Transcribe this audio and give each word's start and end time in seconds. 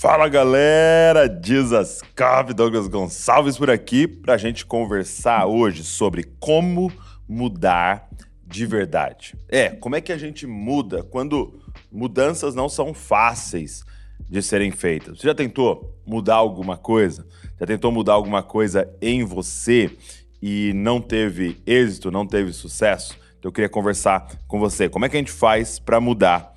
Fala 0.00 0.30
galera, 0.30 1.28
Dizascop, 1.28 2.54
Douglas 2.54 2.88
Gonçalves 2.88 3.58
por 3.58 3.68
aqui 3.68 4.08
para 4.08 4.32
a 4.32 4.38
gente 4.38 4.64
conversar 4.64 5.44
hoje 5.44 5.84
sobre 5.84 6.24
como 6.40 6.90
mudar 7.28 8.08
de 8.46 8.64
verdade. 8.64 9.36
É, 9.46 9.68
como 9.68 9.96
é 9.96 10.00
que 10.00 10.10
a 10.10 10.16
gente 10.16 10.46
muda 10.46 11.02
quando 11.02 11.60
mudanças 11.92 12.54
não 12.54 12.66
são 12.66 12.94
fáceis 12.94 13.84
de 14.26 14.40
serem 14.40 14.70
feitas? 14.70 15.18
Você 15.18 15.26
já 15.26 15.34
tentou 15.34 15.94
mudar 16.06 16.36
alguma 16.36 16.78
coisa? 16.78 17.26
Já 17.60 17.66
tentou 17.66 17.92
mudar 17.92 18.14
alguma 18.14 18.42
coisa 18.42 18.90
em 19.02 19.22
você 19.22 19.94
e 20.40 20.72
não 20.74 20.98
teve 20.98 21.60
êxito, 21.66 22.10
não 22.10 22.26
teve 22.26 22.54
sucesso? 22.54 23.18
Então 23.38 23.50
eu 23.50 23.52
queria 23.52 23.68
conversar 23.68 24.26
com 24.48 24.58
você. 24.58 24.88
Como 24.88 25.04
é 25.04 25.10
que 25.10 25.16
a 25.16 25.20
gente 25.20 25.30
faz 25.30 25.78
para 25.78 26.00
mudar 26.00 26.49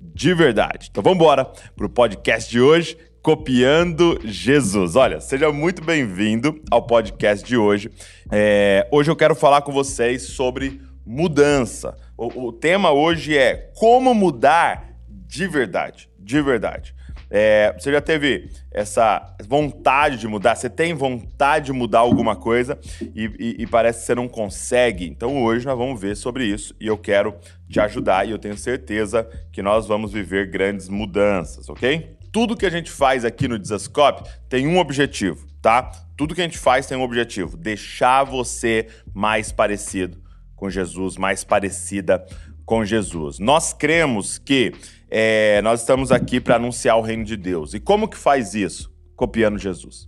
de 0.00 0.34
verdade. 0.34 0.88
Então 0.90 1.02
vamos 1.02 1.16
embora 1.16 1.44
para 1.44 1.86
o 1.86 1.90
podcast 1.90 2.50
de 2.50 2.60
hoje, 2.60 2.96
Copiando 3.20 4.18
Jesus. 4.24 4.96
Olha, 4.96 5.20
seja 5.20 5.52
muito 5.52 5.84
bem-vindo 5.84 6.62
ao 6.70 6.86
podcast 6.86 7.46
de 7.46 7.56
hoje. 7.56 7.90
É, 8.30 8.88
hoje 8.90 9.10
eu 9.10 9.16
quero 9.16 9.34
falar 9.34 9.62
com 9.62 9.72
vocês 9.72 10.22
sobre 10.22 10.80
mudança. 11.04 11.96
O, 12.16 12.46
o 12.46 12.52
tema 12.52 12.92
hoje 12.92 13.36
é 13.36 13.70
como 13.74 14.14
mudar 14.14 14.94
de 15.08 15.46
verdade. 15.46 16.08
De 16.18 16.40
verdade. 16.40 16.94
É, 17.30 17.74
você 17.78 17.92
já 17.92 18.00
teve 18.00 18.50
essa 18.70 19.36
vontade 19.46 20.16
de 20.16 20.26
mudar? 20.26 20.54
Você 20.54 20.70
tem 20.70 20.94
vontade 20.94 21.66
de 21.66 21.72
mudar 21.72 22.00
alguma 22.00 22.34
coisa 22.34 22.78
e, 23.14 23.24
e, 23.38 23.62
e, 23.62 23.66
parece 23.66 24.00
que 24.00 24.06
você 24.06 24.14
não 24.14 24.28
consegue? 24.28 25.06
Então 25.06 25.42
hoje 25.42 25.66
nós 25.66 25.76
vamos 25.76 26.00
ver 26.00 26.16
sobre 26.16 26.44
isso 26.44 26.74
e 26.80 26.86
eu 26.86 26.96
quero 26.96 27.34
te 27.68 27.78
ajudar 27.80 28.26
e 28.26 28.30
eu 28.30 28.38
tenho 28.38 28.56
certeza 28.56 29.28
que 29.52 29.62
nós 29.62 29.86
vamos 29.86 30.12
viver 30.12 30.50
grandes 30.50 30.88
mudanças, 30.88 31.68
ok? 31.68 32.16
Tudo 32.32 32.56
que 32.56 32.66
a 32.66 32.70
gente 32.70 32.90
faz 32.90 33.24
aqui 33.24 33.46
no 33.46 33.58
Desascope 33.58 34.28
tem 34.48 34.66
um 34.66 34.78
objetivo, 34.78 35.46
tá? 35.60 35.90
Tudo 36.16 36.34
que 36.34 36.40
a 36.40 36.44
gente 36.44 36.58
faz 36.58 36.86
tem 36.86 36.96
um 36.96 37.02
objetivo: 37.02 37.56
deixar 37.56 38.24
você 38.24 38.86
mais 39.14 39.52
parecido 39.52 40.18
com 40.56 40.68
Jesus, 40.68 41.16
mais 41.16 41.44
parecida 41.44 42.24
com 42.68 42.84
Jesus. 42.84 43.38
Nós 43.38 43.72
cremos 43.72 44.36
que 44.36 44.74
é, 45.10 45.62
nós 45.62 45.80
estamos 45.80 46.12
aqui 46.12 46.38
para 46.38 46.56
anunciar 46.56 46.98
o 46.98 47.00
reino 47.00 47.24
de 47.24 47.34
Deus. 47.34 47.72
E 47.72 47.80
como 47.80 48.06
que 48.06 48.16
faz 48.16 48.54
isso? 48.54 48.92
Copiando 49.16 49.58
Jesus. 49.58 50.06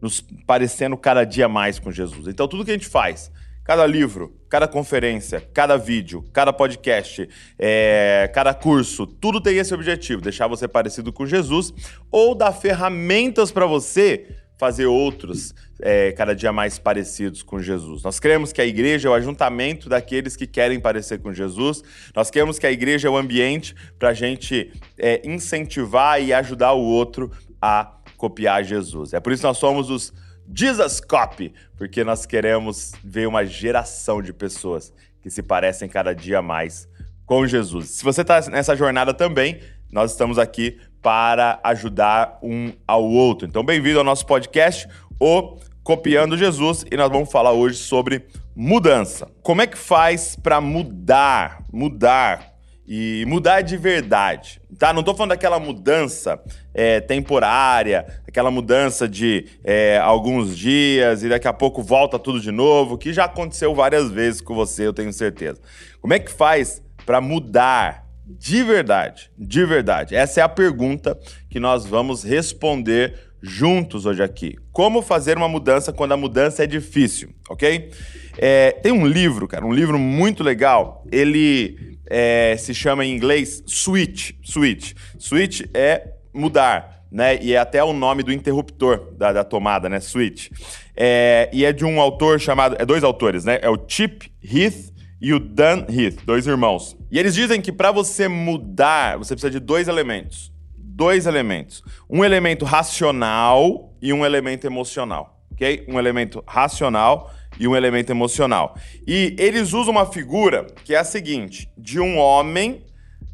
Nos 0.00 0.20
parecendo 0.46 0.94
cada 0.98 1.24
dia 1.24 1.48
mais 1.48 1.78
com 1.78 1.90
Jesus. 1.90 2.28
Então, 2.28 2.46
tudo 2.46 2.66
que 2.66 2.70
a 2.70 2.74
gente 2.74 2.86
faz, 2.86 3.32
cada 3.64 3.86
livro, 3.86 4.38
cada 4.50 4.68
conferência, 4.68 5.40
cada 5.54 5.78
vídeo, 5.78 6.22
cada 6.34 6.52
podcast, 6.52 7.26
é, 7.58 8.30
cada 8.34 8.52
curso, 8.52 9.06
tudo 9.06 9.40
tem 9.40 9.56
esse 9.56 9.72
objetivo: 9.72 10.20
deixar 10.20 10.46
você 10.48 10.68
parecido 10.68 11.10
com 11.10 11.26
Jesus 11.26 11.72
ou 12.10 12.34
dar 12.34 12.52
ferramentas 12.52 13.50
para 13.50 13.64
você 13.64 14.36
fazer 14.58 14.86
outros 14.86 15.54
é, 15.80 16.12
cada 16.12 16.34
dia 16.34 16.52
mais 16.52 16.78
parecidos 16.78 17.42
com 17.42 17.60
Jesus. 17.60 18.02
Nós 18.02 18.18
cremos 18.18 18.52
que 18.52 18.60
a 18.60 18.66
igreja 18.66 19.08
é 19.08 19.10
o 19.10 19.14
ajuntamento 19.14 19.88
daqueles 19.88 20.34
que 20.36 20.46
querem 20.46 20.80
parecer 20.80 21.18
com 21.18 21.32
Jesus. 21.32 21.82
Nós 22.14 22.30
queremos 22.30 22.58
que 22.58 22.66
a 22.66 22.72
igreja 22.72 23.08
é 23.08 23.10
o 23.10 23.16
ambiente 23.16 23.74
para 23.98 24.10
a 24.10 24.14
gente 24.14 24.72
é, 24.98 25.20
incentivar 25.24 26.22
e 26.22 26.32
ajudar 26.32 26.72
o 26.72 26.82
outro 26.82 27.30
a 27.60 27.92
copiar 28.16 28.64
Jesus. 28.64 29.12
É 29.12 29.20
por 29.20 29.32
isso 29.32 29.42
que 29.42 29.46
nós 29.46 29.58
somos 29.58 29.90
os 29.90 30.12
Jesus 30.54 31.00
Copy, 31.00 31.52
porque 31.76 32.04
nós 32.04 32.24
queremos 32.24 32.92
ver 33.02 33.26
uma 33.26 33.44
geração 33.44 34.22
de 34.22 34.32
pessoas 34.32 34.92
que 35.20 35.28
se 35.28 35.42
parecem 35.42 35.88
cada 35.88 36.14
dia 36.14 36.40
mais 36.40 36.88
com 37.24 37.46
Jesus. 37.46 37.90
Se 37.90 38.04
você 38.04 38.22
está 38.22 38.40
nessa 38.48 38.76
jornada 38.76 39.12
também, 39.12 39.60
nós 39.90 40.12
estamos 40.12 40.38
aqui 40.38 40.78
para 41.06 41.60
ajudar 41.62 42.36
um 42.42 42.72
ao 42.84 43.04
outro. 43.04 43.46
Então, 43.46 43.62
bem-vindo 43.62 44.00
ao 44.00 44.04
nosso 44.04 44.26
podcast, 44.26 44.88
o 45.20 45.56
Copiando 45.84 46.36
Jesus, 46.36 46.84
e 46.90 46.96
nós 46.96 47.08
vamos 47.08 47.30
falar 47.30 47.52
hoje 47.52 47.76
sobre 47.76 48.26
mudança. 48.56 49.30
Como 49.40 49.62
é 49.62 49.68
que 49.68 49.78
faz 49.78 50.34
para 50.34 50.60
mudar, 50.60 51.62
mudar 51.72 52.54
e 52.84 53.24
mudar 53.28 53.60
de 53.60 53.76
verdade, 53.76 54.60
tá? 54.80 54.92
Não 54.92 54.98
estou 54.98 55.14
falando 55.14 55.30
daquela 55.30 55.60
mudança 55.60 56.42
é, 56.74 56.98
temporária, 56.98 58.04
aquela 58.26 58.50
mudança 58.50 59.08
de 59.08 59.46
é, 59.62 59.98
alguns 59.98 60.58
dias 60.58 61.22
e 61.22 61.28
daqui 61.28 61.46
a 61.46 61.52
pouco 61.52 61.84
volta 61.84 62.18
tudo 62.18 62.40
de 62.40 62.50
novo, 62.50 62.98
que 62.98 63.12
já 63.12 63.26
aconteceu 63.26 63.72
várias 63.76 64.10
vezes 64.10 64.40
com 64.40 64.56
você, 64.56 64.84
eu 64.88 64.92
tenho 64.92 65.12
certeza. 65.12 65.60
Como 66.00 66.14
é 66.14 66.18
que 66.18 66.32
faz 66.32 66.82
para 67.04 67.20
mudar 67.20 68.05
de 68.26 68.62
verdade, 68.64 69.30
de 69.38 69.64
verdade. 69.64 70.16
Essa 70.16 70.40
é 70.40 70.42
a 70.42 70.48
pergunta 70.48 71.16
que 71.48 71.60
nós 71.60 71.86
vamos 71.86 72.24
responder 72.24 73.14
juntos 73.40 74.04
hoje 74.04 74.22
aqui. 74.22 74.56
Como 74.72 75.00
fazer 75.00 75.36
uma 75.36 75.48
mudança 75.48 75.92
quando 75.92 76.12
a 76.12 76.16
mudança 76.16 76.64
é 76.64 76.66
difícil, 76.66 77.30
ok? 77.48 77.90
É, 78.36 78.72
tem 78.72 78.92
um 78.92 79.06
livro, 79.06 79.46
cara, 79.46 79.64
um 79.64 79.72
livro 79.72 79.98
muito 79.98 80.42
legal. 80.42 81.04
Ele 81.12 81.98
é, 82.10 82.56
se 82.58 82.74
chama 82.74 83.04
em 83.04 83.14
inglês 83.14 83.62
Switch. 83.66 84.32
Switch. 84.42 84.92
Switch 85.18 85.62
é 85.72 86.08
mudar, 86.34 87.04
né? 87.10 87.38
E 87.40 87.54
é 87.54 87.58
até 87.58 87.82
o 87.82 87.92
nome 87.92 88.24
do 88.24 88.32
interruptor 88.32 89.14
da, 89.16 89.32
da 89.32 89.44
tomada, 89.44 89.88
né? 89.88 90.00
Switch. 90.00 90.50
É, 90.96 91.48
e 91.52 91.64
é 91.64 91.72
de 91.72 91.84
um 91.84 92.00
autor 92.00 92.40
chamado. 92.40 92.76
É 92.78 92.84
dois 92.84 93.04
autores, 93.04 93.44
né? 93.44 93.58
É 93.62 93.70
o 93.70 93.78
Chip 93.86 94.30
Heath 94.42 94.95
e 95.20 95.32
o 95.32 95.38
Dan 95.38 95.86
Heath, 95.88 96.24
dois 96.24 96.46
irmãos. 96.46 96.96
E 97.10 97.18
eles 97.18 97.34
dizem 97.34 97.60
que 97.60 97.72
para 97.72 97.90
você 97.90 98.28
mudar, 98.28 99.18
você 99.18 99.34
precisa 99.34 99.50
de 99.50 99.60
dois 99.60 99.88
elementos. 99.88 100.52
Dois 100.76 101.26
elementos. 101.26 101.82
Um 102.08 102.24
elemento 102.24 102.64
racional 102.64 103.94
e 104.00 104.12
um 104.12 104.24
elemento 104.24 104.66
emocional. 104.66 105.42
Ok? 105.52 105.86
Um 105.88 105.98
elemento 105.98 106.42
racional 106.46 107.32
e 107.58 107.66
um 107.66 107.74
elemento 107.74 108.10
emocional. 108.10 108.76
E 109.06 109.34
eles 109.38 109.72
usam 109.72 109.92
uma 109.92 110.06
figura 110.06 110.66
que 110.84 110.94
é 110.94 110.98
a 110.98 111.04
seguinte: 111.04 111.70
de 111.76 111.98
um 111.98 112.18
homem 112.18 112.84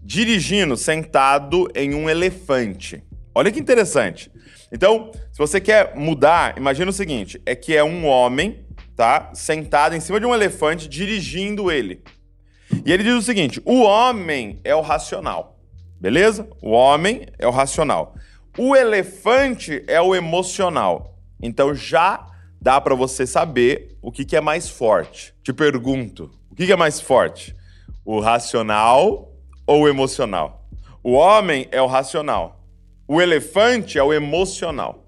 dirigindo 0.02 0.76
sentado 0.76 1.68
em 1.74 1.94
um 1.94 2.08
elefante. 2.08 3.02
Olha 3.34 3.50
que 3.50 3.60
interessante. 3.60 4.30
Então, 4.70 5.10
se 5.30 5.38
você 5.38 5.60
quer 5.60 5.94
mudar, 5.96 6.56
imagina 6.56 6.90
o 6.90 6.94
seguinte: 6.94 7.40
é 7.44 7.54
que 7.54 7.76
é 7.76 7.84
um 7.84 8.06
homem 8.06 8.64
tá? 8.96 9.30
Sentado 9.34 9.94
em 9.94 10.00
cima 10.00 10.20
de 10.20 10.26
um 10.26 10.34
elefante, 10.34 10.88
dirigindo 10.88 11.70
ele. 11.70 12.02
E 12.84 12.92
ele 12.92 13.02
diz 13.02 13.14
o 13.14 13.22
seguinte: 13.22 13.60
o 13.64 13.82
homem 13.82 14.60
é 14.64 14.74
o 14.74 14.80
racional, 14.80 15.58
beleza? 16.00 16.48
O 16.60 16.70
homem 16.70 17.26
é 17.38 17.46
o 17.46 17.50
racional. 17.50 18.14
O 18.56 18.76
elefante 18.76 19.82
é 19.86 20.00
o 20.00 20.14
emocional. 20.14 21.18
Então 21.40 21.74
já 21.74 22.26
dá 22.60 22.80
para 22.80 22.94
você 22.94 23.26
saber 23.26 23.96
o 24.00 24.12
que, 24.12 24.24
que 24.24 24.36
é 24.36 24.40
mais 24.40 24.68
forte. 24.68 25.34
Te 25.42 25.52
pergunto: 25.52 26.30
o 26.50 26.54
que, 26.54 26.66
que 26.66 26.72
é 26.72 26.76
mais 26.76 27.00
forte? 27.00 27.54
O 28.04 28.20
racional 28.20 29.32
ou 29.66 29.82
o 29.82 29.88
emocional? 29.88 30.68
O 31.02 31.12
homem 31.12 31.66
é 31.72 31.82
o 31.82 31.86
racional. 31.86 32.64
O 33.08 33.20
elefante 33.20 33.98
é 33.98 34.02
o 34.02 34.12
emocional. 34.12 35.01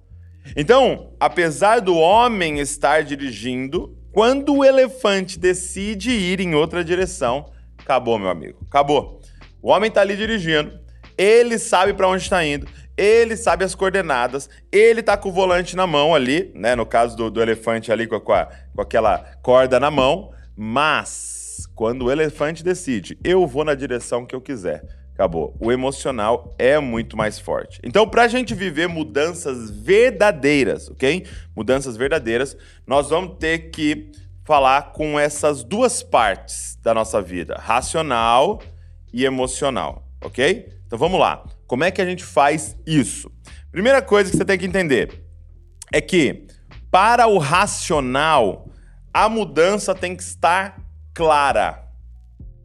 Então, 0.56 1.14
apesar 1.18 1.80
do 1.80 1.96
homem 1.96 2.60
estar 2.60 3.02
dirigindo, 3.02 3.96
quando 4.12 4.54
o 4.54 4.64
elefante 4.64 5.38
decide 5.38 6.10
ir 6.10 6.40
em 6.40 6.54
outra 6.54 6.84
direção, 6.84 7.50
acabou, 7.78 8.18
meu 8.18 8.28
amigo. 8.28 8.58
Acabou. 8.68 9.20
O 9.60 9.70
homem 9.70 9.88
está 9.88 10.02
ali 10.02 10.16
dirigindo, 10.16 10.78
ele 11.16 11.58
sabe 11.58 11.94
para 11.94 12.08
onde 12.08 12.22
está 12.22 12.44
indo, 12.44 12.66
ele 12.96 13.36
sabe 13.36 13.64
as 13.64 13.74
coordenadas, 13.74 14.48
ele 14.70 15.02
tá 15.02 15.16
com 15.16 15.30
o 15.30 15.32
volante 15.32 15.74
na 15.74 15.86
mão 15.86 16.14
ali, 16.14 16.52
né? 16.54 16.76
No 16.76 16.86
caso 16.86 17.16
do, 17.16 17.30
do 17.30 17.42
elefante 17.42 17.90
ali 17.90 18.06
com, 18.06 18.16
a, 18.32 18.48
com 18.74 18.82
aquela 18.82 19.18
corda 19.42 19.80
na 19.80 19.90
mão, 19.90 20.30
mas 20.56 21.66
quando 21.74 22.04
o 22.04 22.12
elefante 22.12 22.62
decide, 22.62 23.18
eu 23.24 23.46
vou 23.46 23.64
na 23.64 23.74
direção 23.74 24.26
que 24.26 24.34
eu 24.34 24.40
quiser 24.40 24.84
Acabou. 25.14 25.56
O 25.60 25.70
emocional 25.70 26.52
é 26.58 26.78
muito 26.80 27.16
mais 27.16 27.38
forte. 27.38 27.80
Então, 27.84 28.06
para 28.06 28.24
a 28.24 28.28
gente 28.28 28.52
viver 28.52 28.88
mudanças 28.88 29.70
verdadeiras, 29.70 30.90
ok? 30.90 31.24
Mudanças 31.54 31.96
verdadeiras, 31.96 32.56
nós 32.84 33.10
vamos 33.10 33.38
ter 33.38 33.70
que 33.70 34.10
falar 34.44 34.92
com 34.92 35.18
essas 35.18 35.62
duas 35.62 36.02
partes 36.02 36.76
da 36.82 36.92
nossa 36.92 37.22
vida: 37.22 37.56
racional 37.58 38.60
e 39.12 39.24
emocional, 39.24 40.06
ok? 40.20 40.68
Então 40.86 40.98
vamos 40.98 41.18
lá. 41.18 41.44
Como 41.66 41.84
é 41.84 41.90
que 41.90 42.02
a 42.02 42.06
gente 42.06 42.24
faz 42.24 42.76
isso? 42.84 43.30
Primeira 43.70 44.02
coisa 44.02 44.30
que 44.30 44.36
você 44.36 44.44
tem 44.44 44.58
que 44.58 44.66
entender 44.66 45.24
é 45.92 46.00
que, 46.00 46.46
para 46.90 47.26
o 47.28 47.38
racional, 47.38 48.68
a 49.12 49.28
mudança 49.28 49.94
tem 49.94 50.14
que 50.14 50.22
estar 50.22 50.80
clara, 51.14 51.88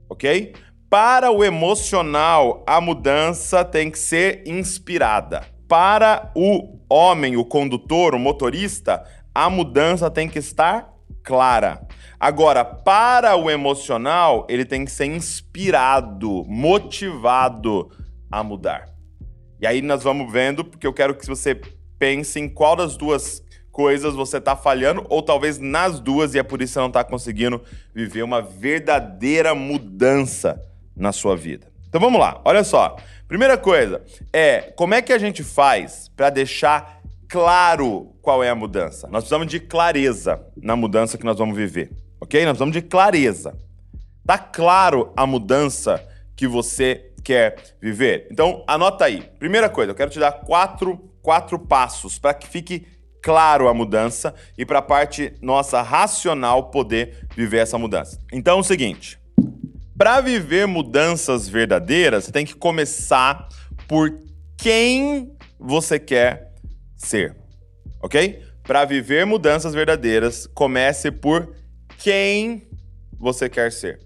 ok? 0.09 0.53
Para 0.89 1.29
o 1.29 1.43
emocional, 1.43 2.63
a 2.65 2.81
mudança 2.81 3.63
tem 3.63 3.91
que 3.91 3.99
ser 3.99 4.41
inspirada. 4.47 5.45
Para 5.67 6.31
o 6.35 6.79
homem, 6.89 7.37
o 7.37 7.45
condutor, 7.45 8.15
o 8.15 8.19
motorista, 8.19 9.05
a 9.33 9.51
mudança 9.51 10.09
tem 10.09 10.27
que 10.27 10.39
estar 10.39 10.91
clara. 11.21 11.79
Agora, 12.19 12.65
para 12.65 13.35
o 13.35 13.51
emocional, 13.51 14.47
ele 14.49 14.65
tem 14.65 14.83
que 14.83 14.91
ser 14.91 15.05
inspirado, 15.05 16.43
motivado 16.47 17.91
a 18.31 18.43
mudar. 18.43 18.89
E 19.61 19.67
aí 19.67 19.83
nós 19.83 20.01
vamos 20.01 20.31
vendo, 20.31 20.65
porque 20.65 20.87
eu 20.87 20.93
quero 20.93 21.13
que 21.13 21.27
você 21.27 21.61
pense 21.99 22.39
em 22.39 22.49
qual 22.49 22.75
das 22.75 22.97
duas 22.97 23.43
coisas 23.71 24.15
você 24.15 24.37
está 24.37 24.55
falhando, 24.55 25.05
ou 25.07 25.21
talvez 25.21 25.59
nas 25.59 25.99
duas, 25.99 26.33
e 26.33 26.39
é 26.39 26.43
por 26.43 26.63
isso 26.63 26.71
que 26.71 26.73
você 26.73 26.79
não 26.79 26.87
está 26.87 27.03
conseguindo 27.03 27.61
viver 27.93 28.23
uma 28.23 28.41
verdadeira 28.41 29.53
mudança 29.53 30.59
na 30.99 31.11
sua 31.11 31.35
vida. 31.35 31.67
Então 31.87 31.99
vamos 31.99 32.19
lá, 32.19 32.39
olha 32.45 32.63
só. 32.63 32.97
Primeira 33.27 33.57
coisa 33.57 34.03
é 34.31 34.73
como 34.75 34.93
é 34.93 35.01
que 35.01 35.13
a 35.13 35.17
gente 35.17 35.43
faz 35.43 36.11
para 36.15 36.29
deixar 36.29 36.99
claro 37.27 38.13
qual 38.21 38.43
é 38.43 38.49
a 38.49 38.55
mudança. 38.55 39.07
Nós 39.07 39.23
precisamos 39.23 39.47
de 39.47 39.59
clareza 39.59 40.39
na 40.57 40.75
mudança 40.75 41.17
que 41.17 41.25
nós 41.25 41.37
vamos 41.37 41.55
viver, 41.55 41.91
ok? 42.19 42.41
Nós 42.41 42.51
precisamos 42.51 42.73
de 42.73 42.81
clareza. 42.81 43.55
Tá 44.25 44.37
claro 44.37 45.11
a 45.15 45.25
mudança 45.25 46.03
que 46.35 46.47
você 46.47 47.11
quer 47.23 47.55
viver? 47.81 48.27
Então 48.31 48.63
anota 48.67 49.05
aí. 49.05 49.21
Primeira 49.39 49.69
coisa, 49.69 49.91
eu 49.91 49.95
quero 49.95 50.11
te 50.11 50.19
dar 50.19 50.31
quatro, 50.31 50.97
quatro 51.21 51.57
passos 51.57 52.19
para 52.19 52.33
que 52.33 52.47
fique 52.47 52.85
claro 53.21 53.67
a 53.67 53.73
mudança 53.73 54.33
e 54.57 54.65
para 54.65 54.79
a 54.79 54.83
parte 54.83 55.33
nossa 55.41 55.81
racional 55.81 56.69
poder 56.69 57.27
viver 57.35 57.57
essa 57.57 57.77
mudança. 57.77 58.19
Então 58.31 58.57
é 58.57 58.61
o 58.61 58.63
seguinte, 58.63 59.18
para 59.99 60.21
viver 60.21 60.65
mudanças 60.65 61.49
verdadeiras, 61.49 62.23
você 62.23 62.31
tem 62.31 62.45
que 62.45 62.55
começar 62.55 63.49
por 63.85 64.09
quem 64.57 65.35
você 65.59 65.99
quer 65.99 66.53
ser, 66.95 67.35
ok? 68.01 68.41
Para 68.63 68.85
viver 68.85 69.25
mudanças 69.25 69.73
verdadeiras, 69.73 70.47
comece 70.47 71.11
por 71.11 71.53
quem 71.97 72.65
você 73.19 73.49
quer 73.49 73.73
ser, 73.73 73.99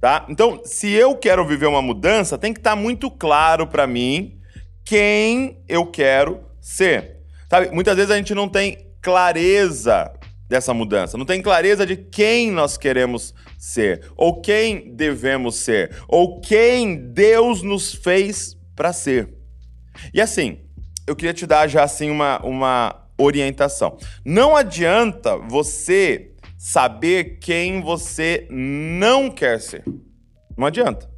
tá? 0.00 0.24
Então, 0.28 0.62
se 0.64 0.92
eu 0.92 1.16
quero 1.16 1.44
viver 1.44 1.66
uma 1.66 1.82
mudança, 1.82 2.38
tem 2.38 2.52
que 2.52 2.60
estar 2.60 2.76
tá 2.76 2.76
muito 2.76 3.10
claro 3.10 3.66
para 3.66 3.88
mim 3.88 4.38
quem 4.84 5.64
eu 5.68 5.84
quero 5.84 6.44
ser. 6.60 7.16
Sabe, 7.50 7.70
muitas 7.72 7.96
vezes 7.96 8.12
a 8.12 8.16
gente 8.16 8.36
não 8.36 8.48
tem 8.48 8.88
clareza 9.02 10.12
dessa 10.54 10.72
mudança, 10.72 11.18
não 11.18 11.26
tem 11.26 11.42
clareza 11.42 11.84
de 11.84 11.96
quem 11.96 12.52
nós 12.52 12.76
queremos 12.76 13.34
ser, 13.58 14.08
ou 14.16 14.40
quem 14.40 14.94
devemos 14.94 15.56
ser, 15.56 15.90
ou 16.06 16.40
quem 16.40 17.08
Deus 17.08 17.60
nos 17.60 17.92
fez 17.92 18.56
para 18.76 18.92
ser. 18.92 19.34
E 20.12 20.20
assim, 20.20 20.60
eu 21.08 21.16
queria 21.16 21.34
te 21.34 21.44
dar 21.44 21.66
já 21.66 21.82
assim 21.82 22.08
uma, 22.08 22.40
uma 22.44 23.04
orientação. 23.18 23.98
Não 24.24 24.54
adianta 24.54 25.36
você 25.36 26.30
saber 26.56 27.40
quem 27.40 27.80
você 27.80 28.46
não 28.48 29.32
quer 29.32 29.60
ser. 29.60 29.82
Não 30.56 30.68
adianta. 30.68 31.10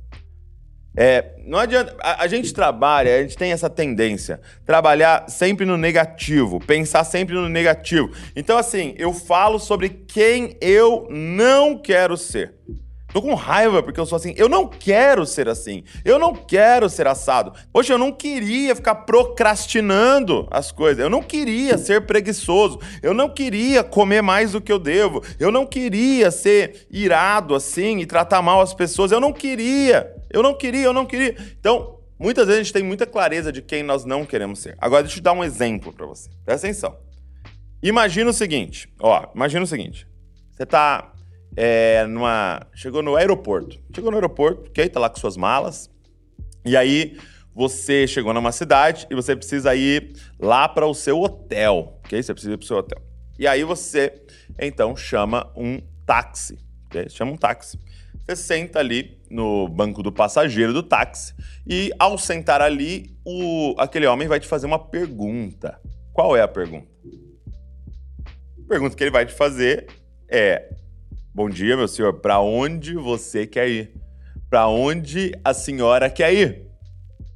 É, 0.97 1.33
não 1.45 1.59
adianta. 1.59 1.95
A, 2.01 2.25
a, 2.25 2.27
gente 2.27 2.55
trabalha, 2.55 3.15
a 3.15 3.23
gente 3.23 3.37
tem 3.37 3.53
essa 3.53 3.69
tendência, 3.69 4.41
trabalhar 4.65 5.29
sempre 5.29 5.67
no 5.67 5.77
negativo, 5.77 6.59
pensar 6.59 7.05
sempre 7.05 7.35
no 7.35 7.49
negativo. 7.49 8.11
Então, 8.35 8.57
assim, 8.57 8.95
eu 8.97 9.13
falo 9.13 9.59
sobre 9.59 9.91
quem 9.91 10.57
eu 10.61 11.07
não 11.11 11.77
quero 11.77 12.17
ser. 12.17 12.55
Tô 13.17 13.23
com 13.23 13.33
raiva 13.33 13.83
porque 13.83 13.99
eu 13.99 14.05
sou 14.05 14.17
assim. 14.17 14.35
Eu 14.37 14.47
não 14.47 14.67
quero 14.67 15.25
ser 15.25 15.49
assim. 15.49 15.85
Eu 16.05 16.19
não 16.19 16.35
quero 16.35 16.87
ser 16.91 17.07
assado. 17.07 17.51
Poxa, 17.73 17.95
eu 17.95 17.99
não 17.99 18.13
queria 18.13 18.77
ficar 18.77 18.95
procrastinando 18.95 20.47
as 20.51 20.71
coisas. 20.71 21.03
Eu 21.03 21.09
não 21.09 21.23
queria 21.23 21.79
ser 21.79 22.03
preguiçoso. 22.03 22.79
Eu 23.03 23.15
não 23.15 23.31
queria 23.31 23.83
comer 23.83 24.23
mais 24.23 24.53
do 24.53 24.61
que 24.61 24.71
eu 24.71 24.79
devo. 24.79 25.23
Eu 25.41 25.51
não 25.51 25.65
queria 25.65 26.31
ser 26.31 26.87
irado 26.91 27.55
assim 27.55 28.01
e 28.01 28.07
tratar 28.07 28.43
mal 28.43 28.61
as 28.61 28.75
pessoas. 28.75 29.11
Eu 29.11 29.21
não 29.21 29.33
queria. 29.33 30.13
Eu 30.37 30.43
não 30.43 30.55
queria, 30.55 30.85
eu 30.85 30.93
não 30.93 31.07
queria. 31.07 31.35
Então, 31.59 31.99
muitas 32.19 32.47
vezes 32.47 32.61
a 32.61 32.63
gente 32.63 32.73
tem 32.75 32.83
muita 32.83 33.07
clareza 33.07 33.51
de 33.51 33.63
quem 33.63 33.83
nós 33.83 34.05
não 34.05 34.27
queremos 34.27 34.59
ser. 34.59 34.77
Agora, 34.79 35.03
deixa 35.03 35.19
eu 35.19 35.23
dar 35.23 35.33
um 35.33 35.43
exemplo 35.43 35.95
para 35.95 36.05
você. 36.05 36.29
Presta 36.45 36.67
atenção. 36.67 36.95
Imagina 37.83 38.29
o 38.29 38.35
seguinte, 38.35 38.93
ó, 39.01 39.31
imagina 39.35 39.65
o 39.65 39.67
seguinte. 39.67 40.07
Você 40.53 40.67
tá 40.67 41.11
é, 41.57 42.07
numa. 42.07 42.67
Chegou 42.75 43.03
no 43.03 43.17
aeroporto. 43.17 43.79
Chegou 43.95 44.11
no 44.11 44.19
aeroporto, 44.19 44.69
ok? 44.69 44.87
Tá 44.91 45.01
lá 45.01 45.09
com 45.09 45.19
suas 45.19 45.39
malas. 45.39 45.91
E 46.67 46.77
aí 46.77 47.17
você 47.55 48.07
chegou 48.07 48.35
numa 48.35 48.53
cidade 48.53 49.07
e 49.11 49.15
você 49.15 49.35
precisa 49.35 49.75
ir 49.75 50.13
lá 50.39 50.69
para 50.69 50.87
o 50.87 50.93
seu 50.93 51.19
hotel, 51.19 51.99
ok? 52.05 52.23
Você 52.23 52.35
precisa 52.35 52.53
ir 52.53 52.59
para 52.59 52.65
o 52.65 52.67
seu 52.67 52.77
hotel. 52.77 53.01
E 53.39 53.47
aí 53.47 53.65
você, 53.65 54.23
então, 54.61 54.95
chama 54.95 55.51
um 55.57 55.81
táxi, 56.05 56.59
ok? 56.87 57.09
Chama 57.09 57.33
um 57.33 57.37
táxi. 57.39 57.79
Você 58.27 58.37
senta 58.37 58.81
ali 58.81 59.19
no 59.31 59.69
banco 59.69 60.03
do 60.03 60.11
passageiro 60.11 60.73
do 60.73 60.83
táxi 60.83 61.33
e, 61.65 61.93
ao 61.99 62.19
sentar 62.19 62.61
ali, 62.61 63.17
o, 63.25 63.75
aquele 63.79 64.07
homem 64.07 64.27
vai 64.27 64.41
te 64.41 64.49
fazer 64.49 64.67
uma 64.67 64.79
pergunta. 64.79 65.81
Qual 66.13 66.37
é 66.37 66.43
a 66.43 66.49
pergunta? 66.49 66.89
A 68.65 68.69
pergunta 68.69 68.97
que 68.97 69.05
ele 69.05 69.13
vai 69.13 69.25
te 69.25 69.33
fazer 69.33 69.87
é: 70.29 70.75
Bom 71.33 71.49
dia, 71.49 71.77
meu 71.77 71.87
senhor. 71.87 72.15
Para 72.15 72.41
onde 72.41 72.95
você 72.95 73.47
quer 73.47 73.69
ir? 73.69 73.95
Para 74.51 74.67
onde 74.67 75.33
a 75.45 75.55
senhora 75.55 76.11
quer 76.11 76.33
ir? 76.33 76.67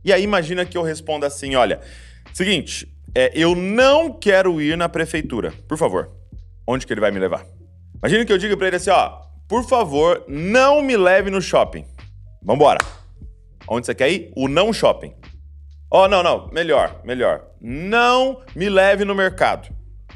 E 0.05 0.13
aí 0.13 0.23
imagina 0.23 0.65
que 0.65 0.77
eu 0.77 0.83
responda 0.83 1.27
assim, 1.27 1.55
olha, 1.55 1.81
seguinte, 2.33 2.89
é, 3.15 3.31
eu 3.35 3.55
não 3.55 4.13
quero 4.13 4.61
ir 4.61 4.77
na 4.77 4.89
prefeitura. 4.89 5.53
Por 5.69 5.77
favor, 5.77 6.11
onde 6.67 6.87
que 6.87 6.93
ele 6.93 7.01
vai 7.01 7.11
me 7.11 7.19
levar? 7.19 7.45
Imagina 7.99 8.25
que 8.25 8.33
eu 8.33 8.39
diga 8.39 8.57
para 8.57 8.69
ele 8.69 8.77
assim, 8.77 8.91
ó, 8.91 9.21
por 9.51 9.65
favor, 9.65 10.25
não 10.29 10.81
me 10.81 10.97
leve 10.97 11.29
no 11.29 11.43
shopping. 11.43 11.85
Vambora. 12.41 12.79
Onde 13.67 13.85
você 13.85 13.93
quer 13.97 14.09
ir? 14.09 14.33
O 14.37 14.47
não 14.47 14.73
shopping. 14.73 15.13
Oh, 15.91 16.07
não, 16.07 16.23
não, 16.23 16.49
melhor, 16.53 17.01
melhor. 17.05 17.49
Não 17.61 18.43
me 18.55 18.69
leve 18.69 19.05
no 19.05 19.13
mercado, 19.13 19.69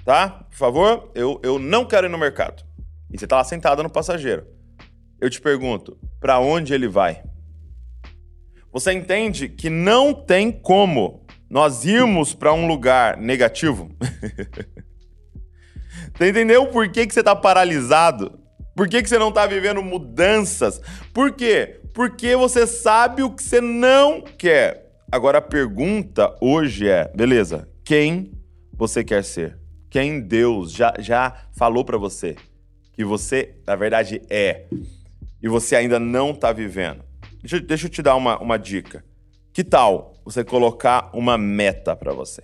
tá? 0.05 0.29
Por 0.49 0.57
favor, 0.57 1.11
eu, 1.17 1.41
eu 1.43 1.59
não 1.59 1.85
quero 1.85 2.07
ir 2.07 2.11
no 2.11 2.17
mercado. 2.17 2.65
E 3.11 3.19
você 3.19 3.25
está 3.25 3.39
lá 3.39 3.43
sentado 3.43 3.83
no 3.83 3.91
passageiro. 3.91 4.47
Eu 5.21 5.29
te 5.29 5.41
pergunto, 5.41 5.99
para 6.21 6.39
onde 6.39 6.73
ele 6.73 6.87
vai? 6.87 7.25
Você 8.73 8.93
entende 8.93 9.49
que 9.49 9.69
não 9.69 10.15
tem 10.15 10.53
como 10.53 11.27
nós 11.51 11.85
irmos 11.85 12.35
para 12.35 12.53
um 12.53 12.69
lugar 12.69 13.17
negativo? 13.17 13.91
você 16.17 16.31
entendeu 16.31 16.69
por 16.69 16.89
que, 16.89 17.05
que 17.05 17.13
você 17.13 17.19
está 17.19 17.35
paralisado? 17.35 18.44
Por 18.75 18.89
que, 18.89 19.03
que 19.03 19.09
você 19.09 19.19
não 19.19 19.29
está 19.29 19.47
vivendo 19.47 19.83
mudanças? 19.83 20.81
Por 21.13 21.33
quê? 21.33 21.81
Porque 21.93 22.35
você 22.35 22.67
sabe 22.67 23.23
o 23.23 23.31
que 23.31 23.43
você 23.43 23.61
não 23.61 24.21
quer. 24.23 24.91
Agora 25.11 25.39
a 25.39 25.43
pergunta 25.43 26.35
hoje 26.41 26.89
é: 26.89 27.11
beleza, 27.15 27.69
quem 27.85 28.33
você 28.73 29.05
quer 29.05 29.23
ser? 29.23 29.59
Quem 29.89 30.21
Deus 30.21 30.73
já, 30.73 30.93
já 30.99 31.47
falou 31.53 31.85
para 31.85 31.97
você? 31.97 32.35
que 32.95 33.05
você, 33.05 33.57
na 33.67 33.75
verdade, 33.75 34.23
é 34.31 34.67
e 35.43 35.49
você 35.49 35.77
ainda 35.77 35.99
não 36.01 36.31
está 36.31 36.53
vivendo. 36.53 37.05
Deixa, 37.41 37.61
deixa, 37.61 37.87
eu 37.87 37.91
te 37.91 38.01
dar 38.01 38.17
uma, 38.17 38.39
uma 38.39 38.57
dica. 38.57 39.05
Que 39.53 39.63
tal 39.63 40.15
você 40.25 40.43
colocar 40.43 41.11
uma 41.13 41.37
meta 41.37 41.95
para 41.95 42.13
você? 42.13 42.43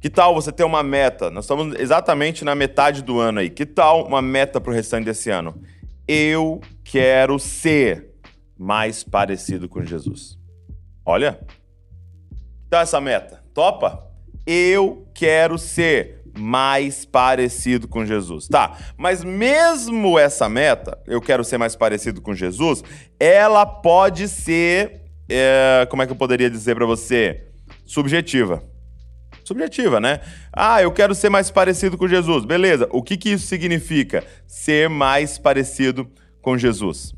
Que 0.00 0.10
tal 0.10 0.34
você 0.34 0.52
ter 0.52 0.64
uma 0.64 0.82
meta? 0.82 1.30
Nós 1.30 1.44
estamos 1.44 1.74
exatamente 1.78 2.44
na 2.44 2.54
metade 2.54 3.02
do 3.02 3.18
ano 3.18 3.40
aí. 3.40 3.50
Que 3.50 3.64
tal 3.64 4.06
uma 4.06 4.20
meta 4.20 4.60
para 4.60 4.70
o 4.70 4.74
restante 4.74 5.06
desse 5.06 5.30
ano? 5.30 5.60
Eu 6.06 6.60
quero 6.84 7.38
ser 7.38 8.10
mais 8.58 9.02
parecido 9.02 9.68
com 9.68 9.84
Jesus. 9.84 10.38
Olha, 11.04 11.40
que 12.28 12.70
tal 12.70 12.82
essa 12.82 13.00
meta? 13.00 13.42
Topa? 13.54 14.06
Eu 14.46 15.08
quero 15.14 15.58
ser 15.58 16.22
mais 16.38 17.04
parecido 17.04 17.88
com 17.88 18.04
Jesus. 18.04 18.48
Tá, 18.48 18.76
mas 18.96 19.24
mesmo 19.24 20.18
essa 20.18 20.48
meta, 20.48 20.98
eu 21.06 21.20
quero 21.20 21.42
ser 21.42 21.58
mais 21.58 21.74
parecido 21.74 22.20
com 22.20 22.34
Jesus, 22.34 22.84
ela 23.18 23.64
pode 23.64 24.28
ser, 24.28 25.02
é, 25.28 25.86
como 25.90 26.02
é 26.02 26.06
que 26.06 26.12
eu 26.12 26.16
poderia 26.16 26.50
dizer 26.50 26.74
para 26.74 26.86
você? 26.86 27.46
Subjetiva. 27.84 28.62
Subjetiva, 29.46 30.00
né? 30.00 30.18
Ah, 30.52 30.82
eu 30.82 30.90
quero 30.90 31.14
ser 31.14 31.28
mais 31.30 31.52
parecido 31.52 31.96
com 31.96 32.08
Jesus. 32.08 32.44
Beleza. 32.44 32.88
O 32.90 33.00
que, 33.00 33.16
que 33.16 33.30
isso 33.30 33.46
significa? 33.46 34.24
Ser 34.44 34.88
mais 34.88 35.38
parecido 35.38 36.10
com 36.42 36.58
Jesus. 36.58 37.14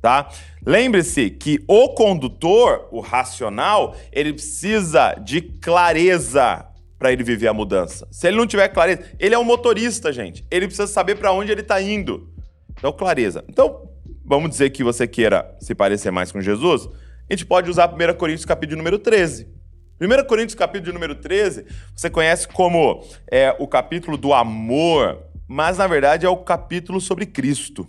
Tá? 0.00 0.28
Lembre-se 0.64 1.28
que 1.28 1.58
o 1.66 1.88
condutor, 1.88 2.86
o 2.92 3.00
racional, 3.00 3.96
ele 4.12 4.32
precisa 4.32 5.14
de 5.14 5.40
clareza 5.40 6.64
para 6.96 7.12
ele 7.12 7.24
viver 7.24 7.48
a 7.48 7.52
mudança. 7.52 8.06
Se 8.12 8.28
ele 8.28 8.36
não 8.36 8.46
tiver 8.46 8.68
clareza, 8.68 9.02
ele 9.18 9.34
é 9.34 9.38
um 9.38 9.44
motorista, 9.44 10.12
gente. 10.12 10.46
Ele 10.52 10.66
precisa 10.66 10.86
saber 10.86 11.16
para 11.16 11.32
onde 11.32 11.50
ele 11.50 11.62
está 11.62 11.82
indo. 11.82 12.32
Então, 12.78 12.92
clareza. 12.92 13.44
Então, 13.48 13.90
vamos 14.24 14.50
dizer 14.50 14.70
que 14.70 14.84
você 14.84 15.08
queira 15.08 15.52
se 15.60 15.74
parecer 15.74 16.12
mais 16.12 16.30
com 16.30 16.40
Jesus, 16.40 16.88
a 17.28 17.32
gente 17.32 17.44
pode 17.44 17.68
usar 17.68 17.92
1 17.92 18.14
Coríntios 18.14 18.44
capítulo 18.44 18.78
número 18.78 19.00
13. 19.00 19.61
1 20.02 20.26
Coríntios 20.26 20.56
capítulo 20.56 20.92
número 20.92 21.14
13, 21.14 21.64
você 21.94 22.10
conhece 22.10 22.48
como 22.48 23.06
é, 23.30 23.54
o 23.60 23.68
capítulo 23.68 24.16
do 24.16 24.34
amor, 24.34 25.22
mas 25.46 25.78
na 25.78 25.86
verdade 25.86 26.26
é 26.26 26.28
o 26.28 26.38
capítulo 26.38 27.00
sobre 27.00 27.24
Cristo. 27.24 27.86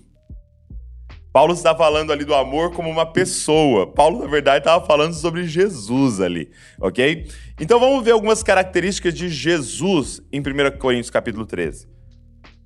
Paulo 1.32 1.55
está 1.55 1.75
falando 1.75 2.13
ali 2.13 2.24
do 2.24 2.36
amor 2.36 2.72
como 2.72 2.88
uma 2.88 3.08
pessoa. 3.08 3.91
Paulo, 3.91 4.20
na 4.20 4.27
verdade, 4.27 4.60
estava 4.60 4.86
falando 4.86 5.15
sobre 5.15 5.48
Jesus 5.48 6.22
ali, 6.22 6.51
ok? 6.79 7.27
Então 7.60 7.79
vamos 7.79 8.05
ver 8.05 8.12
algumas 8.12 8.43
características 8.43 9.15
de 9.15 9.27
Jesus 9.27 10.22
em 10.32 10.39
1 10.39 10.77
Coríntios 10.77 11.10
capítulo 11.10 11.48
13. 11.48 11.88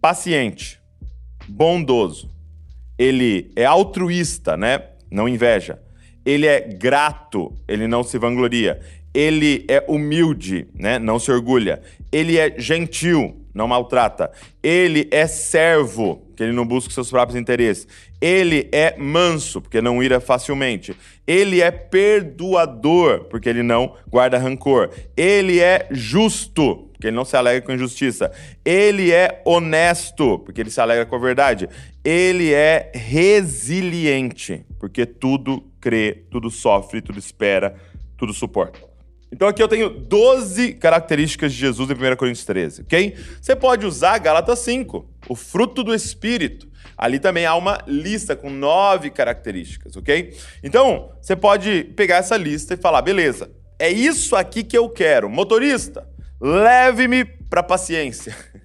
Paciente, 0.01 0.81
bondoso, 1.47 2.29
ele 2.99 3.49
é 3.55 3.63
altruísta, 3.63 4.57
né? 4.57 4.89
Não 5.09 5.29
inveja. 5.29 5.81
Ele 6.25 6.45
é 6.45 6.59
grato, 6.59 7.53
ele 7.69 7.87
não 7.87 8.03
se 8.03 8.17
vangloria. 8.17 8.81
Ele 9.17 9.65
é 9.67 9.83
humilde, 9.87 10.67
né? 10.75 10.99
Não 10.99 11.17
se 11.17 11.31
orgulha. 11.31 11.81
Ele 12.11 12.37
é 12.37 12.53
gentil, 12.59 13.35
não 13.51 13.67
maltrata. 13.67 14.31
Ele 14.61 15.07
é 15.09 15.25
servo, 15.25 16.21
que 16.35 16.43
ele 16.43 16.51
não 16.51 16.67
busca 16.67 16.93
seus 16.93 17.09
próprios 17.09 17.35
interesses. 17.35 17.87
Ele 18.21 18.69
é 18.71 18.95
manso, 18.95 19.59
porque 19.59 19.81
não 19.81 20.03
ira 20.03 20.19
facilmente. 20.19 20.95
Ele 21.25 21.63
é 21.63 21.71
perdoador, 21.71 23.23
porque 23.23 23.49
ele 23.49 23.63
não 23.63 23.95
guarda 24.07 24.37
rancor. 24.37 24.91
Ele 25.17 25.59
é 25.59 25.87
justo, 25.89 26.87
porque 26.93 27.07
ele 27.07 27.15
não 27.15 27.25
se 27.25 27.35
alegra 27.35 27.63
com 27.63 27.73
injustiça. 27.73 28.31
Ele 28.63 29.11
é 29.11 29.41
honesto, 29.43 30.37
porque 30.37 30.61
ele 30.61 30.69
se 30.69 30.79
alegra 30.79 31.07
com 31.07 31.15
a 31.15 31.19
verdade. 31.19 31.67
Ele 32.05 32.53
é 32.53 32.91
resiliente, 32.93 34.63
porque 34.79 35.07
tudo 35.07 35.71
crê, 35.81 36.23
tudo 36.29 36.51
sofre, 36.51 37.01
tudo 37.01 37.17
espera, 37.17 37.75
tudo 38.15 38.31
suporta. 38.31 38.86
Então 39.31 39.47
aqui 39.47 39.61
eu 39.61 39.67
tenho 39.67 39.89
12 39.89 40.73
características 40.73 41.51
de 41.51 41.59
Jesus 41.59 41.89
em 41.89 41.93
1 41.93 42.15
Coríntios 42.15 42.45
13, 42.45 42.81
ok? 42.83 43.15
Você 43.41 43.55
pode 43.55 43.85
usar 43.85 44.17
Gálatas 44.19 44.59
5, 44.59 45.09
o 45.27 45.35
fruto 45.35 45.83
do 45.83 45.93
Espírito. 45.93 46.67
Ali 46.97 47.19
também 47.19 47.45
há 47.45 47.55
uma 47.55 47.79
lista 47.85 48.35
com 48.35 48.49
nove 48.49 49.09
características, 49.09 49.95
ok? 49.95 50.35
Então, 50.63 51.11
você 51.21 51.35
pode 51.35 51.83
pegar 51.95 52.17
essa 52.17 52.35
lista 52.37 52.73
e 52.73 52.77
falar, 52.77 53.01
beleza, 53.01 53.51
é 53.77 53.91
isso 53.91 54.35
aqui 54.35 54.63
que 54.63 54.77
eu 54.77 54.89
quero. 54.89 55.29
Motorista, 55.29 56.07
leve-me 56.41 57.25
para 57.25 57.61
paciência. 57.61 58.35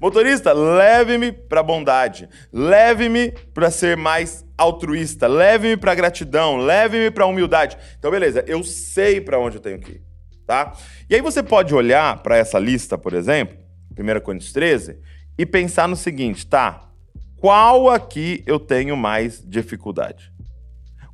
Motorista, 0.00 0.52
leve-me 0.52 1.32
para 1.32 1.62
bondade. 1.62 2.28
Leve-me 2.52 3.32
para 3.54 3.70
ser 3.70 3.96
mais 3.96 4.44
altruísta. 4.56 5.26
Leve-me 5.26 5.76
para 5.76 5.94
gratidão. 5.94 6.56
Leve-me 6.56 7.10
para 7.10 7.26
humildade. 7.26 7.76
Então, 7.98 8.10
beleza, 8.10 8.44
eu 8.46 8.62
sei 8.64 9.20
para 9.20 9.38
onde 9.38 9.56
eu 9.56 9.60
tenho 9.60 9.78
que 9.78 9.92
ir, 9.92 10.02
tá? 10.46 10.72
E 11.08 11.14
aí 11.14 11.20
você 11.20 11.42
pode 11.42 11.74
olhar 11.74 12.22
para 12.22 12.36
essa 12.36 12.58
lista, 12.58 12.98
por 12.98 13.14
exemplo, 13.14 13.56
1 13.98 14.20
Coríntios 14.20 14.52
13, 14.52 14.98
e 15.38 15.46
pensar 15.46 15.88
no 15.88 15.96
seguinte, 15.96 16.46
tá? 16.46 16.88
Qual 17.36 17.90
aqui 17.90 18.42
eu 18.46 18.58
tenho 18.58 18.96
mais 18.96 19.42
dificuldade? 19.46 20.32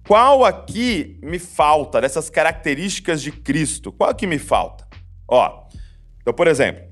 Qual 0.06 0.44
aqui 0.44 1.18
me 1.22 1.38
falta 1.38 2.00
dessas 2.00 2.28
características 2.28 3.22
de 3.22 3.30
Cristo? 3.30 3.92
Qual 3.92 4.12
que 4.14 4.26
me 4.26 4.38
falta? 4.38 4.86
Ó, 5.28 5.66
então, 6.20 6.32
por 6.32 6.46
exemplo, 6.46 6.91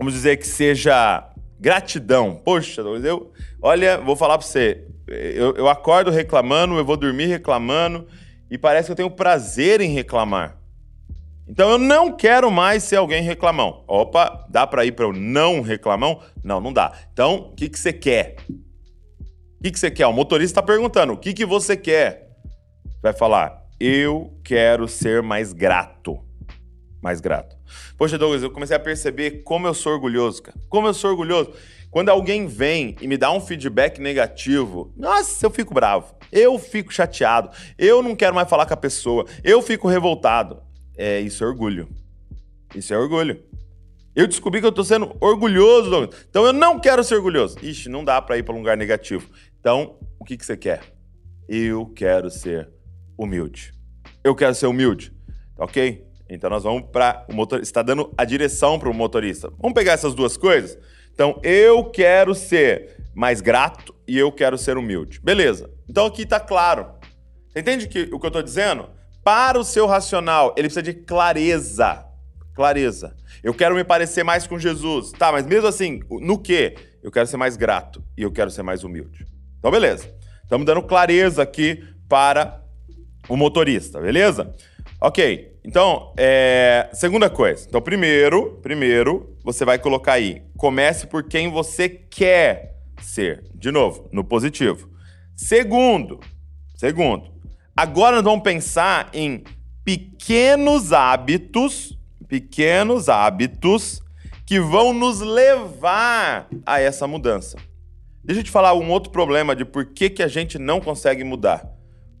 vamos 0.00 0.14
dizer 0.14 0.38
que 0.38 0.46
seja 0.46 1.30
gratidão. 1.60 2.34
Poxa, 2.42 2.80
eu, 2.80 3.30
olha, 3.60 3.98
vou 3.98 4.16
falar 4.16 4.38
para 4.38 4.46
você, 4.46 4.86
eu, 5.06 5.54
eu 5.56 5.68
acordo 5.68 6.10
reclamando, 6.10 6.78
eu 6.78 6.84
vou 6.84 6.96
dormir 6.96 7.26
reclamando 7.26 8.08
e 8.50 8.56
parece 8.56 8.86
que 8.86 8.92
eu 8.92 8.96
tenho 8.96 9.10
prazer 9.10 9.82
em 9.82 9.92
reclamar. 9.92 10.56
Então 11.46 11.68
eu 11.68 11.78
não 11.78 12.16
quero 12.16 12.50
mais 12.50 12.82
ser 12.82 12.96
alguém 12.96 13.22
reclamão. 13.22 13.84
Opa, 13.86 14.46
dá 14.48 14.66
para 14.66 14.86
ir 14.86 14.92
para 14.92 15.06
o 15.06 15.12
não 15.12 15.60
reclamão? 15.60 16.22
Não, 16.42 16.62
não 16.62 16.72
dá. 16.72 16.92
Então, 17.12 17.50
o 17.50 17.54
que, 17.54 17.68
que 17.68 17.78
você 17.78 17.92
quer? 17.92 18.36
O 18.48 19.62
que, 19.62 19.70
que 19.70 19.78
você 19.78 19.90
quer? 19.90 20.06
O 20.06 20.12
motorista 20.12 20.60
está 20.60 20.62
perguntando: 20.62 21.12
o 21.12 21.16
que, 21.16 21.34
que 21.34 21.44
você 21.44 21.76
quer? 21.76 22.30
Vai 23.02 23.12
falar: 23.12 23.66
eu 23.78 24.32
quero 24.44 24.88
ser 24.88 25.22
mais 25.22 25.52
grato. 25.52 26.29
Mais 27.02 27.20
grato. 27.20 27.56
Poxa, 27.96 28.18
Douglas, 28.18 28.42
eu 28.42 28.50
comecei 28.50 28.76
a 28.76 28.80
perceber 28.80 29.42
como 29.42 29.66
eu 29.66 29.74
sou 29.74 29.92
orgulhoso, 29.92 30.42
cara. 30.42 30.58
Como 30.68 30.86
eu 30.86 30.94
sou 30.94 31.10
orgulhoso. 31.10 31.52
Quando 31.90 32.08
alguém 32.08 32.46
vem 32.46 32.94
e 33.00 33.08
me 33.08 33.16
dá 33.16 33.32
um 33.32 33.40
feedback 33.40 34.00
negativo, 34.00 34.92
nossa, 34.96 35.44
eu 35.44 35.50
fico 35.50 35.74
bravo. 35.74 36.14
Eu 36.30 36.58
fico 36.58 36.92
chateado. 36.92 37.50
Eu 37.76 38.02
não 38.02 38.14
quero 38.14 38.34
mais 38.34 38.48
falar 38.48 38.66
com 38.66 38.74
a 38.74 38.76
pessoa. 38.76 39.24
Eu 39.42 39.60
fico 39.60 39.88
revoltado. 39.88 40.62
É, 40.96 41.18
isso 41.20 41.42
é 41.42 41.46
orgulho. 41.46 41.88
Isso 42.74 42.94
é 42.94 42.98
orgulho. 42.98 43.42
Eu 44.14 44.26
descobri 44.26 44.60
que 44.60 44.66
eu 44.66 44.72
tô 44.72 44.84
sendo 44.84 45.16
orgulhoso, 45.20 45.90
Douglas. 45.90 46.26
Então 46.28 46.44
eu 46.44 46.52
não 46.52 46.78
quero 46.78 47.02
ser 47.02 47.16
orgulhoso. 47.16 47.56
Ixi, 47.62 47.88
não 47.88 48.04
dá 48.04 48.20
para 48.20 48.38
ir 48.38 48.42
para 48.42 48.54
um 48.54 48.58
lugar 48.58 48.76
negativo. 48.76 49.28
Então, 49.58 49.96
o 50.18 50.24
que, 50.24 50.36
que 50.36 50.44
você 50.44 50.56
quer? 50.56 50.82
Eu 51.48 51.86
quero 51.86 52.30
ser 52.30 52.70
humilde. 53.18 53.72
Eu 54.22 54.34
quero 54.34 54.54
ser 54.54 54.66
humilde. 54.66 55.12
Ok? 55.58 56.09
Então 56.30 56.48
nós 56.48 56.62
vamos 56.62 56.88
para 56.90 57.26
o 57.28 57.34
motorista. 57.34 57.68
Está 57.68 57.82
dando 57.82 58.12
a 58.16 58.24
direção 58.24 58.78
para 58.78 58.88
o 58.88 58.94
motorista. 58.94 59.52
Vamos 59.58 59.74
pegar 59.74 59.92
essas 59.92 60.14
duas 60.14 60.36
coisas? 60.36 60.78
Então, 61.12 61.38
eu 61.42 61.84
quero 61.84 62.34
ser 62.34 62.96
mais 63.14 63.40
grato 63.40 63.94
e 64.06 64.16
eu 64.16 64.32
quero 64.32 64.56
ser 64.56 64.78
humilde. 64.78 65.20
Beleza. 65.20 65.70
Então 65.88 66.06
aqui 66.06 66.22
está 66.22 66.40
claro. 66.40 66.86
Você 67.48 67.60
entende 67.60 67.88
que, 67.88 68.08
o 68.12 68.18
que 68.18 68.26
eu 68.26 68.28
estou 68.28 68.42
dizendo? 68.42 68.88
Para 69.22 69.58
o 69.58 69.64
seu 69.64 69.86
racional, 69.86 70.54
ele 70.56 70.68
precisa 70.68 70.82
de 70.82 70.94
clareza. 70.94 72.06
Clareza. 72.54 73.14
Eu 73.42 73.52
quero 73.52 73.74
me 73.74 73.84
parecer 73.84 74.22
mais 74.22 74.46
com 74.46 74.58
Jesus. 74.58 75.12
Tá, 75.12 75.30
mas 75.30 75.44
mesmo 75.44 75.66
assim, 75.66 76.00
no 76.10 76.38
quê? 76.38 76.74
Eu 77.02 77.10
quero 77.10 77.26
ser 77.26 77.36
mais 77.36 77.56
grato 77.56 78.02
e 78.16 78.22
eu 78.22 78.32
quero 78.32 78.50
ser 78.50 78.62
mais 78.62 78.84
humilde. 78.84 79.26
Então, 79.58 79.70
beleza. 79.70 80.08
Estamos 80.42 80.64
dando 80.64 80.82
clareza 80.82 81.42
aqui 81.42 81.84
para 82.08 82.62
o 83.28 83.36
motorista, 83.36 84.00
beleza? 84.00 84.54
Ok. 85.00 85.49
Então, 85.64 86.12
é... 86.16 86.88
segunda 86.92 87.28
coisa. 87.28 87.66
Então, 87.68 87.80
primeiro, 87.80 88.58
primeiro, 88.62 89.36
você 89.44 89.64
vai 89.64 89.78
colocar 89.78 90.14
aí. 90.14 90.42
Comece 90.56 91.06
por 91.06 91.24
quem 91.24 91.50
você 91.50 91.88
quer 91.88 92.76
ser. 93.02 93.44
De 93.54 93.70
novo, 93.70 94.08
no 94.12 94.24
positivo. 94.24 94.88
Segundo, 95.36 96.20
segundo. 96.76 97.30
Agora 97.76 98.16
nós 98.16 98.24
vamos 98.24 98.42
pensar 98.42 99.08
em 99.12 99.42
pequenos 99.84 100.92
hábitos, 100.92 101.98
pequenos 102.28 103.08
hábitos 103.08 104.02
que 104.46 104.60
vão 104.60 104.92
nos 104.92 105.20
levar 105.20 106.48
a 106.66 106.80
essa 106.80 107.06
mudança. 107.06 107.56
Deixa 108.22 108.40
eu 108.40 108.44
te 108.44 108.50
falar 108.50 108.74
um 108.74 108.90
outro 108.90 109.10
problema 109.10 109.56
de 109.56 109.64
por 109.64 109.86
que, 109.86 110.10
que 110.10 110.22
a 110.22 110.28
gente 110.28 110.58
não 110.58 110.80
consegue 110.80 111.24
mudar. 111.24 111.66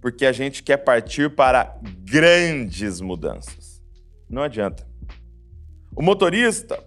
Porque 0.00 0.24
a 0.24 0.32
gente 0.32 0.62
quer 0.62 0.78
partir 0.78 1.30
para 1.30 1.78
grandes 2.02 3.00
mudanças. 3.00 3.82
Não 4.28 4.42
adianta. 4.42 4.86
O 5.94 6.02
motorista 6.02 6.82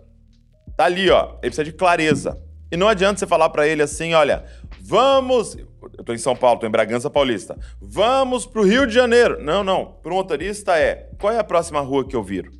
tá 0.76 0.86
ali, 0.86 1.10
ó, 1.10 1.34
ele 1.34 1.40
precisa 1.42 1.64
de 1.64 1.74
clareza. 1.74 2.42
E 2.72 2.78
não 2.78 2.88
adianta 2.88 3.20
você 3.20 3.28
falar 3.28 3.50
para 3.50 3.68
ele 3.68 3.84
assim, 3.84 4.14
olha, 4.14 4.46
vamos, 4.82 5.56
eu 5.56 6.04
tô 6.04 6.14
em 6.14 6.18
São 6.18 6.36
Paulo, 6.36 6.60
tô 6.60 6.66
em 6.66 6.72
Bragança 6.72 7.10
Paulista. 7.10 7.56
Vamos 7.80 8.48
pro 8.48 8.64
Rio 8.64 8.88
de 8.88 8.94
Janeiro. 8.94 9.44
Não, 9.44 9.64
não. 9.64 9.98
Pro 10.02 10.16
motorista 10.16 10.78
é, 10.78 11.10
qual 11.20 11.32
é 11.32 11.38
a 11.38 11.44
próxima 11.44 11.82
rua 11.82 12.08
que 12.08 12.16
eu 12.16 12.24
viro? 12.24 12.52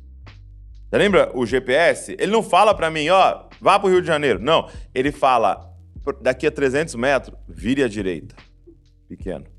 Você 0.88 0.98
lembra 0.98 1.36
o 1.36 1.44
GPS? 1.44 2.14
Ele 2.18 2.30
não 2.30 2.42
fala 2.42 2.72
para 2.72 2.90
mim, 2.90 3.08
ó, 3.08 3.46
vá 3.60 3.78
pro 3.80 3.88
Rio 3.88 4.00
de 4.00 4.06
Janeiro. 4.06 4.38
Não, 4.38 4.68
ele 4.94 5.10
fala, 5.10 5.68
daqui 6.20 6.46
a 6.46 6.50
300 6.52 6.94
metros, 6.94 7.36
vire 7.48 7.82
à 7.82 7.88
direita. 7.88 8.36
Pequeno. 9.08 9.53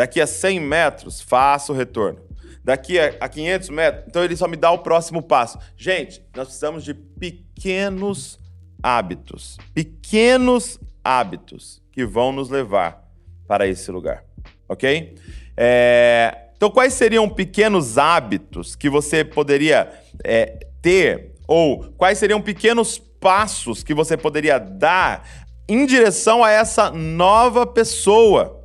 Daqui 0.00 0.18
a 0.18 0.26
100 0.26 0.60
metros, 0.60 1.20
faça 1.20 1.70
o 1.74 1.76
retorno. 1.76 2.20
Daqui 2.64 2.98
a 2.98 3.28
500 3.28 3.68
metros, 3.68 4.04
então 4.06 4.24
ele 4.24 4.34
só 4.34 4.48
me 4.48 4.56
dá 4.56 4.70
o 4.70 4.78
próximo 4.78 5.22
passo. 5.22 5.58
Gente, 5.76 6.24
nós 6.34 6.46
precisamos 6.46 6.84
de 6.84 6.94
pequenos 6.94 8.40
hábitos. 8.82 9.58
Pequenos 9.74 10.80
hábitos 11.04 11.82
que 11.92 12.06
vão 12.06 12.32
nos 12.32 12.48
levar 12.48 13.06
para 13.46 13.66
esse 13.66 13.90
lugar. 13.90 14.24
Ok? 14.66 15.18
É... 15.54 16.48
Então, 16.56 16.70
quais 16.70 16.94
seriam 16.94 17.28
pequenos 17.28 17.98
hábitos 17.98 18.74
que 18.74 18.88
você 18.88 19.22
poderia 19.22 19.92
é, 20.24 20.66
ter? 20.80 21.34
Ou 21.46 21.92
quais 21.92 22.16
seriam 22.16 22.40
pequenos 22.40 22.98
passos 22.98 23.82
que 23.82 23.92
você 23.92 24.16
poderia 24.16 24.56
dar 24.56 25.28
em 25.68 25.84
direção 25.84 26.42
a 26.42 26.50
essa 26.50 26.90
nova 26.90 27.66
pessoa. 27.66 28.59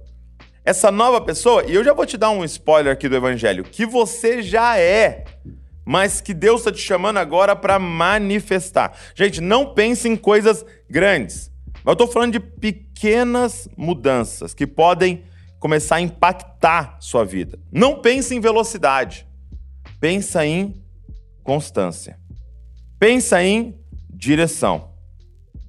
Essa 0.65 0.91
nova 0.91 1.21
pessoa, 1.21 1.63
e 1.67 1.75
eu 1.75 1.83
já 1.83 1.93
vou 1.93 2.07
te 2.07 2.17
dar 2.17 2.31
um 2.31 2.43
spoiler 2.43 2.91
aqui 2.91 3.07
do 3.07 3.15
evangelho, 3.15 3.63
que 3.63 3.85
você 3.85 4.41
já 4.41 4.79
é, 4.79 5.23
mas 5.85 6.19
que 6.19 6.33
Deus 6.33 6.61
está 6.61 6.71
te 6.71 6.79
chamando 6.79 7.17
agora 7.17 7.55
para 7.55 7.77
manifestar. 7.77 8.97
Gente, 9.13 9.39
não 9.39 9.75
pense 9.75 10.09
em 10.09 10.15
coisas 10.15 10.65
grandes. 10.89 11.51
Eu 11.85 11.93
estou 11.93 12.07
falando 12.07 12.31
de 12.31 12.39
pequenas 12.39 13.69
mudanças 13.77 14.55
que 14.55 14.65
podem 14.65 15.23
começar 15.59 15.97
a 15.97 16.01
impactar 16.01 16.97
sua 16.99 17.23
vida. 17.23 17.59
Não 17.71 18.01
pense 18.01 18.33
em 18.33 18.39
velocidade. 18.39 19.27
Pensa 19.99 20.43
em 20.43 20.83
constância. 21.43 22.19
Pensa 22.97 23.43
em 23.43 23.79
direção. 24.09 24.89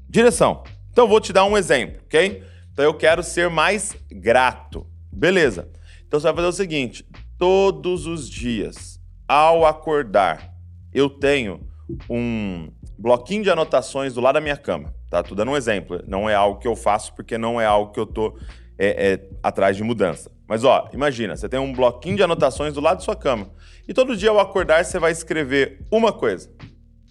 Direção. 0.09 0.65
Então, 0.91 1.05
eu 1.05 1.09
vou 1.09 1.21
te 1.21 1.35
dar 1.35 1.45
um 1.45 1.59
exemplo, 1.59 2.01
ok? 2.07 2.43
Então 2.77 2.85
eu 2.85 2.93
quero 2.93 3.23
ser 3.23 3.49
mais 3.49 3.97
grato. 4.11 4.87
Beleza. 5.11 5.67
Então 6.07 6.21
você 6.21 6.25
vai 6.25 6.35
fazer 6.35 6.49
o 6.49 6.53
seguinte: 6.53 7.09
todos 7.39 8.05
os 8.05 8.29
dias, 8.29 9.01
ao 9.27 9.65
acordar, 9.65 10.53
eu 10.93 11.09
tenho 11.09 11.67
um 12.11 12.71
bloquinho 12.99 13.43
de 13.43 13.49
anotações 13.49 14.13
do 14.13 14.21
lado 14.21 14.35
da 14.35 14.43
minha 14.43 14.59
cama. 14.59 14.95
Tá? 15.09 15.23
Tô 15.23 15.35
dando 15.35 15.53
um 15.53 15.57
exemplo. 15.57 16.03
Não 16.07 16.29
é 16.29 16.35
algo 16.35 16.61
que 16.61 16.69
eu 16.69 16.77
faço 16.77 17.15
porque 17.15 17.39
não 17.39 17.59
é 17.59 17.65
algo 17.65 17.93
que 17.93 17.99
eu 17.99 18.05
tô 18.05 18.39
é, 18.79 19.15
é, 19.15 19.31
atrás 19.43 19.75
de 19.75 19.83
mudança. 19.83 20.31
Mas 20.47 20.63
ó, 20.63 20.91
imagina, 20.93 21.35
você 21.35 21.49
tem 21.49 21.59
um 21.59 21.73
bloquinho 21.73 22.17
de 22.17 22.23
anotações 22.23 22.75
do 22.75 22.83
lado 22.83 22.99
da 22.99 23.05
sua 23.05 23.17
cama. 23.17 23.49
E 23.89 23.95
todo 23.95 24.15
dia 24.15 24.29
ao 24.29 24.39
acordar 24.39 24.85
você 24.85 24.99
vai 24.99 25.13
escrever 25.13 25.83
uma 25.91 26.13
coisa 26.13 26.53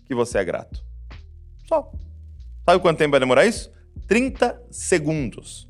que 0.05 0.13
você 0.13 0.37
é 0.37 0.45
grato. 0.45 0.85
Só. 1.67 1.91
Sabe 2.63 2.79
quanto 2.83 2.99
tempo 2.99 3.11
vai 3.11 3.19
demorar 3.19 3.47
isso? 3.47 3.73
30 4.07 4.61
segundos. 4.71 5.69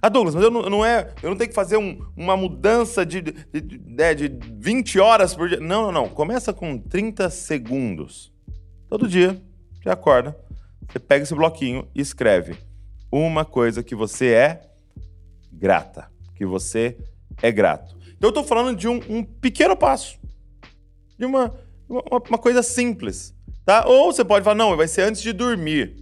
Ah, 0.00 0.08
Douglas, 0.08 0.34
mas 0.34 0.42
eu 0.42 0.50
não, 0.50 0.62
não 0.62 0.84
é, 0.84 1.14
eu 1.22 1.30
não 1.30 1.36
tenho 1.36 1.48
que 1.48 1.54
fazer 1.54 1.76
um, 1.76 2.04
uma 2.16 2.36
mudança 2.36 3.06
de, 3.06 3.20
de, 3.20 3.60
de, 3.60 3.78
né, 3.86 4.12
de 4.14 4.36
20 4.58 4.98
horas 4.98 5.32
por 5.32 5.48
dia. 5.48 5.60
Não, 5.60 5.82
não, 5.84 5.92
não. 5.92 6.08
Começa 6.08 6.52
com 6.52 6.76
30 6.76 7.30
segundos. 7.30 8.32
Todo 8.88 9.08
dia, 9.08 9.40
você 9.80 9.88
acorda, 9.88 10.36
você 10.90 10.98
pega 10.98 11.22
esse 11.22 11.34
bloquinho 11.34 11.88
e 11.94 12.00
escreve 12.00 12.56
uma 13.12 13.44
coisa 13.44 13.82
que 13.82 13.94
você 13.94 14.32
é 14.32 14.62
grata, 15.52 16.10
que 16.34 16.44
você 16.44 16.96
é 17.40 17.52
grato. 17.52 17.96
Então 18.08 18.28
eu 18.28 18.30
estou 18.30 18.44
falando 18.44 18.76
de 18.76 18.88
um, 18.88 19.00
um, 19.08 19.22
pequeno 19.22 19.76
passo, 19.76 20.18
de 21.16 21.24
uma, 21.24 21.54
uma, 21.88 22.22
uma 22.28 22.38
coisa 22.38 22.62
simples, 22.62 23.34
tá? 23.64 23.86
Ou 23.86 24.12
você 24.12 24.24
pode 24.24 24.44
falar, 24.44 24.56
não, 24.56 24.76
vai 24.76 24.88
ser 24.88 25.02
antes 25.02 25.22
de 25.22 25.32
dormir. 25.32 26.01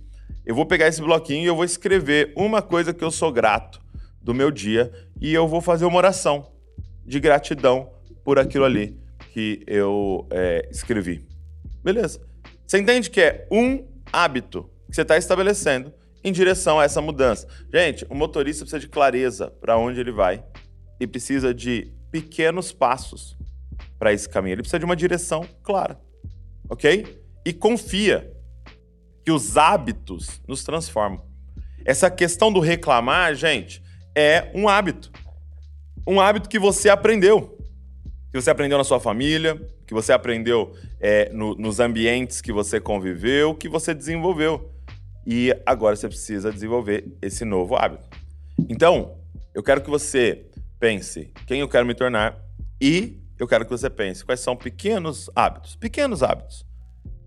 Eu 0.50 0.54
vou 0.56 0.66
pegar 0.66 0.88
esse 0.88 1.00
bloquinho 1.00 1.44
e 1.44 1.46
eu 1.46 1.54
vou 1.54 1.64
escrever 1.64 2.32
uma 2.34 2.60
coisa 2.60 2.92
que 2.92 3.04
eu 3.04 3.10
sou 3.12 3.30
grato 3.30 3.80
do 4.20 4.34
meu 4.34 4.50
dia 4.50 4.90
e 5.20 5.32
eu 5.32 5.46
vou 5.46 5.60
fazer 5.60 5.84
uma 5.84 5.96
oração 5.96 6.50
de 7.06 7.20
gratidão 7.20 7.92
por 8.24 8.36
aquilo 8.36 8.64
ali 8.64 8.98
que 9.32 9.62
eu 9.64 10.26
é, 10.28 10.68
escrevi. 10.68 11.24
Beleza? 11.84 12.20
Você 12.66 12.80
entende 12.80 13.10
que 13.10 13.20
é 13.20 13.46
um 13.48 13.86
hábito 14.12 14.68
que 14.88 14.96
você 14.96 15.02
está 15.02 15.16
estabelecendo 15.16 15.94
em 16.24 16.32
direção 16.32 16.80
a 16.80 16.84
essa 16.84 17.00
mudança. 17.00 17.46
Gente, 17.72 18.04
o 18.10 18.14
motorista 18.16 18.64
precisa 18.64 18.80
de 18.80 18.88
clareza 18.88 19.52
para 19.60 19.78
onde 19.78 20.00
ele 20.00 20.10
vai 20.10 20.42
e 20.98 21.06
precisa 21.06 21.54
de 21.54 21.92
pequenos 22.10 22.72
passos 22.72 23.38
para 24.00 24.12
esse 24.12 24.28
caminho. 24.28 24.54
Ele 24.54 24.62
precisa 24.62 24.80
de 24.80 24.84
uma 24.84 24.96
direção 24.96 25.46
clara, 25.62 25.96
ok? 26.68 27.22
E 27.46 27.52
confia 27.52 28.39
que 29.30 29.32
os 29.32 29.56
hábitos 29.56 30.42
nos 30.48 30.64
transformam. 30.64 31.22
Essa 31.84 32.10
questão 32.10 32.52
do 32.52 32.58
reclamar, 32.58 33.32
gente, 33.36 33.80
é 34.12 34.50
um 34.52 34.68
hábito. 34.68 35.12
Um 36.04 36.20
hábito 36.20 36.48
que 36.48 36.58
você 36.58 36.88
aprendeu. 36.88 37.56
Que 38.32 38.40
você 38.40 38.50
aprendeu 38.50 38.76
na 38.76 38.82
sua 38.82 38.98
família, 38.98 39.54
que 39.86 39.94
você 39.94 40.12
aprendeu 40.12 40.74
é, 40.98 41.30
no, 41.32 41.54
nos 41.54 41.78
ambientes 41.78 42.40
que 42.40 42.52
você 42.52 42.80
conviveu, 42.80 43.54
que 43.54 43.68
você 43.68 43.94
desenvolveu. 43.94 44.68
E 45.24 45.56
agora 45.64 45.94
você 45.94 46.08
precisa 46.08 46.50
desenvolver 46.50 47.16
esse 47.22 47.44
novo 47.44 47.76
hábito. 47.76 48.08
Então, 48.68 49.16
eu 49.54 49.62
quero 49.62 49.80
que 49.80 49.90
você 49.90 50.44
pense 50.80 51.32
quem 51.46 51.60
eu 51.60 51.68
quero 51.68 51.86
me 51.86 51.94
tornar 51.94 52.36
e 52.80 53.16
eu 53.38 53.46
quero 53.46 53.64
que 53.64 53.70
você 53.70 53.88
pense 53.88 54.24
quais 54.24 54.40
são 54.40 54.56
pequenos 54.56 55.30
hábitos, 55.36 55.76
pequenos 55.76 56.20
hábitos 56.20 56.66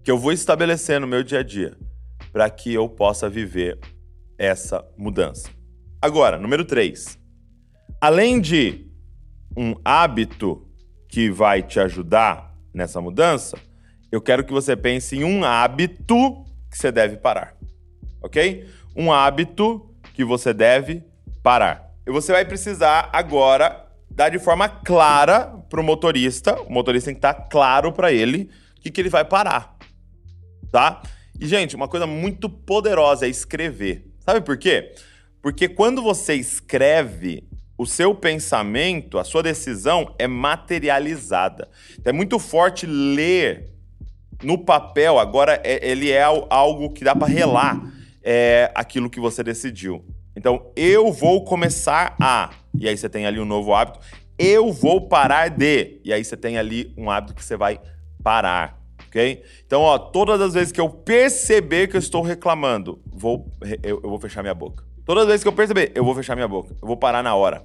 que 0.03 0.11
eu 0.11 0.17
vou 0.17 0.33
estabelecer 0.33 0.99
no 0.99 1.07
meu 1.07 1.23
dia 1.23 1.39
a 1.39 1.43
dia 1.43 1.77
para 2.33 2.49
que 2.49 2.73
eu 2.73 2.89
possa 2.89 3.29
viver 3.29 3.79
essa 4.37 4.85
mudança. 4.97 5.49
Agora, 6.01 6.37
número 6.37 6.65
3. 6.65 7.17
Além 8.01 8.41
de 8.41 8.91
um 9.55 9.75
hábito 9.85 10.67
que 11.07 11.29
vai 11.29 11.63
te 11.63 11.79
ajudar 11.79 12.53
nessa 12.73 12.99
mudança, 12.99 13.57
eu 14.11 14.19
quero 14.19 14.43
que 14.43 14.51
você 14.51 14.75
pense 14.75 15.15
em 15.15 15.23
um 15.23 15.45
hábito 15.45 16.43
que 16.69 16.77
você 16.77 16.91
deve 16.91 17.15
parar 17.15 17.55
ok? 18.23 18.65
Um 18.95 19.11
hábito 19.11 19.93
que 20.13 20.23
você 20.23 20.53
deve 20.53 21.03
parar. 21.43 21.91
E 22.07 22.11
você 22.11 22.31
vai 22.31 22.45
precisar 22.45 23.09
agora 23.11 23.85
dar 24.09 24.29
de 24.29 24.39
forma 24.39 24.69
clara 24.69 25.47
para 25.69 25.81
o 25.81 25.83
motorista, 25.83 26.59
o 26.61 26.71
motorista 26.71 27.07
tem 27.07 27.15
que 27.15 27.19
estar 27.19 27.33
tá 27.33 27.41
claro 27.49 27.91
para 27.91 28.11
ele 28.11 28.49
o 28.77 28.81
que, 28.81 28.91
que 28.91 29.01
ele 29.01 29.09
vai 29.09 29.25
parar, 29.25 29.75
tá? 30.71 31.01
E, 31.39 31.47
gente, 31.47 31.75
uma 31.75 31.87
coisa 31.87 32.05
muito 32.05 32.49
poderosa 32.49 33.25
é 33.25 33.29
escrever. 33.29 34.07
Sabe 34.19 34.41
por 34.41 34.57
quê? 34.57 34.93
Porque 35.41 35.67
quando 35.67 36.01
você 36.01 36.35
escreve, 36.35 37.43
o 37.77 37.85
seu 37.85 38.13
pensamento, 38.15 39.17
a 39.17 39.23
sua 39.23 39.43
decisão 39.43 40.13
é 40.17 40.27
materializada. 40.27 41.67
Então, 41.99 42.11
é 42.11 42.13
muito 42.13 42.39
forte 42.39 42.85
ler 42.85 43.71
no 44.41 44.57
papel, 44.57 45.19
agora 45.19 45.59
é, 45.63 45.85
ele 45.85 46.11
é 46.11 46.23
algo 46.23 46.91
que 46.91 47.03
dá 47.03 47.15
para 47.15 47.27
relar 47.27 47.91
é, 48.21 48.71
aquilo 48.75 49.09
que 49.09 49.19
você 49.19 49.43
decidiu. 49.43 50.03
Então, 50.35 50.71
eu 50.75 51.11
vou 51.11 51.43
começar 51.43 52.15
a. 52.19 52.51
E 52.79 52.87
aí 52.87 52.97
você 52.97 53.09
tem 53.09 53.25
ali 53.25 53.39
um 53.39 53.45
novo 53.45 53.73
hábito. 53.73 53.99
Eu 54.37 54.71
vou 54.71 55.07
parar 55.07 55.49
de. 55.49 55.99
E 56.03 56.11
aí 56.11 56.23
você 56.23 56.35
tem 56.35 56.57
ali 56.57 56.93
um 56.97 57.09
hábito 57.09 57.35
que 57.35 57.43
você 57.43 57.55
vai 57.55 57.79
parar. 58.23 58.82
Ok? 59.13 59.43
Então, 59.63 59.81
ó, 59.81 59.99
todas 59.99 60.41
as 60.41 60.55
vezes 60.55 60.71
que 60.71 60.81
eu 60.81 60.89
perceber 60.89 61.87
que 61.87 61.95
eu 61.95 61.99
estou 61.99 62.23
reclamando, 62.23 62.99
vou, 63.05 63.47
eu, 63.83 64.01
eu 64.03 64.09
vou 64.09 64.19
fechar 64.19 64.41
minha 64.41 64.55
boca. 64.55 64.83
Todas 65.05 65.23
as 65.23 65.27
vezes 65.27 65.43
que 65.43 65.47
eu 65.47 65.53
perceber, 65.53 65.91
eu 65.93 66.03
vou 66.03 66.15
fechar 66.15 66.33
minha 66.33 66.47
boca. 66.47 66.75
Eu 66.81 66.87
vou 66.87 66.97
parar 66.97 67.21
na 67.21 67.35
hora. 67.35 67.63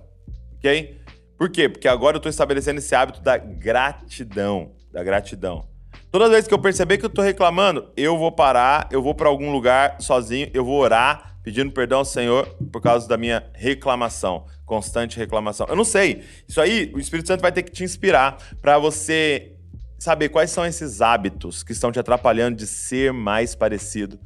Ok? 0.58 1.00
Por 1.38 1.48
quê? 1.48 1.66
Porque 1.66 1.88
agora 1.88 2.16
eu 2.16 2.18
estou 2.18 2.28
estabelecendo 2.28 2.80
esse 2.80 2.94
hábito 2.94 3.22
da 3.22 3.38
gratidão. 3.38 4.72
Da 4.92 5.02
gratidão. 5.02 5.66
Toda 6.10 6.28
vez 6.28 6.46
que 6.46 6.52
eu 6.52 6.58
perceber 6.58 6.98
que 6.98 7.06
eu 7.06 7.10
tô 7.10 7.22
reclamando, 7.22 7.90
eu 7.96 8.18
vou 8.18 8.30
parar, 8.30 8.86
eu 8.92 9.00
vou 9.00 9.14
para 9.14 9.30
algum 9.30 9.50
lugar 9.50 9.96
sozinho, 10.00 10.50
eu 10.52 10.64
vou 10.64 10.78
orar, 10.78 11.38
pedindo 11.42 11.72
perdão 11.72 12.00
ao 12.00 12.04
Senhor 12.04 12.46
por 12.70 12.82
causa 12.82 13.08
da 13.08 13.16
minha 13.16 13.46
reclamação, 13.54 14.44
constante 14.66 15.16
reclamação. 15.16 15.66
Eu 15.66 15.76
não 15.76 15.84
sei. 15.84 16.24
Isso 16.46 16.60
aí, 16.60 16.92
o 16.94 16.98
Espírito 16.98 17.28
Santo 17.28 17.40
vai 17.40 17.52
ter 17.52 17.62
que 17.62 17.72
te 17.72 17.84
inspirar 17.84 18.36
para 18.60 18.78
você 18.78 19.57
saber 19.98 20.28
quais 20.28 20.50
são 20.50 20.64
esses 20.64 21.00
hábitos 21.00 21.62
que 21.62 21.72
estão 21.72 21.90
te 21.90 21.98
atrapalhando 21.98 22.56
de 22.56 22.66
ser 22.66 23.12
mais 23.12 23.54
parecido 23.54 24.18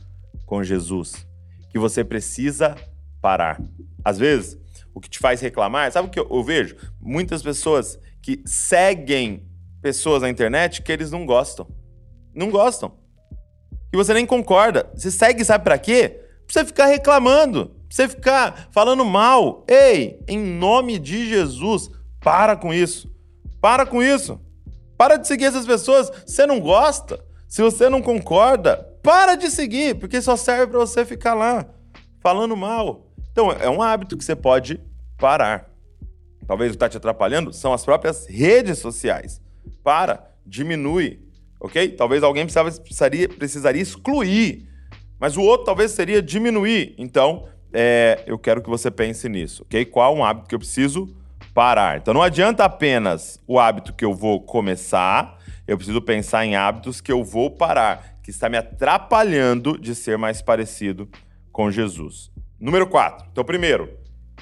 com 0.44 0.62
Jesus, 0.62 1.26
que 1.70 1.78
você 1.78 2.04
precisa 2.04 2.76
parar. 3.20 3.60
Às 4.04 4.18
vezes, 4.18 4.58
o 4.94 5.00
que 5.00 5.08
te 5.08 5.18
faz 5.18 5.40
reclamar, 5.40 5.90
sabe 5.90 6.08
o 6.08 6.10
que 6.10 6.20
eu 6.20 6.44
vejo? 6.44 6.76
Muitas 7.00 7.42
pessoas 7.42 7.98
que 8.20 8.42
seguem 8.44 9.48
pessoas 9.80 10.22
na 10.22 10.28
internet 10.28 10.82
que 10.82 10.92
eles 10.92 11.10
não 11.10 11.24
gostam. 11.24 11.66
Não 12.34 12.50
gostam. 12.50 12.94
E 13.92 13.96
você 13.96 14.14
nem 14.14 14.26
concorda. 14.26 14.90
Você 14.94 15.10
segue, 15.10 15.44
sabe 15.44 15.64
para 15.64 15.78
quê? 15.78 16.20
Pra 16.46 16.52
você 16.52 16.64
ficar 16.64 16.86
reclamando, 16.86 17.66
pra 17.66 17.76
você 17.90 18.08
ficar 18.08 18.68
falando 18.70 19.04
mal. 19.04 19.64
Ei, 19.68 20.20
em 20.28 20.38
nome 20.38 20.98
de 20.98 21.28
Jesus, 21.28 21.90
para 22.20 22.56
com 22.56 22.72
isso. 22.72 23.10
Para 23.60 23.86
com 23.86 24.02
isso. 24.02 24.40
Para 25.02 25.16
de 25.16 25.26
seguir 25.26 25.46
essas 25.46 25.66
pessoas. 25.66 26.12
Você 26.24 26.46
não 26.46 26.60
gosta? 26.60 27.18
Se 27.48 27.60
você 27.60 27.88
não 27.88 28.00
concorda, 28.00 28.76
para 29.02 29.34
de 29.34 29.50
seguir, 29.50 29.96
porque 29.96 30.22
só 30.22 30.36
serve 30.36 30.68
para 30.68 30.78
você 30.78 31.04
ficar 31.04 31.34
lá 31.34 31.66
falando 32.20 32.56
mal. 32.56 33.10
Então, 33.32 33.50
é 33.50 33.68
um 33.68 33.82
hábito 33.82 34.16
que 34.16 34.24
você 34.24 34.36
pode 34.36 34.80
parar. 35.18 35.68
Talvez 36.46 36.70
o 36.70 36.74
que 36.74 36.76
está 36.76 36.88
te 36.88 36.98
atrapalhando 36.98 37.52
são 37.52 37.72
as 37.72 37.84
próprias 37.84 38.28
redes 38.28 38.78
sociais 38.78 39.40
para, 39.82 40.30
diminui, 40.46 41.20
ok? 41.58 41.88
Talvez 41.88 42.22
alguém 42.22 42.46
precisaria, 42.46 43.28
precisaria 43.28 43.82
excluir, 43.82 44.68
mas 45.18 45.36
o 45.36 45.42
outro 45.42 45.66
talvez 45.66 45.90
seria 45.90 46.22
diminuir. 46.22 46.94
Então, 46.96 47.48
é, 47.72 48.22
eu 48.24 48.38
quero 48.38 48.62
que 48.62 48.70
você 48.70 48.88
pense 48.88 49.28
nisso, 49.28 49.64
ok? 49.64 49.84
Qual 49.84 50.14
um 50.14 50.24
hábito 50.24 50.48
que 50.48 50.54
eu 50.54 50.60
preciso 50.60 51.12
parar? 51.54 51.98
Então, 51.98 52.14
não 52.14 52.22
adianta 52.22 52.64
apenas 52.64 53.40
o 53.46 53.58
hábito 53.58 53.92
que 53.92 54.04
eu 54.04 54.14
vou 54.14 54.40
começar, 54.40 55.38
eu 55.66 55.76
preciso 55.76 56.00
pensar 56.00 56.44
em 56.44 56.56
hábitos 56.56 57.00
que 57.00 57.12
eu 57.12 57.22
vou 57.22 57.50
parar, 57.50 58.18
que 58.22 58.30
está 58.30 58.48
me 58.48 58.56
atrapalhando 58.56 59.78
de 59.78 59.94
ser 59.94 60.16
mais 60.18 60.40
parecido 60.40 61.08
com 61.50 61.70
Jesus. 61.70 62.30
Número 62.58 62.86
4. 62.86 63.26
Então, 63.30 63.44
primeiro, 63.44 63.88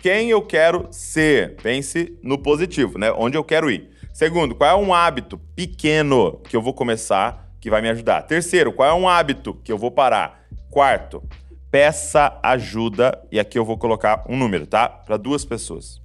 quem 0.02 0.30
eu 0.30 0.42
quero 0.42 0.88
ser? 0.90 1.56
Pense 1.56 2.18
no 2.22 2.38
positivo, 2.38 2.98
né? 2.98 3.12
Onde 3.12 3.36
eu 3.36 3.44
quero 3.44 3.70
ir. 3.70 3.90
Segundo, 4.12 4.54
qual 4.54 4.70
é 4.70 4.74
um 4.74 4.92
hábito 4.92 5.38
pequeno 5.54 6.40
que 6.48 6.56
eu 6.56 6.62
vou 6.62 6.74
começar 6.74 7.50
que 7.60 7.70
vai 7.70 7.80
me 7.80 7.88
ajudar? 7.88 8.22
Terceiro, 8.22 8.72
qual 8.72 8.88
é 8.88 8.94
um 8.94 9.08
hábito 9.08 9.54
que 9.64 9.72
eu 9.72 9.78
vou 9.78 9.90
parar? 9.90 10.44
Quarto, 10.70 11.22
peça 11.70 12.38
ajuda, 12.42 13.18
e 13.30 13.38
aqui 13.38 13.58
eu 13.58 13.64
vou 13.64 13.78
colocar 13.78 14.24
um 14.28 14.36
número, 14.36 14.66
tá? 14.66 14.88
Para 14.88 15.16
duas 15.16 15.44
pessoas. 15.44 16.00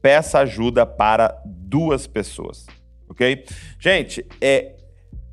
Peça 0.00 0.40
ajuda 0.40 0.86
para 0.86 1.40
duas 1.44 2.06
pessoas, 2.06 2.66
ok? 3.08 3.44
Gente, 3.78 4.26
é 4.40 4.74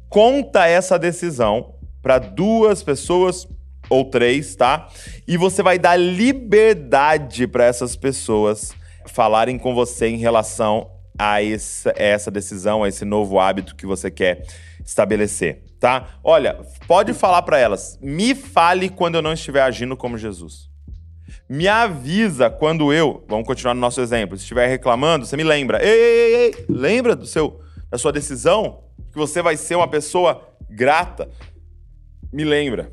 conta 0.09 0.67
essa 0.67 0.99
decisão 0.99 1.75
para 2.01 2.19
duas 2.19 2.83
pessoas 2.83 3.47
ou 3.89 4.05
três, 4.05 4.55
tá? 4.55 4.87
E 5.27 5.37
você 5.37 5.63
vai 5.63 5.79
dar 5.79 5.95
liberdade 5.95 7.47
para 7.47 7.65
essas 7.65 7.95
pessoas 7.95 8.73
falarem 9.05 9.57
com 9.57 9.73
você 9.73 10.07
em 10.07 10.17
relação 10.17 10.91
a 11.17 11.43
essa, 11.43 11.93
essa 11.95 12.31
decisão, 12.31 12.83
a 12.83 12.89
esse 12.89 13.05
novo 13.05 13.39
hábito 13.39 13.75
que 13.75 13.85
você 13.85 14.09
quer 14.09 14.45
estabelecer, 14.85 15.63
tá? 15.79 16.19
Olha, 16.23 16.59
pode 16.87 17.13
falar 17.13 17.41
para 17.43 17.57
elas, 17.59 17.97
me 18.01 18.35
fale 18.35 18.89
quando 18.89 19.15
eu 19.15 19.21
não 19.21 19.33
estiver 19.33 19.61
agindo 19.61 19.95
como 19.95 20.17
Jesus. 20.17 20.72
Me 21.49 21.67
avisa 21.67 22.49
quando 22.49 22.91
eu, 22.91 23.23
vamos 23.27 23.47
continuar 23.47 23.73
no 23.73 23.81
nosso 23.81 24.01
exemplo, 24.01 24.37
se 24.37 24.43
estiver 24.43 24.67
reclamando, 24.67 25.25
você 25.25 25.37
me 25.37 25.43
lembra. 25.43 25.83
Ei, 25.83 25.89
ei, 25.89 26.35
ei, 26.35 26.65
lembra 26.69 27.15
do 27.15 27.25
seu, 27.25 27.61
da 27.89 27.97
sua 27.97 28.11
decisão? 28.11 28.83
Que 29.11 29.17
você 29.17 29.41
vai 29.41 29.55
ser 29.57 29.75
uma 29.75 29.87
pessoa 29.87 30.47
grata. 30.69 31.29
Me 32.31 32.43
lembra. 32.43 32.91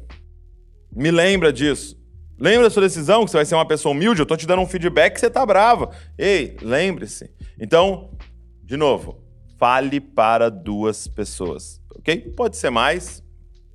Me 0.95 1.11
lembra 1.11 1.53
disso. 1.53 1.99
Lembra 2.38 2.64
da 2.64 2.71
sua 2.71 2.83
decisão 2.83 3.25
que 3.25 3.31
você 3.31 3.37
vai 3.37 3.45
ser 3.45 3.55
uma 3.55 3.66
pessoa 3.66 3.93
humilde? 3.95 4.21
Eu 4.21 4.27
tô 4.27 4.37
te 4.37 4.47
dando 4.47 4.62
um 4.62 4.66
feedback 4.66 5.14
que 5.14 5.21
você 5.21 5.31
tá 5.31 5.45
brava. 5.45 5.90
Ei, 6.16 6.57
lembre-se. 6.62 7.31
Então, 7.59 8.16
de 8.62 8.77
novo, 8.77 9.23
fale 9.59 10.01
para 10.01 10.49
duas 10.49 11.07
pessoas, 11.07 11.83
ok? 11.95 12.33
Pode 12.35 12.57
ser 12.57 12.71
mais, 12.71 13.23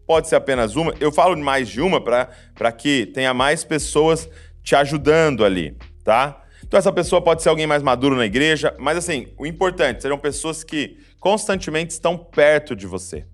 pode 0.05 0.27
ser 0.27 0.35
apenas 0.35 0.75
uma. 0.75 0.93
Eu 0.99 1.11
falo 1.11 1.37
mais 1.37 1.67
de 1.67 1.81
uma 1.81 2.01
para 2.01 2.71
que 2.71 3.05
tenha 3.07 3.33
mais 3.33 3.63
pessoas 3.63 4.29
te 4.63 4.75
ajudando 4.75 5.43
ali, 5.45 5.77
tá? 6.03 6.43
Então 6.63 6.77
essa 6.77 6.91
pessoa 6.91 7.21
pode 7.21 7.43
ser 7.43 7.49
alguém 7.49 7.67
mais 7.67 7.83
maduro 7.83 8.15
na 8.15 8.25
igreja, 8.25 8.75
mas 8.79 8.97
assim, 8.97 9.27
o 9.37 9.45
importante 9.45 10.01
serão 10.01 10.17
pessoas 10.17 10.63
que 10.63 10.97
constantemente 11.19 11.91
estão 11.91 12.17
perto 12.17 12.75
de 12.75 12.87
você. 12.87 13.25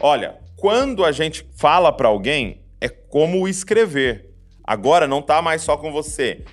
Olha, 0.00 0.38
quando 0.56 1.04
a 1.04 1.12
gente 1.12 1.48
fala 1.56 1.90
para 1.92 2.08
alguém, 2.08 2.62
é 2.80 2.88
como 2.88 3.48
escrever. 3.48 4.34
Agora 4.62 5.06
não 5.06 5.22
tá 5.22 5.40
mais 5.40 5.62
só 5.62 5.76
com 5.76 5.90
você. 5.90 6.44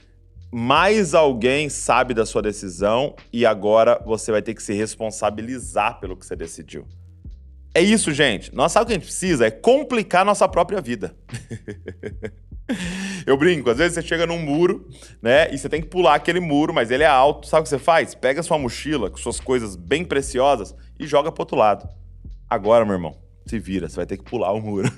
Mais 0.52 1.13
alguém 1.13 1.68
sabe 1.68 2.13
da 2.13 2.26
sua 2.26 2.41
decisão 2.41 3.13
e 3.34 3.46
agora 3.46 4.02
você 4.06 4.32
vai 4.32 4.41
ter 4.41 4.54
que 4.54 4.63
se 4.63 4.74
responsabilizar 4.74 6.00
pelo 6.00 6.15
que 6.15 6.26
você 6.26 6.36
decidiu. 6.36 6.88
É 7.75 7.81
isso, 7.81 8.13
gente. 8.13 8.55
Nós 8.55 8.71
sabe 8.71 8.83
o 8.83 8.88
que 8.88 8.93
a 8.93 8.95
gente 8.95 9.03
precisa? 9.03 9.45
É 9.45 9.51
complicar 9.51 10.23
nossa 10.23 10.47
própria 10.47 10.79
vida. 10.79 11.13
Eu 13.27 13.38
brinco, 13.38 13.69
às 13.69 13.77
vezes 13.77 13.95
você 13.95 14.01
chega 14.01 14.25
num 14.25 14.39
muro, 14.39 14.88
né? 15.21 15.53
E 15.53 15.57
você 15.57 15.67
tem 15.67 15.81
que 15.81 15.89
pular 15.89 16.15
aquele 16.15 16.39
muro, 16.39 16.73
mas 16.73 16.89
ele 16.89 17.03
é 17.03 17.07
alto. 17.07 17.47
Sabe 17.47 17.59
o 17.59 17.63
que 17.63 17.69
você 17.69 17.77
faz? 17.77 18.15
Pega 18.15 18.41
sua 18.41 18.57
mochila 18.57 19.09
com 19.09 19.17
suas 19.17 19.41
coisas 19.41 19.75
bem 19.75 20.05
preciosas 20.05 20.73
e 20.97 21.05
joga 21.05 21.33
pro 21.33 21.41
outro 21.41 21.57
lado. 21.57 21.85
Agora, 22.49 22.85
meu 22.85 22.93
irmão, 22.93 23.17
se 23.45 23.59
vira, 23.59 23.89
você 23.89 23.97
vai 23.97 24.05
ter 24.05 24.17
que 24.17 24.23
pular 24.23 24.53
o 24.53 24.61
muro. 24.61 24.89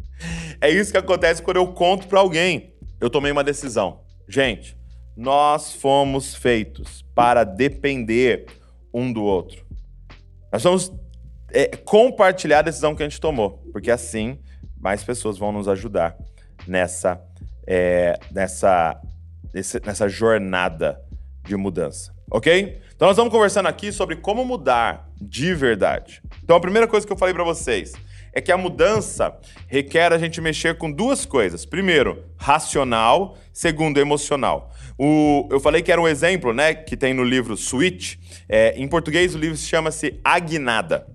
é 0.62 0.70
isso 0.70 0.92
que 0.92 0.98
acontece 0.98 1.42
quando 1.42 1.58
eu 1.58 1.66
conto 1.68 2.08
para 2.08 2.20
alguém. 2.20 2.72
Eu 2.98 3.10
tomei 3.10 3.32
uma 3.32 3.44
decisão. 3.44 4.00
Gente, 4.26 4.78
nós 5.14 5.74
fomos 5.74 6.34
feitos 6.34 7.04
para 7.14 7.44
depender 7.44 8.46
um 8.94 9.12
do 9.12 9.22
outro. 9.22 9.62
Nós 10.50 10.62
vamos 10.62 10.90
é, 11.50 11.76
compartilhar 11.76 12.60
a 12.60 12.62
decisão 12.62 12.94
que 12.94 13.02
a 13.02 13.08
gente 13.08 13.20
tomou, 13.20 13.62
porque 13.72 13.90
assim 13.90 14.38
mais 14.80 15.02
pessoas 15.02 15.38
vão 15.38 15.50
nos 15.50 15.66
ajudar 15.66 16.16
nessa, 16.66 17.20
é, 17.66 18.18
nessa, 18.30 19.00
nessa 19.52 20.08
jornada 20.08 21.00
de 21.42 21.56
mudança, 21.56 22.14
ok? 22.30 22.80
Então 22.94 23.08
nós 23.08 23.16
vamos 23.16 23.32
conversando 23.32 23.66
aqui 23.66 23.90
sobre 23.90 24.16
como 24.16 24.44
mudar 24.44 25.08
de 25.20 25.54
verdade. 25.54 26.22
Então 26.42 26.56
a 26.56 26.60
primeira 26.60 26.86
coisa 26.86 27.06
que 27.06 27.12
eu 27.12 27.16
falei 27.16 27.34
para 27.34 27.44
vocês 27.44 27.94
é 28.34 28.40
que 28.40 28.50
a 28.50 28.56
mudança 28.56 29.38
requer 29.68 30.12
a 30.12 30.18
gente 30.18 30.40
mexer 30.40 30.76
com 30.76 30.90
duas 30.90 31.24
coisas. 31.24 31.64
Primeiro, 31.64 32.24
racional. 32.36 33.38
Segundo, 33.52 33.98
emocional. 33.98 34.72
O, 34.98 35.48
eu 35.50 35.60
falei 35.60 35.80
que 35.80 35.92
era 35.92 36.00
um 36.00 36.08
exemplo, 36.08 36.52
né, 36.52 36.74
que 36.74 36.96
tem 36.96 37.14
no 37.14 37.22
livro 37.22 37.56
Switch. 37.56 38.16
É, 38.48 38.74
em 38.76 38.88
português 38.88 39.34
o 39.34 39.38
livro 39.38 39.56
chama-se 39.56 40.18
Agnada. 40.24 41.06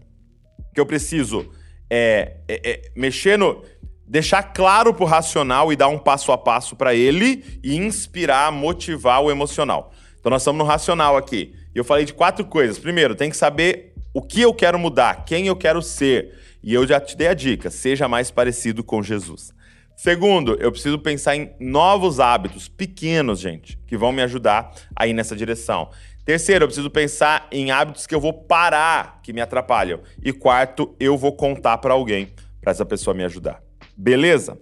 Que 0.73 0.79
eu 0.79 0.85
preciso 0.85 1.49
é, 1.89 2.37
é, 2.47 2.71
é 2.71 2.81
mexer 2.95 3.37
no 3.37 3.63
deixar 4.09 4.41
claro 4.41 4.91
pro 4.91 5.05
racional 5.05 5.71
e 5.71 5.75
dar 5.75 5.87
um 5.87 5.99
passo 5.99 6.31
a 6.31 6.37
passo 6.37 6.75
para 6.75 6.95
ele 6.95 7.59
e 7.63 7.77
inspirar, 7.77 8.51
motivar 8.51 9.21
o 9.21 9.29
emocional. 9.29 9.93
Então 10.19 10.31
nós 10.31 10.41
estamos 10.41 10.57
no 10.57 10.65
racional 10.65 11.15
aqui. 11.15 11.53
E 11.75 11.77
eu 11.77 11.85
falei 11.85 12.05
de 12.05 12.13
quatro 12.13 12.43
coisas. 12.43 12.79
Primeiro, 12.79 13.13
tem 13.13 13.29
que 13.29 13.37
saber 13.37 13.93
o 14.11 14.21
que 14.21 14.41
eu 14.41 14.51
quero 14.51 14.79
mudar, 14.79 15.25
quem 15.25 15.45
eu 15.45 15.55
quero 15.55 15.81
ser. 15.81 16.35
E 16.63 16.73
eu 16.73 16.87
já 16.87 16.99
te 16.99 17.15
dei 17.15 17.27
a 17.27 17.33
dica, 17.35 17.69
seja 17.69 18.07
mais 18.07 18.31
parecido 18.31 18.83
com 18.83 19.03
Jesus. 19.03 19.53
Segundo, 19.95 20.55
eu 20.59 20.71
preciso 20.71 20.97
pensar 20.97 21.35
em 21.35 21.51
novos 21.59 22.19
hábitos 22.19 22.67
pequenos, 22.67 23.39
gente, 23.39 23.77
que 23.85 23.97
vão 23.97 24.11
me 24.11 24.21
ajudar 24.23 24.71
a 24.95 25.05
ir 25.05 25.13
nessa 25.13 25.35
direção. 25.35 25.89
Terceiro, 26.29 26.65
eu 26.65 26.67
preciso 26.67 26.91
pensar 26.91 27.47
em 27.51 27.71
hábitos 27.71 28.05
que 28.05 28.13
eu 28.13 28.21
vou 28.21 28.31
parar, 28.31 29.19
que 29.23 29.33
me 29.33 29.41
atrapalham. 29.41 29.99
E 30.23 30.31
quarto, 30.31 30.95
eu 30.99 31.17
vou 31.17 31.35
contar 31.35 31.79
para 31.79 31.95
alguém, 31.95 32.35
para 32.61 32.69
essa 32.69 32.85
pessoa 32.85 33.15
me 33.15 33.23
ajudar. 33.23 33.63
Beleza? 33.97 34.55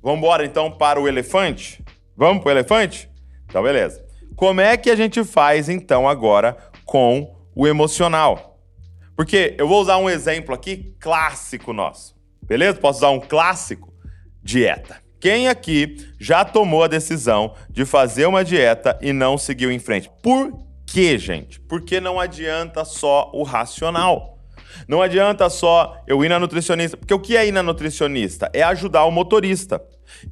Vamos 0.00 0.18
embora 0.18 0.44
então 0.44 0.70
para 0.70 1.00
o 1.00 1.08
elefante? 1.08 1.84
Vamos 2.16 2.44
para 2.44 2.50
o 2.50 2.52
elefante? 2.52 3.10
Então, 3.46 3.60
beleza. 3.60 4.00
Como 4.36 4.60
é 4.60 4.76
que 4.76 4.88
a 4.88 4.94
gente 4.94 5.24
faz 5.24 5.68
então 5.68 6.08
agora 6.08 6.56
com 6.84 7.36
o 7.56 7.66
emocional? 7.66 8.60
Porque 9.16 9.56
eu 9.58 9.66
vou 9.66 9.82
usar 9.82 9.96
um 9.96 10.08
exemplo 10.08 10.54
aqui 10.54 10.94
clássico 11.00 11.72
nosso. 11.72 12.14
Beleza? 12.40 12.78
Posso 12.78 13.00
usar 13.00 13.10
um 13.10 13.18
clássico? 13.18 13.92
Dieta. 14.40 15.02
Quem 15.18 15.48
aqui 15.48 15.96
já 16.20 16.44
tomou 16.44 16.84
a 16.84 16.88
decisão 16.88 17.52
de 17.68 17.84
fazer 17.84 18.26
uma 18.26 18.44
dieta 18.44 18.96
e 19.02 19.12
não 19.12 19.36
seguiu 19.36 19.72
em 19.72 19.80
frente? 19.80 20.08
Por 20.22 20.69
quê, 20.90 21.16
gente? 21.16 21.60
Porque 21.60 22.00
não 22.00 22.18
adianta 22.18 22.84
só 22.84 23.30
o 23.32 23.44
racional. 23.44 24.38
Não 24.88 25.00
adianta 25.00 25.48
só 25.48 26.02
eu 26.06 26.24
ir 26.24 26.28
na 26.28 26.38
nutricionista, 26.38 26.96
porque 26.96 27.14
o 27.14 27.18
que 27.18 27.36
é 27.36 27.46
ir 27.46 27.52
na 27.52 27.62
nutricionista? 27.62 28.50
É 28.52 28.62
ajudar 28.62 29.04
o 29.04 29.10
motorista. 29.10 29.80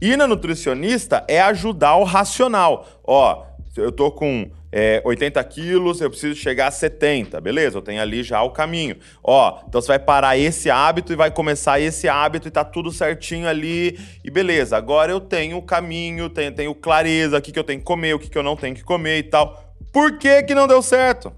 Ir 0.00 0.16
na 0.16 0.26
nutricionista 0.26 1.24
é 1.28 1.40
ajudar 1.40 1.96
o 1.96 2.04
racional. 2.04 2.86
Ó, 3.04 3.44
eu 3.76 3.92
tô 3.92 4.10
com 4.10 4.50
é, 4.72 5.00
80 5.04 5.42
quilos, 5.44 6.00
eu 6.00 6.10
preciso 6.10 6.34
chegar 6.34 6.68
a 6.68 6.70
70, 6.70 7.40
beleza? 7.40 7.78
Eu 7.78 7.82
tenho 7.82 8.02
ali 8.02 8.22
já 8.22 8.42
o 8.42 8.50
caminho. 8.50 8.96
Ó, 9.22 9.60
então 9.66 9.80
você 9.80 9.88
vai 9.88 9.98
parar 9.98 10.36
esse 10.36 10.70
hábito 10.70 11.12
e 11.12 11.16
vai 11.16 11.30
começar 11.30 11.80
esse 11.80 12.08
hábito 12.08 12.48
e 12.48 12.50
tá 12.50 12.64
tudo 12.64 12.90
certinho 12.90 13.48
ali 13.48 13.98
e 14.24 14.30
beleza. 14.30 14.76
Agora 14.76 15.12
eu 15.12 15.20
tenho 15.20 15.56
o 15.56 15.62
caminho, 15.62 16.28
tenho, 16.28 16.52
tenho 16.52 16.74
clareza, 16.74 17.38
o 17.38 17.42
que, 17.42 17.52
que 17.52 17.58
eu 17.58 17.64
tenho 17.64 17.78
que 17.78 17.86
comer, 17.86 18.14
o 18.14 18.18
que, 18.18 18.28
que 18.28 18.38
eu 18.38 18.42
não 18.42 18.56
tenho 18.56 18.74
que 18.74 18.84
comer 18.84 19.18
e 19.18 19.22
tal. 19.22 19.67
Por 19.98 20.16
que 20.16 20.44
que 20.44 20.54
não 20.54 20.68
deu 20.68 20.80
certo? 20.80 21.32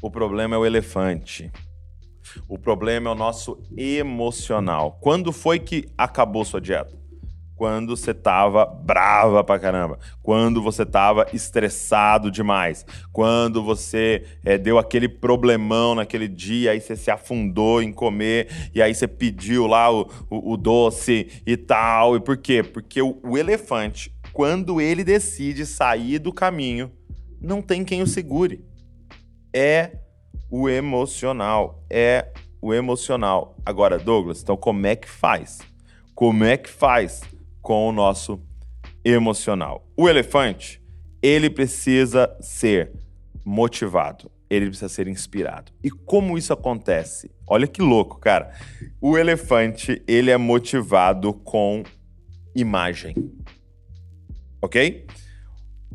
O 0.00 0.10
problema 0.10 0.56
é 0.56 0.58
o 0.58 0.64
elefante. 0.64 1.52
O 2.48 2.58
problema 2.58 3.10
é 3.10 3.12
o 3.12 3.14
nosso 3.14 3.62
emocional. 3.76 4.96
Quando 4.98 5.30
foi 5.30 5.58
que 5.58 5.84
acabou 5.96 6.42
sua 6.42 6.58
dieta? 6.58 6.96
Quando 7.54 7.94
você 7.94 8.14
tava 8.14 8.64
brava 8.64 9.44
pra 9.44 9.58
caramba. 9.58 9.98
Quando 10.22 10.62
você 10.62 10.86
tava 10.86 11.26
estressado 11.34 12.30
demais. 12.30 12.86
Quando 13.12 13.62
você 13.62 14.24
é, 14.42 14.56
deu 14.56 14.78
aquele 14.78 15.06
problemão 15.06 15.94
naquele 15.94 16.28
dia, 16.28 16.70
aí 16.70 16.80
você 16.80 16.96
se 16.96 17.10
afundou 17.10 17.82
em 17.82 17.92
comer, 17.92 18.70
e 18.74 18.80
aí 18.80 18.94
você 18.94 19.06
pediu 19.06 19.66
lá 19.66 19.92
o, 19.92 20.10
o, 20.30 20.54
o 20.54 20.56
doce 20.56 21.42
e 21.46 21.58
tal. 21.58 22.16
E 22.16 22.20
por 22.20 22.38
quê? 22.38 22.62
Porque 22.62 23.02
o, 23.02 23.20
o 23.22 23.36
elefante, 23.36 24.10
quando 24.32 24.80
ele 24.80 25.04
decide 25.04 25.66
sair 25.66 26.18
do 26.18 26.32
caminho, 26.32 26.90
não 27.40 27.62
tem 27.62 27.84
quem 27.84 28.02
o 28.02 28.06
segure. 28.06 28.64
É 29.54 29.98
o 30.50 30.68
emocional. 30.68 31.84
É 31.90 32.32
o 32.60 32.74
emocional. 32.74 33.56
Agora, 33.64 33.98
Douglas, 33.98 34.42
então 34.42 34.56
como 34.56 34.86
é 34.86 34.96
que 34.96 35.08
faz? 35.08 35.58
Como 36.14 36.44
é 36.44 36.56
que 36.56 36.68
faz 36.68 37.22
com 37.62 37.88
o 37.88 37.92
nosso 37.92 38.40
emocional? 39.04 39.86
O 39.96 40.08
elefante, 40.08 40.82
ele 41.22 41.48
precisa 41.48 42.36
ser 42.40 42.92
motivado, 43.44 44.30
ele 44.50 44.66
precisa 44.66 44.88
ser 44.88 45.08
inspirado. 45.08 45.72
E 45.82 45.90
como 45.90 46.36
isso 46.36 46.52
acontece? 46.52 47.30
Olha 47.46 47.66
que 47.66 47.80
louco, 47.80 48.18
cara. 48.18 48.52
O 49.00 49.16
elefante, 49.16 50.02
ele 50.06 50.30
é 50.30 50.36
motivado 50.36 51.32
com 51.32 51.82
imagem. 52.54 53.14
OK? 54.60 55.06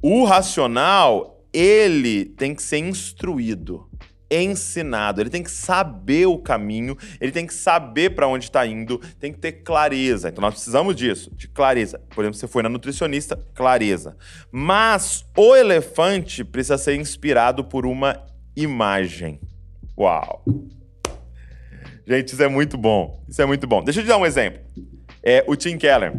O 0.01 0.23
racional, 0.23 1.32
ele 1.53 2.25
tem 2.25 2.55
que 2.55 2.61
ser 2.61 2.79
instruído 2.79 3.87
ensinado, 4.41 5.21
ele 5.21 5.29
tem 5.29 5.43
que 5.43 5.51
saber 5.51 6.25
o 6.25 6.37
caminho, 6.37 6.97
ele 7.21 7.31
tem 7.31 7.45
que 7.45 7.53
saber 7.53 8.15
para 8.15 8.27
onde 8.27 8.45
está 8.45 8.65
indo, 8.65 8.99
tem 9.19 9.31
que 9.31 9.39
ter 9.39 9.51
clareza. 9.63 10.29
Então 10.29 10.41
nós 10.41 10.55
precisamos 10.55 10.95
disso, 10.95 11.31
de 11.35 11.47
clareza. 11.47 12.01
Por 12.09 12.23
exemplo, 12.23 12.39
você 12.39 12.47
foi 12.47 12.63
na 12.63 12.69
nutricionista, 12.69 13.37
clareza. 13.53 14.17
Mas 14.51 15.25
o 15.37 15.55
elefante 15.55 16.43
precisa 16.43 16.77
ser 16.77 16.95
inspirado 16.95 17.63
por 17.63 17.85
uma 17.85 18.25
imagem. 18.55 19.39
Uau! 19.97 20.43
Gente, 22.05 22.33
isso 22.33 22.43
é 22.43 22.47
muito 22.47 22.77
bom. 22.77 23.23
Isso 23.29 23.41
é 23.41 23.45
muito 23.45 23.67
bom. 23.67 23.83
Deixa 23.83 23.99
eu 23.99 24.03
te 24.03 24.07
dar 24.07 24.17
um 24.17 24.25
exemplo. 24.25 24.59
É 25.21 25.43
o 25.47 25.55
Tim 25.55 25.77
Keller. 25.77 26.13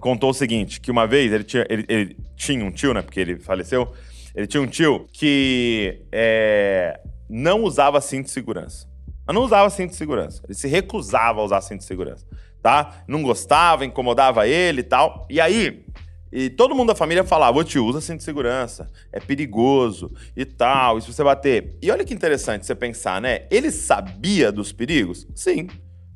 contou 0.00 0.30
o 0.30 0.34
seguinte: 0.34 0.80
que 0.80 0.90
uma 0.90 1.06
vez 1.06 1.32
ele 1.32 1.44
tinha, 1.44 1.64
ele, 1.68 1.84
ele 1.88 2.16
tinha 2.34 2.64
um 2.64 2.70
tio, 2.70 2.92
né? 2.92 3.02
Porque 3.02 3.20
ele 3.20 3.38
faleceu. 3.38 3.92
Ele 4.36 4.46
tinha 4.46 4.62
um 4.62 4.66
tio 4.66 5.06
que 5.10 6.02
é, 6.12 7.00
não 7.28 7.64
usava 7.64 8.00
cinto 8.02 8.26
de 8.26 8.32
segurança. 8.32 8.86
Mas 9.26 9.34
não 9.34 9.42
usava 9.42 9.70
cinto 9.70 9.90
de 9.90 9.96
segurança. 9.96 10.42
Ele 10.44 10.54
se 10.54 10.68
recusava 10.68 11.40
a 11.40 11.44
usar 11.44 11.60
cinto 11.62 11.80
de 11.80 11.86
segurança, 11.86 12.24
tá? 12.62 13.02
Não 13.08 13.22
gostava, 13.22 13.84
incomodava 13.84 14.46
ele 14.46 14.80
e 14.80 14.84
tal. 14.84 15.26
E 15.30 15.40
aí, 15.40 15.86
e 16.30 16.50
todo 16.50 16.74
mundo 16.74 16.88
da 16.88 16.94
família 16.94 17.24
falava, 17.24 17.58
ô 17.58 17.64
tio, 17.64 17.86
usa 17.86 18.00
cinto 18.00 18.18
de 18.18 18.24
segurança, 18.24 18.90
é 19.10 19.18
perigoso 19.18 20.12
e 20.36 20.44
tal, 20.44 20.98
e 20.98 21.02
se 21.02 21.12
você 21.12 21.24
bater... 21.24 21.76
E 21.80 21.90
olha 21.90 22.04
que 22.04 22.12
interessante 22.12 22.66
você 22.66 22.74
pensar, 22.74 23.20
né? 23.20 23.46
Ele 23.50 23.70
sabia 23.70 24.52
dos 24.52 24.70
perigos? 24.70 25.26
Sim, 25.34 25.68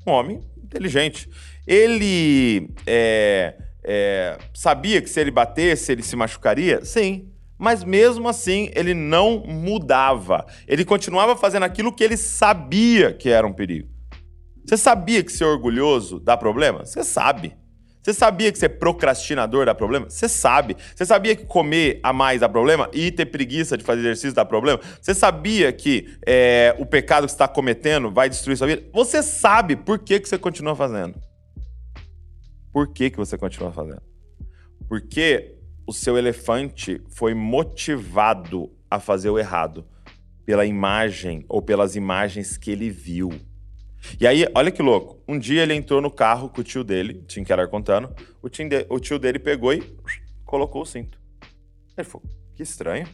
um 0.06 0.12
homem 0.12 0.40
inteligente. 0.62 1.28
Ele 1.66 2.70
é, 2.86 3.54
é, 3.82 4.38
sabia 4.52 5.00
que 5.00 5.08
se 5.08 5.20
ele 5.20 5.30
batesse, 5.30 5.90
ele 5.90 6.02
se 6.02 6.14
machucaria? 6.14 6.84
Sim. 6.84 7.29
Mas 7.60 7.84
mesmo 7.84 8.26
assim, 8.26 8.70
ele 8.74 8.94
não 8.94 9.44
mudava. 9.46 10.46
Ele 10.66 10.82
continuava 10.82 11.36
fazendo 11.36 11.64
aquilo 11.64 11.92
que 11.92 12.02
ele 12.02 12.16
sabia 12.16 13.12
que 13.12 13.28
era 13.28 13.46
um 13.46 13.52
perigo. 13.52 13.86
Você 14.64 14.78
sabia 14.78 15.22
que 15.22 15.30
ser 15.30 15.44
orgulhoso 15.44 16.18
dá 16.18 16.38
problema? 16.38 16.86
Você 16.86 17.04
sabe. 17.04 17.54
Você 18.02 18.14
sabia 18.14 18.50
que 18.50 18.58
ser 18.58 18.70
procrastinador 18.70 19.66
dá 19.66 19.74
problema? 19.74 20.08
Você 20.08 20.26
sabe. 20.26 20.74
Você 20.96 21.04
sabia 21.04 21.36
que 21.36 21.44
comer 21.44 22.00
a 22.02 22.14
mais 22.14 22.40
dá 22.40 22.48
problema 22.48 22.88
e 22.94 23.12
ter 23.12 23.26
preguiça 23.26 23.76
de 23.76 23.84
fazer 23.84 24.00
exercício 24.00 24.32
dá 24.32 24.44
problema? 24.44 24.80
Você 24.98 25.12
sabia 25.12 25.70
que 25.70 26.16
é, 26.26 26.74
o 26.78 26.86
pecado 26.86 27.24
que 27.24 27.30
você 27.30 27.34
está 27.34 27.46
cometendo 27.46 28.10
vai 28.10 28.30
destruir 28.30 28.56
sua 28.56 28.68
vida? 28.68 28.84
Você 28.94 29.22
sabe 29.22 29.76
por 29.76 29.98
que, 29.98 30.18
que 30.18 30.26
você 30.26 30.38
continua 30.38 30.74
fazendo. 30.74 31.20
Por 32.72 32.90
que, 32.90 33.10
que 33.10 33.18
você 33.18 33.36
continua 33.36 33.70
fazendo? 33.70 34.02
Porque 34.88 35.59
o 35.90 35.92
seu 35.92 36.16
elefante 36.16 37.02
foi 37.08 37.34
motivado 37.34 38.70
a 38.88 39.00
fazer 39.00 39.28
o 39.28 39.36
errado 39.36 39.84
pela 40.46 40.64
imagem 40.64 41.44
ou 41.48 41.60
pelas 41.60 41.96
imagens 41.96 42.56
que 42.56 42.70
ele 42.70 42.88
viu. 42.88 43.28
E 44.20 44.24
aí, 44.24 44.46
olha 44.54 44.70
que 44.70 44.80
louco. 44.82 45.20
Um 45.26 45.36
dia 45.36 45.64
ele 45.64 45.74
entrou 45.74 46.00
no 46.00 46.08
carro 46.08 46.48
com 46.48 46.60
o 46.60 46.64
tio 46.64 46.84
dele, 46.84 47.24
Tim 47.26 47.42
Keller 47.42 47.68
contando. 47.68 48.14
O 48.40 48.48
tio, 48.48 48.68
de, 48.68 48.86
o 48.88 49.00
tio 49.00 49.18
dele 49.18 49.40
pegou 49.40 49.74
e 49.74 49.82
colocou 50.44 50.82
o 50.82 50.86
cinto. 50.86 51.20
Ele 51.98 52.06
falou: 52.06 52.24
Que 52.54 52.62
estranho. 52.62 53.08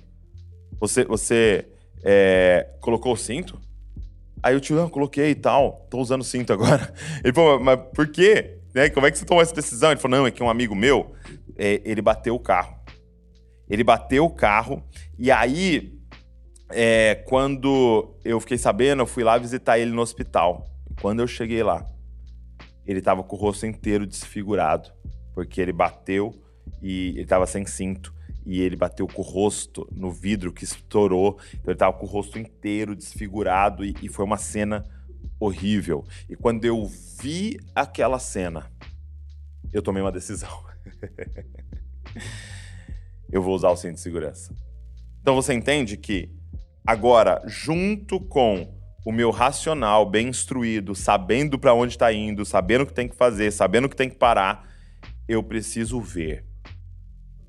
Você, 0.78 1.02
você 1.06 1.66
é, 2.04 2.74
colocou 2.82 3.14
o 3.14 3.16
cinto? 3.16 3.58
Aí 4.42 4.54
o 4.54 4.60
tio, 4.60 4.76
não, 4.76 4.90
coloquei 4.90 5.30
e 5.30 5.34
tal. 5.34 5.86
Tô 5.88 5.98
usando 5.98 6.20
o 6.20 6.24
cinto 6.24 6.52
agora. 6.52 6.92
Ele 7.24 7.32
falou: 7.32 7.58
Mas 7.58 7.80
por 7.94 8.06
quê? 8.06 8.58
Né? 8.76 8.90
Como 8.90 9.06
é 9.06 9.10
que 9.10 9.16
você 9.18 9.24
tomou 9.24 9.42
essa 9.42 9.54
decisão? 9.54 9.90
Ele 9.90 9.98
falou: 9.98 10.18
Não, 10.18 10.26
é 10.26 10.30
que 10.30 10.42
um 10.42 10.50
amigo 10.50 10.74
meu, 10.74 11.14
é, 11.56 11.80
ele 11.82 12.02
bateu 12.02 12.34
o 12.34 12.38
carro. 12.38 12.76
Ele 13.70 13.82
bateu 13.82 14.26
o 14.26 14.30
carro 14.30 14.84
e 15.18 15.30
aí, 15.30 15.98
é, 16.68 17.14
quando 17.26 18.14
eu 18.22 18.38
fiquei 18.38 18.58
sabendo, 18.58 19.00
eu 19.00 19.06
fui 19.06 19.24
lá 19.24 19.38
visitar 19.38 19.78
ele 19.78 19.92
no 19.92 20.02
hospital. 20.02 20.66
Quando 21.00 21.20
eu 21.20 21.26
cheguei 21.26 21.62
lá, 21.62 21.86
ele 22.86 23.00
tava 23.00 23.24
com 23.24 23.34
o 23.34 23.38
rosto 23.38 23.64
inteiro 23.64 24.06
desfigurado, 24.06 24.90
porque 25.32 25.58
ele 25.58 25.72
bateu 25.72 26.34
e 26.82 27.14
ele 27.16 27.26
tava 27.26 27.46
sem 27.46 27.64
cinto 27.64 28.14
e 28.44 28.60
ele 28.60 28.76
bateu 28.76 29.08
com 29.08 29.22
o 29.22 29.24
rosto 29.24 29.88
no 29.90 30.10
vidro 30.10 30.52
que 30.52 30.64
estourou. 30.64 31.38
Então 31.54 31.72
ele 31.72 31.78
tava 31.78 31.96
com 31.96 32.04
o 32.04 32.08
rosto 32.08 32.38
inteiro 32.38 32.94
desfigurado 32.94 33.86
e, 33.86 33.94
e 34.02 34.08
foi 34.10 34.26
uma 34.26 34.36
cena 34.36 34.84
horrível. 35.38 36.04
E 36.28 36.36
quando 36.36 36.64
eu 36.64 36.86
vi 37.20 37.58
aquela 37.74 38.18
cena, 38.18 38.70
eu 39.72 39.82
tomei 39.82 40.02
uma 40.02 40.12
decisão. 40.12 40.64
eu 43.30 43.42
vou 43.42 43.54
usar 43.54 43.70
o 43.70 43.76
cinto 43.76 43.94
de 43.94 44.00
segurança. 44.00 44.54
Então 45.20 45.34
você 45.34 45.52
entende 45.52 45.96
que 45.96 46.30
agora, 46.86 47.42
junto 47.46 48.20
com 48.20 48.74
o 49.04 49.12
meu 49.12 49.30
racional 49.30 50.08
bem 50.08 50.28
instruído, 50.28 50.94
sabendo 50.94 51.58
para 51.58 51.74
onde 51.74 51.92
está 51.92 52.12
indo, 52.12 52.44
sabendo 52.44 52.82
o 52.82 52.86
que 52.86 52.92
tem 52.92 53.08
que 53.08 53.16
fazer, 53.16 53.52
sabendo 53.52 53.84
o 53.84 53.88
que 53.88 53.96
tem 53.96 54.10
que 54.10 54.16
parar, 54.16 54.68
eu 55.28 55.42
preciso 55.42 56.00
ver. 56.00 56.44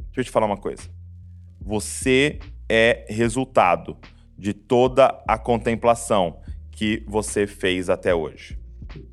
Deixa 0.08 0.22
eu 0.22 0.24
te 0.24 0.32
falar 0.32 0.46
uma 0.46 0.58
coisa. 0.58 0.84
Você 1.60 2.40
é 2.70 3.06
resultado 3.10 3.98
de 4.38 4.54
toda 4.54 5.24
a 5.28 5.38
contemplação 5.38 6.40
que 6.78 7.04
você 7.08 7.48
fez 7.48 7.90
até 7.90 8.14
hoje. 8.14 8.56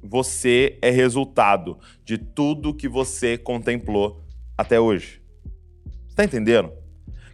Você 0.03 0.79
é 0.83 0.91
resultado 0.91 1.79
de 2.05 2.19
tudo 2.19 2.75
que 2.75 2.87
você 2.87 3.39
contemplou 3.39 4.23
até 4.57 4.79
hoje. 4.79 5.23
Está 6.07 6.25
entendendo? 6.25 6.71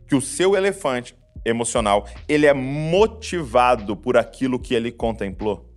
Que 0.06 0.14
o 0.14 0.20
seu 0.20 0.54
elefante 0.54 1.16
emocional, 1.44 2.06
ele 2.28 2.46
é 2.46 2.54
motivado 2.54 3.96
por 3.96 4.16
aquilo 4.16 4.60
que 4.60 4.72
ele 4.72 4.92
contemplou. 4.92 5.68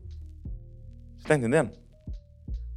Está 1.18 1.34
entendendo? 1.34 1.72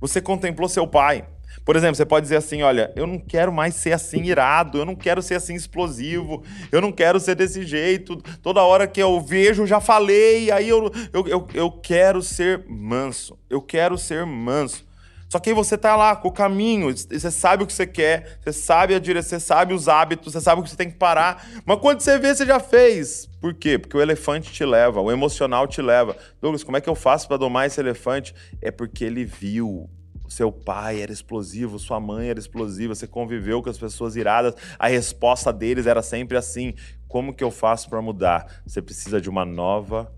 Você 0.01 0.23
contemplou 0.23 0.71
seu 0.71 0.89
pai. 0.89 1.29
Por 1.67 1.75
exemplo, 1.75 1.97
você 1.97 2.07
pode 2.07 2.23
dizer 2.23 2.37
assim: 2.37 2.63
olha, 2.63 2.93
eu 2.95 3.09
não 3.09 3.19
quero 3.19 3.53
mais 3.53 3.75
ser 3.75 3.93
assim 3.93 4.23
irado, 4.23 4.79
eu 4.79 4.85
não 4.85 4.95
quero 4.95 5.21
ser 5.21 5.35
assim 5.35 5.57
explosivo, 5.57 6.45
eu 6.71 6.81
não 6.81 6.93
quero 6.93 7.19
ser 7.19 7.35
desse 7.35 7.67
jeito. 7.67 8.23
Toda 8.41 8.63
hora 8.63 8.87
que 8.87 9.03
eu 9.03 9.21
vejo, 9.21 9.67
já 9.67 9.81
falei, 9.81 10.49
aí 10.53 10.69
eu, 10.69 10.93
eu, 11.13 11.27
eu, 11.27 11.49
eu 11.53 11.71
quero 11.73 12.23
ser 12.23 12.65
manso, 12.69 13.37
eu 13.51 13.61
quero 13.61 13.99
ser 13.99 14.25
manso. 14.25 14.87
Só 15.29 15.41
que 15.41 15.51
aí 15.51 15.55
você 15.57 15.77
tá 15.77 15.97
lá 15.97 16.15
com 16.15 16.29
o 16.29 16.33
caminho, 16.33 16.95
você 16.97 17.33
sabe 17.33 17.65
o 17.65 17.67
que 17.67 17.73
você 17.73 17.85
quer, 17.85 18.39
você 18.41 18.53
sabe 18.53 18.95
a 18.95 19.01
direção, 19.01 19.41
você 19.41 19.45
sabe 19.45 19.75
os 19.75 19.89
hábitos, 19.89 20.33
você 20.33 20.41
sabe 20.41 20.61
o 20.61 20.65
que 20.65 20.71
você 20.71 20.77
tem 20.77 20.89
que 20.89 20.97
parar. 20.97 21.45
Mas 21.65 21.81
quando 21.81 22.01
você 22.01 22.17
vê, 22.17 22.33
você 22.33 22.47
já 22.47 22.61
fez. 22.61 23.29
Por 23.41 23.53
quê? 23.53 23.77
Porque 23.77 23.97
o 23.97 24.01
elefante 24.01 24.53
te 24.53 24.65
leva, 24.65 25.01
o 25.01 25.11
emocional 25.11 25.67
te 25.67 25.83
leva. 25.83 26.17
Douglas, 26.41 26.63
como 26.63 26.77
é 26.77 26.81
que 26.81 26.89
eu 26.89 26.95
faço 26.95 27.27
para 27.27 27.39
domar 27.39 27.67
esse 27.67 27.81
elefante? 27.81 28.33
É 28.63 28.71
porque 28.71 29.05
ele 29.05 29.25
viu. 29.25 29.91
Seu 30.29 30.51
pai 30.51 31.01
era 31.01 31.13
explosivo, 31.13 31.79
sua 31.79 32.01
mãe 32.01 32.29
era 32.29 32.39
explosiva, 32.39 32.95
você 32.95 33.07
conviveu 33.07 33.63
com 33.63 33.71
as 33.71 33.79
pessoas 33.79 34.17
iradas, 34.17 34.55
a 34.79 34.89
resposta 34.89 35.53
deles 35.53 35.87
era 35.87 36.03
sempre 36.03 36.37
assim: 36.37 36.75
como 37.09 37.35
que 37.35 37.45
eu 37.45 37.51
faço 37.51 37.89
para 37.89 38.03
mudar? 38.03 38.63
Você 38.67 38.83
precisa 38.83 39.21
de 39.21 39.31
uma 39.31 39.45
nova 39.45 40.13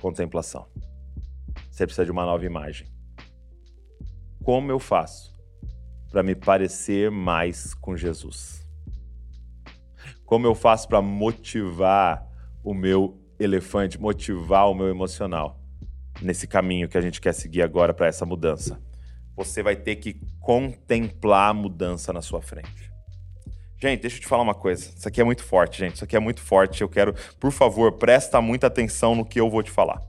contemplação. 0.00 0.66
Você 1.70 1.86
precisa 1.86 2.04
de 2.04 2.10
uma 2.10 2.24
nova 2.24 2.44
imagem 2.44 2.92
como 4.42 4.70
eu 4.70 4.78
faço 4.78 5.32
para 6.10 6.22
me 6.22 6.34
parecer 6.34 7.10
mais 7.10 7.74
com 7.74 7.96
Jesus? 7.96 8.66
Como 10.26 10.46
eu 10.46 10.54
faço 10.54 10.88
para 10.88 11.00
motivar 11.00 12.26
o 12.62 12.74
meu 12.74 13.20
elefante, 13.38 14.00
motivar 14.00 14.68
o 14.68 14.74
meu 14.74 14.88
emocional 14.88 15.60
nesse 16.20 16.46
caminho 16.46 16.88
que 16.88 16.98
a 16.98 17.00
gente 17.00 17.20
quer 17.20 17.32
seguir 17.32 17.62
agora 17.62 17.94
para 17.94 18.06
essa 18.06 18.26
mudança? 18.26 18.80
Você 19.36 19.62
vai 19.62 19.76
ter 19.76 19.96
que 19.96 20.20
contemplar 20.40 21.50
a 21.50 21.54
mudança 21.54 22.12
na 22.12 22.22
sua 22.22 22.42
frente. 22.42 22.90
Gente, 23.80 24.00
deixa 24.02 24.16
eu 24.16 24.20
te 24.20 24.26
falar 24.26 24.42
uma 24.42 24.54
coisa. 24.54 24.92
Isso 24.96 25.08
aqui 25.08 25.20
é 25.20 25.24
muito 25.24 25.42
forte, 25.42 25.78
gente. 25.78 25.96
Isso 25.96 26.04
aqui 26.04 26.16
é 26.16 26.20
muito 26.20 26.40
forte. 26.40 26.82
Eu 26.82 26.88
quero, 26.88 27.14
por 27.40 27.50
favor, 27.50 27.92
presta 27.92 28.40
muita 28.40 28.66
atenção 28.66 29.14
no 29.14 29.24
que 29.24 29.40
eu 29.40 29.50
vou 29.50 29.62
te 29.62 29.70
falar. 29.70 30.00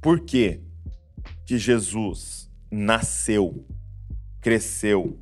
Por 0.00 0.20
quê? 0.20 0.62
que 1.48 1.56
Jesus 1.56 2.50
nasceu, 2.70 3.64
cresceu 4.38 5.18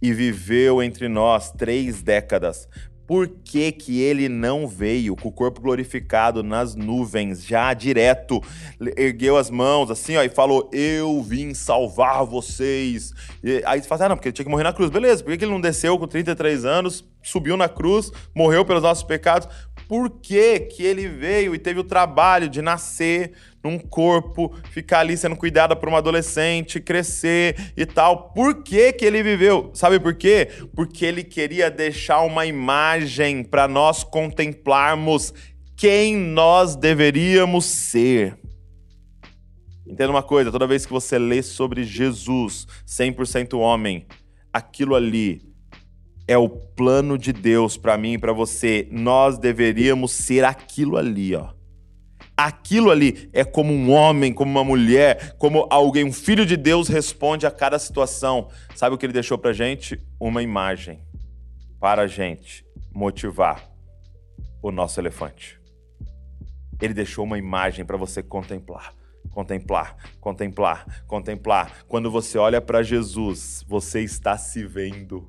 e 0.00 0.14
viveu 0.14 0.82
entre 0.82 1.08
nós 1.08 1.52
três 1.52 2.00
décadas, 2.00 2.66
por 3.08 3.26
que, 3.26 3.72
que 3.72 4.02
ele 4.02 4.28
não 4.28 4.68
veio 4.68 5.16
com 5.16 5.30
o 5.30 5.32
corpo 5.32 5.62
glorificado 5.62 6.42
nas 6.42 6.74
nuvens, 6.74 7.42
já 7.42 7.72
direto, 7.72 8.38
ergueu 8.98 9.38
as 9.38 9.48
mãos 9.48 9.90
assim, 9.90 10.18
ó, 10.18 10.22
e 10.22 10.28
falou: 10.28 10.68
Eu 10.74 11.22
vim 11.22 11.54
salvar 11.54 12.26
vocês. 12.26 13.14
E 13.42 13.62
aí 13.64 13.80
você 13.80 13.88
fala, 13.88 14.04
ah, 14.04 14.08
não, 14.10 14.16
porque 14.16 14.28
ele 14.28 14.34
tinha 14.34 14.44
que 14.44 14.50
morrer 14.50 14.64
na 14.64 14.74
cruz. 14.74 14.90
Beleza, 14.90 15.24
por 15.24 15.30
que, 15.30 15.38
que 15.38 15.44
ele 15.46 15.52
não 15.52 15.60
desceu 15.60 15.98
com 15.98 16.06
33 16.06 16.66
anos, 16.66 17.02
subiu 17.22 17.56
na 17.56 17.66
cruz, 17.66 18.12
morreu 18.34 18.62
pelos 18.62 18.82
nossos 18.82 19.04
pecados? 19.04 19.48
Por 19.88 20.10
que, 20.10 20.60
que 20.60 20.82
ele 20.82 21.08
veio 21.08 21.54
e 21.54 21.58
teve 21.58 21.80
o 21.80 21.84
trabalho 21.84 22.46
de 22.46 22.60
nascer, 22.60 23.32
num 23.68 23.78
corpo, 23.78 24.54
ficar 24.70 25.00
ali 25.00 25.16
sendo 25.16 25.36
cuidada 25.36 25.76
por 25.76 25.88
uma 25.88 25.98
adolescente, 25.98 26.80
crescer 26.80 27.72
e 27.76 27.84
tal. 27.84 28.32
Por 28.32 28.62
que, 28.62 28.92
que 28.94 29.04
ele 29.04 29.22
viveu? 29.22 29.70
Sabe 29.74 30.00
por 30.00 30.14
quê? 30.14 30.48
Porque 30.74 31.04
ele 31.04 31.22
queria 31.22 31.70
deixar 31.70 32.22
uma 32.22 32.46
imagem 32.46 33.44
para 33.44 33.68
nós 33.68 34.02
contemplarmos 34.02 35.34
quem 35.76 36.16
nós 36.16 36.74
deveríamos 36.74 37.66
ser. 37.66 38.38
Entenda 39.86 40.10
uma 40.10 40.22
coisa, 40.22 40.50
toda 40.50 40.66
vez 40.66 40.84
que 40.84 40.92
você 40.92 41.18
lê 41.18 41.42
sobre 41.42 41.84
Jesus, 41.84 42.66
100% 42.86 43.58
homem, 43.58 44.06
aquilo 44.52 44.94
ali 44.94 45.42
é 46.26 46.36
o 46.36 46.48
plano 46.48 47.16
de 47.16 47.32
Deus 47.32 47.76
para 47.76 47.96
mim 47.96 48.14
e 48.14 48.18
para 48.18 48.32
você. 48.32 48.86
Nós 48.90 49.38
deveríamos 49.38 50.12
ser 50.12 50.44
aquilo 50.44 50.96
ali, 50.96 51.34
ó 51.34 51.57
Aquilo 52.40 52.92
ali 52.92 53.28
é 53.32 53.42
como 53.42 53.72
um 53.72 53.90
homem, 53.90 54.32
como 54.32 54.48
uma 54.48 54.62
mulher, 54.62 55.34
como 55.38 55.66
alguém, 55.68 56.04
um 56.04 56.12
filho 56.12 56.46
de 56.46 56.56
Deus 56.56 56.86
responde 56.86 57.44
a 57.48 57.50
cada 57.50 57.80
situação. 57.80 58.46
Sabe 58.76 58.94
o 58.94 58.98
que 58.98 59.04
ele 59.04 59.12
deixou 59.12 59.36
pra 59.36 59.52
gente? 59.52 60.00
Uma 60.20 60.40
imagem 60.40 61.00
para 61.80 62.02
a 62.02 62.06
gente 62.06 62.64
motivar 62.94 63.68
o 64.62 64.70
nosso 64.70 65.00
elefante. 65.00 65.60
Ele 66.80 66.94
deixou 66.94 67.24
uma 67.24 67.38
imagem 67.38 67.84
para 67.84 67.96
você 67.96 68.22
contemplar. 68.22 68.94
Contemplar, 69.32 69.96
contemplar, 70.20 71.04
contemplar. 71.08 71.84
Quando 71.88 72.08
você 72.08 72.38
olha 72.38 72.60
para 72.60 72.84
Jesus, 72.84 73.64
você 73.66 74.00
está 74.02 74.38
se 74.38 74.64
vendo. 74.64 75.28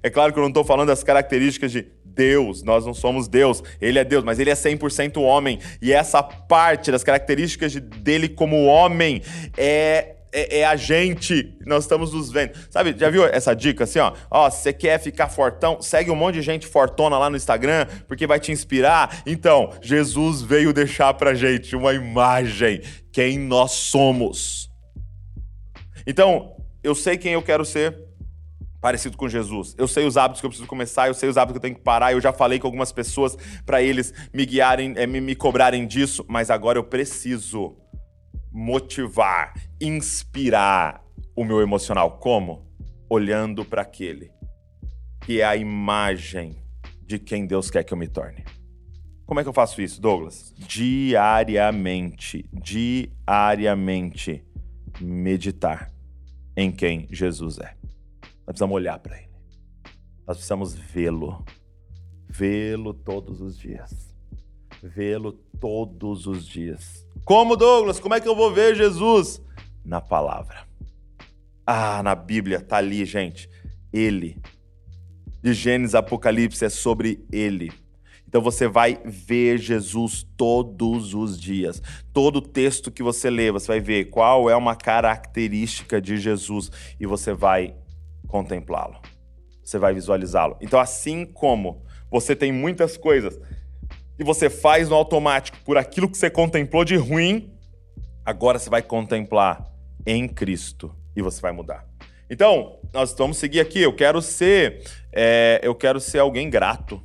É 0.00 0.08
claro 0.08 0.32
que 0.32 0.38
eu 0.38 0.42
não 0.42 0.48
estou 0.48 0.64
falando 0.64 0.86
das 0.86 1.02
características 1.02 1.72
de 1.72 1.82
Deus, 2.16 2.62
nós 2.62 2.86
não 2.86 2.94
somos 2.94 3.28
Deus, 3.28 3.62
ele 3.80 3.98
é 3.98 4.04
Deus, 4.04 4.24
mas 4.24 4.38
ele 4.38 4.50
é 4.50 4.54
100% 4.54 5.20
homem. 5.20 5.60
E 5.80 5.92
essa 5.92 6.22
parte 6.22 6.90
das 6.90 7.04
características 7.04 7.72
de, 7.72 7.80
dele 7.80 8.28
como 8.28 8.64
homem 8.64 9.22
é 9.56 10.14
é, 10.32 10.58
é, 10.58 10.64
a 10.66 10.76
gente, 10.76 11.56
nós 11.64 11.84
estamos 11.84 12.12
nos 12.12 12.30
vendo. 12.30 12.52
Sabe, 12.68 12.94
já 12.98 13.08
viu 13.08 13.24
essa 13.24 13.54
dica 13.54 13.84
assim, 13.84 14.00
ó? 14.00 14.12
Ó, 14.30 14.50
você 14.50 14.70
quer 14.70 15.00
ficar 15.00 15.30
fortão? 15.30 15.80
Segue 15.80 16.10
um 16.10 16.14
monte 16.14 16.34
de 16.34 16.42
gente 16.42 16.66
fortona 16.66 17.16
lá 17.16 17.30
no 17.30 17.38
Instagram, 17.38 17.86
porque 18.06 18.26
vai 18.26 18.38
te 18.38 18.52
inspirar. 18.52 19.22
Então, 19.24 19.72
Jesus 19.80 20.42
veio 20.42 20.74
deixar 20.74 21.14
pra 21.14 21.32
gente 21.32 21.74
uma 21.74 21.94
imagem, 21.94 22.82
quem 23.10 23.38
nós 23.38 23.72
somos. 23.72 24.68
Então, 26.06 26.54
eu 26.84 26.94
sei 26.94 27.16
quem 27.16 27.32
eu 27.32 27.42
quero 27.42 27.64
ser, 27.64 28.05
parecido 28.80 29.16
com 29.16 29.28
Jesus. 29.28 29.74
Eu 29.78 29.88
sei 29.88 30.06
os 30.06 30.16
hábitos 30.16 30.40
que 30.40 30.46
eu 30.46 30.50
preciso 30.50 30.68
começar, 30.68 31.08
eu 31.08 31.14
sei 31.14 31.28
os 31.28 31.36
hábitos 31.36 31.54
que 31.54 31.58
eu 31.58 31.70
tenho 31.70 31.74
que 31.74 31.82
parar. 31.82 32.12
Eu 32.12 32.20
já 32.20 32.32
falei 32.32 32.58
com 32.58 32.66
algumas 32.66 32.92
pessoas 32.92 33.36
para 33.64 33.82
eles 33.82 34.12
me 34.32 34.46
guiarem, 34.46 34.94
é, 34.96 35.06
me, 35.06 35.20
me 35.20 35.34
cobrarem 35.34 35.86
disso, 35.86 36.24
mas 36.28 36.50
agora 36.50 36.78
eu 36.78 36.84
preciso 36.84 37.76
motivar, 38.52 39.54
inspirar 39.80 41.02
o 41.34 41.44
meu 41.44 41.60
emocional. 41.60 42.18
Como? 42.18 42.66
Olhando 43.08 43.64
para 43.64 43.82
aquele 43.82 44.32
que 45.20 45.40
é 45.40 45.44
a 45.44 45.56
imagem 45.56 46.56
de 47.04 47.18
quem 47.18 47.46
Deus 47.46 47.70
quer 47.70 47.82
que 47.84 47.92
eu 47.92 47.98
me 47.98 48.08
torne. 48.08 48.44
Como 49.26 49.40
é 49.40 49.42
que 49.42 49.48
eu 49.48 49.52
faço 49.52 49.82
isso, 49.82 50.00
Douglas? 50.00 50.54
Diariamente, 50.56 52.48
diariamente 52.52 54.44
meditar 55.00 55.92
em 56.56 56.70
quem 56.70 57.08
Jesus 57.10 57.58
é. 57.58 57.74
Nós 58.46 58.54
precisamos 58.54 58.76
olhar 58.76 58.98
para 59.00 59.16
ele. 59.16 59.30
Nós 60.26 60.36
precisamos 60.36 60.72
vê-lo. 60.72 61.44
Vê-lo 62.28 62.94
todos 62.94 63.40
os 63.40 63.58
dias. 63.58 64.14
Vê-lo 64.82 65.32
todos 65.60 66.26
os 66.26 66.46
dias. 66.46 67.04
Como, 67.24 67.56
Douglas? 67.56 67.98
Como 67.98 68.14
é 68.14 68.20
que 68.20 68.28
eu 68.28 68.36
vou 68.36 68.52
ver 68.52 68.76
Jesus? 68.76 69.42
Na 69.84 70.00
palavra. 70.00 70.64
Ah, 71.66 72.02
na 72.04 72.14
Bíblia, 72.14 72.60
tá 72.60 72.76
ali, 72.76 73.04
gente. 73.04 73.50
Ele. 73.92 74.40
De 75.42 75.52
Gênesis 75.52 75.96
Apocalipse 75.96 76.64
é 76.64 76.68
sobre 76.68 77.26
ele. 77.32 77.72
Então 78.28 78.40
você 78.40 78.68
vai 78.68 79.00
ver 79.04 79.58
Jesus 79.58 80.24
todos 80.36 81.14
os 81.14 81.40
dias. 81.40 81.82
Todo 82.12 82.40
texto 82.40 82.90
que 82.92 83.02
você 83.02 83.28
lê, 83.28 83.50
você 83.50 83.66
vai 83.66 83.80
ver 83.80 84.06
qual 84.06 84.48
é 84.48 84.54
uma 84.54 84.76
característica 84.76 86.00
de 86.00 86.16
Jesus 86.16 86.70
e 87.00 87.06
você 87.06 87.32
vai 87.32 87.74
contemplá-lo. 88.26 89.00
Você 89.62 89.78
vai 89.78 89.94
visualizá-lo. 89.94 90.56
Então, 90.60 90.78
assim 90.78 91.24
como 91.24 91.84
você 92.10 92.36
tem 92.36 92.52
muitas 92.52 92.96
coisas 92.96 93.38
que 94.16 94.24
você 94.24 94.48
faz 94.48 94.88
no 94.88 94.94
automático 94.94 95.58
por 95.64 95.76
aquilo 95.76 96.08
que 96.08 96.16
você 96.16 96.30
contemplou 96.30 96.84
de 96.84 96.96
ruim, 96.96 97.52
agora 98.24 98.58
você 98.58 98.70
vai 98.70 98.82
contemplar 98.82 99.64
em 100.06 100.28
Cristo 100.28 100.94
e 101.14 101.22
você 101.22 101.40
vai 101.40 101.52
mudar. 101.52 101.86
Então, 102.28 102.80
nós 102.92 103.14
vamos 103.16 103.36
seguir 103.36 103.60
aqui. 103.60 103.80
Eu 103.80 103.94
quero 103.94 104.20
ser, 104.22 104.82
é, 105.12 105.60
eu 105.62 105.74
quero 105.74 106.00
ser 106.00 106.18
alguém 106.18 106.48
grato 106.48 107.02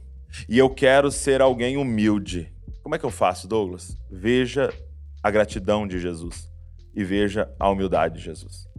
e 0.47 0.57
eu 0.57 0.69
quero 0.69 1.11
ser 1.11 1.41
alguém 1.41 1.77
humilde. 1.77 2.51
Como 2.81 2.95
é 2.95 2.99
que 2.99 3.05
eu 3.05 3.11
faço, 3.11 3.47
Douglas? 3.47 3.97
Veja 4.09 4.73
a 5.21 5.29
gratidão 5.29 5.87
de 5.87 5.99
Jesus 5.99 6.49
e 6.95 7.03
veja 7.03 7.49
a 7.59 7.69
humildade 7.69 8.17
de 8.17 8.23
Jesus. 8.23 8.70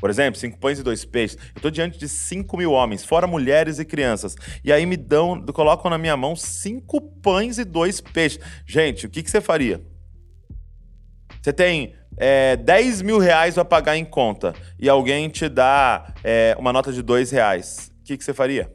Por 0.00 0.08
exemplo, 0.08 0.40
cinco 0.40 0.58
pães 0.58 0.78
e 0.78 0.82
dois 0.82 1.04
peixes. 1.04 1.36
Eu 1.36 1.58
estou 1.58 1.70
diante 1.70 1.98
de 1.98 2.08
cinco 2.08 2.56
mil 2.56 2.72
homens, 2.72 3.04
fora 3.04 3.26
mulheres 3.26 3.78
e 3.78 3.84
crianças. 3.84 4.34
E 4.64 4.72
aí 4.72 4.86
me 4.86 4.96
dão, 4.96 5.44
colocam 5.52 5.90
na 5.90 5.98
minha 5.98 6.16
mão 6.16 6.34
cinco 6.34 7.00
pães 7.00 7.58
e 7.58 7.64
dois 7.64 8.00
peixes. 8.00 8.40
Gente, 8.66 9.06
o 9.06 9.10
que, 9.10 9.22
que 9.22 9.30
você 9.30 9.40
faria? 9.40 9.80
Você 11.42 11.52
tem 11.52 11.94
é, 12.16 12.56
10 12.56 13.02
mil 13.02 13.18
reais 13.18 13.54
para 13.54 13.64
pagar 13.64 13.96
em 13.96 14.04
conta 14.04 14.54
e 14.78 14.88
alguém 14.88 15.28
te 15.28 15.48
dá 15.48 16.12
é, 16.24 16.56
uma 16.58 16.72
nota 16.72 16.92
de 16.92 17.02
dois 17.02 17.30
reais. 17.30 17.92
O 18.00 18.04
que, 18.04 18.16
que 18.16 18.24
você 18.24 18.34
faria? 18.34 18.70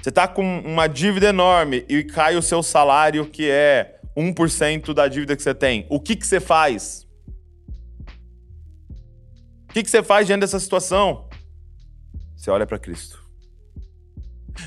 Você 0.00 0.10
está 0.10 0.28
com 0.28 0.60
uma 0.60 0.86
dívida 0.86 1.28
enorme 1.28 1.84
e 1.88 2.04
cai 2.04 2.36
o 2.36 2.42
seu 2.42 2.62
salário, 2.62 3.26
que 3.26 3.50
é 3.50 4.00
1% 4.16 4.92
da 4.92 5.08
dívida 5.08 5.34
que 5.34 5.42
você 5.42 5.54
tem. 5.54 5.86
O 5.88 5.98
que, 5.98 6.14
que 6.14 6.26
você 6.26 6.40
faz? 6.40 7.03
Que, 9.74 9.82
que 9.82 9.90
você 9.90 10.04
faz 10.04 10.24
diante 10.24 10.42
dessa 10.42 10.60
situação? 10.60 11.28
Você 12.36 12.48
olha 12.48 12.64
para 12.64 12.78
Cristo. 12.78 13.20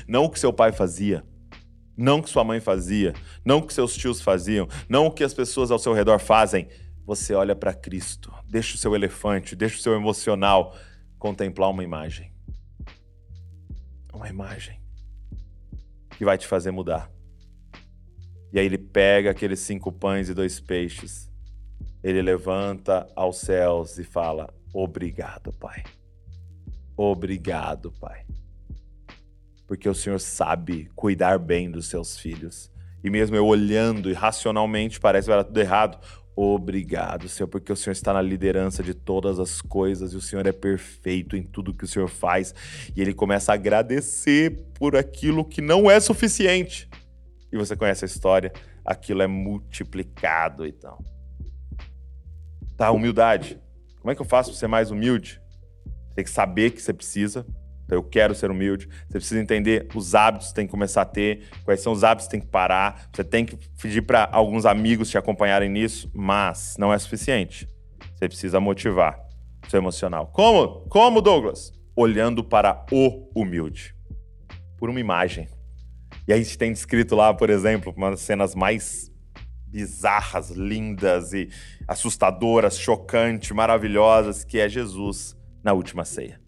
Não 0.06 0.24
o 0.24 0.30
que 0.30 0.38
seu 0.38 0.52
pai 0.52 0.70
fazia, 0.70 1.24
não 1.96 2.18
o 2.18 2.22
que 2.22 2.28
sua 2.28 2.44
mãe 2.44 2.60
fazia, 2.60 3.14
não 3.42 3.58
o 3.58 3.66
que 3.66 3.72
seus 3.72 3.96
tios 3.96 4.20
faziam, 4.20 4.68
não 4.86 5.06
o 5.06 5.10
que 5.10 5.24
as 5.24 5.32
pessoas 5.32 5.70
ao 5.70 5.78
seu 5.78 5.94
redor 5.94 6.18
fazem. 6.18 6.68
Você 7.06 7.32
olha 7.32 7.56
para 7.56 7.72
Cristo. 7.72 8.30
Deixa 8.46 8.74
o 8.74 8.78
seu 8.78 8.94
elefante, 8.94 9.56
deixa 9.56 9.78
o 9.78 9.80
seu 9.80 9.94
emocional 9.94 10.76
contemplar 11.18 11.70
uma 11.70 11.82
imagem. 11.82 12.30
Uma 14.12 14.28
imagem 14.28 14.78
que 16.18 16.24
vai 16.24 16.36
te 16.36 16.46
fazer 16.46 16.70
mudar. 16.70 17.10
E 18.52 18.58
aí 18.58 18.66
ele 18.66 18.76
pega 18.76 19.30
aqueles 19.30 19.60
cinco 19.60 19.90
pães 19.90 20.28
e 20.28 20.34
dois 20.34 20.60
peixes, 20.60 21.30
ele 22.04 22.20
levanta 22.20 23.10
aos 23.16 23.38
céus 23.38 23.98
e 23.98 24.04
fala: 24.04 24.52
Obrigado, 24.72 25.52
Pai. 25.52 25.82
Obrigado, 26.96 27.92
Pai. 27.92 28.24
Porque 29.66 29.88
o 29.88 29.94
Senhor 29.94 30.18
sabe 30.18 30.90
cuidar 30.94 31.38
bem 31.38 31.70
dos 31.70 31.86
seus 31.86 32.18
filhos. 32.18 32.70
E 33.02 33.10
mesmo 33.10 33.36
eu 33.36 33.46
olhando 33.46 34.10
e 34.10 34.14
racionalmente 34.14 34.98
parece 34.98 35.26
que 35.26 35.30
vai 35.30 35.38
dar 35.38 35.44
tudo 35.44 35.60
errado. 35.60 35.98
Obrigado, 36.34 37.28
Senhor, 37.28 37.48
porque 37.48 37.72
o 37.72 37.76
Senhor 37.76 37.92
está 37.92 38.12
na 38.12 38.22
liderança 38.22 38.82
de 38.82 38.94
todas 38.94 39.40
as 39.40 39.60
coisas 39.60 40.12
e 40.12 40.16
o 40.16 40.20
Senhor 40.20 40.46
é 40.46 40.52
perfeito 40.52 41.36
em 41.36 41.42
tudo 41.42 41.74
que 41.74 41.84
o 41.84 41.88
Senhor 41.88 42.08
faz. 42.08 42.54
E 42.94 43.00
ele 43.00 43.12
começa 43.12 43.52
a 43.52 43.56
agradecer 43.56 44.64
por 44.74 44.94
aquilo 44.94 45.44
que 45.44 45.60
não 45.60 45.90
é 45.90 45.98
suficiente. 45.98 46.88
E 47.52 47.56
você 47.56 47.74
conhece 47.74 48.04
a 48.04 48.06
história, 48.06 48.52
aquilo 48.84 49.22
é 49.22 49.26
multiplicado 49.26 50.64
então. 50.64 50.98
Tá, 52.76 52.92
humildade. 52.92 53.60
Como 54.00 54.10
é 54.10 54.14
que 54.14 54.20
eu 54.20 54.26
faço 54.26 54.50
para 54.50 54.58
ser 54.58 54.68
mais 54.68 54.90
humilde? 54.90 55.40
Tem 56.14 56.24
que 56.24 56.30
saber 56.30 56.70
que 56.70 56.82
você 56.82 56.92
precisa. 56.92 57.46
Então, 57.84 57.96
eu 57.96 58.02
quero 58.02 58.34
ser 58.34 58.50
humilde. 58.50 58.86
Você 59.06 59.18
precisa 59.18 59.40
entender 59.40 59.88
os 59.94 60.14
hábitos 60.14 60.48
que 60.48 60.54
tem 60.54 60.66
que 60.66 60.70
começar 60.70 61.02
a 61.02 61.06
ter, 61.06 61.48
quais 61.64 61.80
são 61.80 61.92
os 61.92 62.04
hábitos 62.04 62.26
que 62.26 62.32
tem 62.32 62.40
que 62.40 62.46
parar. 62.46 63.08
Você 63.14 63.24
tem 63.24 63.46
que 63.46 63.56
pedir 63.80 64.02
para 64.02 64.28
alguns 64.30 64.66
amigos 64.66 65.08
te 65.08 65.16
acompanharem 65.16 65.70
nisso, 65.70 66.10
mas 66.14 66.76
não 66.78 66.92
é 66.92 66.98
suficiente. 66.98 67.66
Você 68.14 68.28
precisa 68.28 68.60
motivar 68.60 69.18
o 69.66 69.70
seu 69.70 69.78
emocional. 69.78 70.26
Como? 70.26 70.86
Como, 70.88 71.22
Douglas? 71.22 71.72
Olhando 71.96 72.44
para 72.44 72.84
o 72.92 73.30
humilde. 73.34 73.94
Por 74.76 74.90
uma 74.90 75.00
imagem. 75.00 75.48
E 76.26 76.32
a 76.32 76.36
gente 76.36 76.58
tem 76.58 76.72
descrito 76.72 77.16
lá, 77.16 77.32
por 77.32 77.48
exemplo, 77.48 77.94
uma 77.96 78.10
das 78.10 78.20
cenas 78.20 78.54
mais 78.54 79.10
bizarras, 79.70 80.50
lindas 80.50 81.32
e 81.32 81.48
assustadoras, 81.86 82.78
chocantes, 82.78 83.50
maravilhosas, 83.50 84.44
que 84.44 84.58
é 84.58 84.68
Jesus 84.68 85.36
na 85.62 85.72
última 85.72 86.04
ceia. 86.04 86.40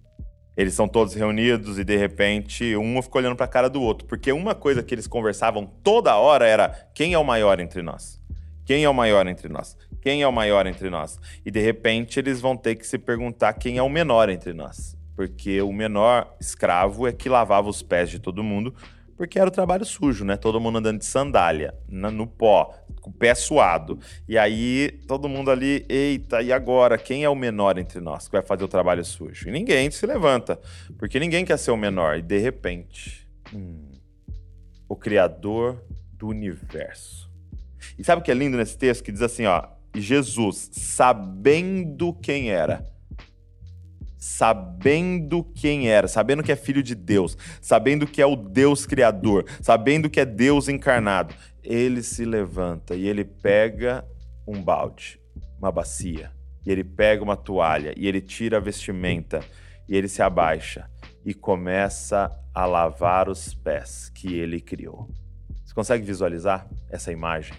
Eles 0.56 0.74
são 0.74 0.88
todos 0.88 1.14
reunidos 1.14 1.78
e 1.78 1.84
de 1.84 1.96
repente 1.96 2.76
um 2.76 3.00
ficou 3.00 3.20
olhando 3.20 3.36
para 3.36 3.46
a 3.46 3.48
cara 3.48 3.70
do 3.70 3.80
outro, 3.80 4.06
porque 4.06 4.32
uma 4.32 4.54
coisa 4.54 4.82
que 4.82 4.94
eles 4.94 5.06
conversavam 5.06 5.64
toda 5.64 6.16
hora 6.16 6.46
era 6.46 6.88
quem 6.94 7.14
é 7.14 7.18
o 7.18 7.24
maior 7.24 7.60
entre 7.60 7.82
nós? 7.82 8.20
Quem 8.64 8.84
é 8.84 8.88
o 8.88 8.94
maior 8.94 9.26
entre 9.26 9.48
nós? 9.48 9.76
Quem 10.02 10.22
é 10.22 10.28
o 10.28 10.32
maior 10.32 10.66
entre 10.66 10.90
nós? 10.90 11.18
E 11.44 11.50
de 11.50 11.60
repente 11.60 12.18
eles 12.18 12.40
vão 12.40 12.56
ter 12.56 12.74
que 12.74 12.86
se 12.86 12.98
perguntar 12.98 13.54
quem 13.54 13.78
é 13.78 13.82
o 13.82 13.88
menor 13.88 14.28
entre 14.28 14.52
nós, 14.52 14.96
porque 15.16 15.62
o 15.62 15.72
menor 15.72 16.36
escravo 16.40 17.06
é 17.06 17.12
que 17.12 17.28
lavava 17.28 17.68
os 17.68 17.82
pés 17.82 18.10
de 18.10 18.18
todo 18.18 18.44
mundo, 18.44 18.74
porque 19.20 19.38
era 19.38 19.48
o 19.48 19.50
trabalho 19.50 19.84
sujo, 19.84 20.24
né? 20.24 20.34
Todo 20.34 20.58
mundo 20.58 20.78
andando 20.78 20.98
de 20.98 21.04
sandália, 21.04 21.74
no 21.86 22.26
pó, 22.26 22.74
com 23.02 23.10
o 23.10 23.12
pé 23.12 23.34
suado. 23.34 23.98
E 24.26 24.38
aí 24.38 24.98
todo 25.06 25.28
mundo 25.28 25.50
ali, 25.50 25.84
eita, 25.90 26.40
e 26.40 26.50
agora? 26.50 26.96
Quem 26.96 27.22
é 27.22 27.28
o 27.28 27.34
menor 27.34 27.76
entre 27.76 28.00
nós 28.00 28.28
que 28.28 28.32
vai 28.32 28.40
fazer 28.40 28.64
o 28.64 28.68
trabalho 28.68 29.04
sujo? 29.04 29.46
E 29.46 29.52
ninguém 29.52 29.90
se 29.90 30.06
levanta, 30.06 30.58
porque 30.96 31.20
ninguém 31.20 31.44
quer 31.44 31.58
ser 31.58 31.70
o 31.70 31.76
menor. 31.76 32.16
E 32.16 32.22
de 32.22 32.38
repente, 32.38 33.28
hum, 33.52 33.90
o 34.88 34.96
Criador 34.96 35.84
do 36.14 36.28
universo. 36.28 37.30
E 37.98 38.02
sabe 38.02 38.22
o 38.22 38.24
que 38.24 38.30
é 38.30 38.34
lindo 38.34 38.56
nesse 38.56 38.78
texto? 38.78 39.04
Que 39.04 39.12
diz 39.12 39.20
assim, 39.20 39.44
ó, 39.44 39.64
Jesus, 39.94 40.70
sabendo 40.72 42.14
quem 42.14 42.50
era, 42.50 42.90
sabendo 44.20 45.42
quem 45.42 45.88
era, 45.88 46.06
sabendo 46.06 46.42
que 46.42 46.52
é 46.52 46.56
filho 46.56 46.82
de 46.82 46.94
Deus, 46.94 47.38
sabendo 47.62 48.06
que 48.06 48.20
é 48.20 48.26
o 48.26 48.36
Deus 48.36 48.84
criador, 48.84 49.46
sabendo 49.62 50.10
que 50.10 50.20
é 50.20 50.26
Deus 50.26 50.68
encarnado, 50.68 51.34
ele 51.64 52.02
se 52.02 52.26
levanta 52.26 52.94
e 52.94 53.08
ele 53.08 53.24
pega 53.24 54.06
um 54.46 54.62
balde, 54.62 55.18
uma 55.58 55.72
bacia, 55.72 56.30
e 56.66 56.70
ele 56.70 56.84
pega 56.84 57.24
uma 57.24 57.36
toalha 57.36 57.94
e 57.96 58.06
ele 58.06 58.20
tira 58.20 58.58
a 58.58 58.60
vestimenta 58.60 59.40
e 59.88 59.96
ele 59.96 60.08
se 60.08 60.20
abaixa 60.20 60.88
e 61.24 61.32
começa 61.32 62.30
a 62.54 62.66
lavar 62.66 63.28
os 63.28 63.54
pés 63.54 64.10
que 64.10 64.34
ele 64.34 64.60
criou. 64.60 65.08
Você 65.64 65.74
consegue 65.74 66.04
visualizar 66.04 66.68
essa 66.90 67.10
imagem? 67.10 67.56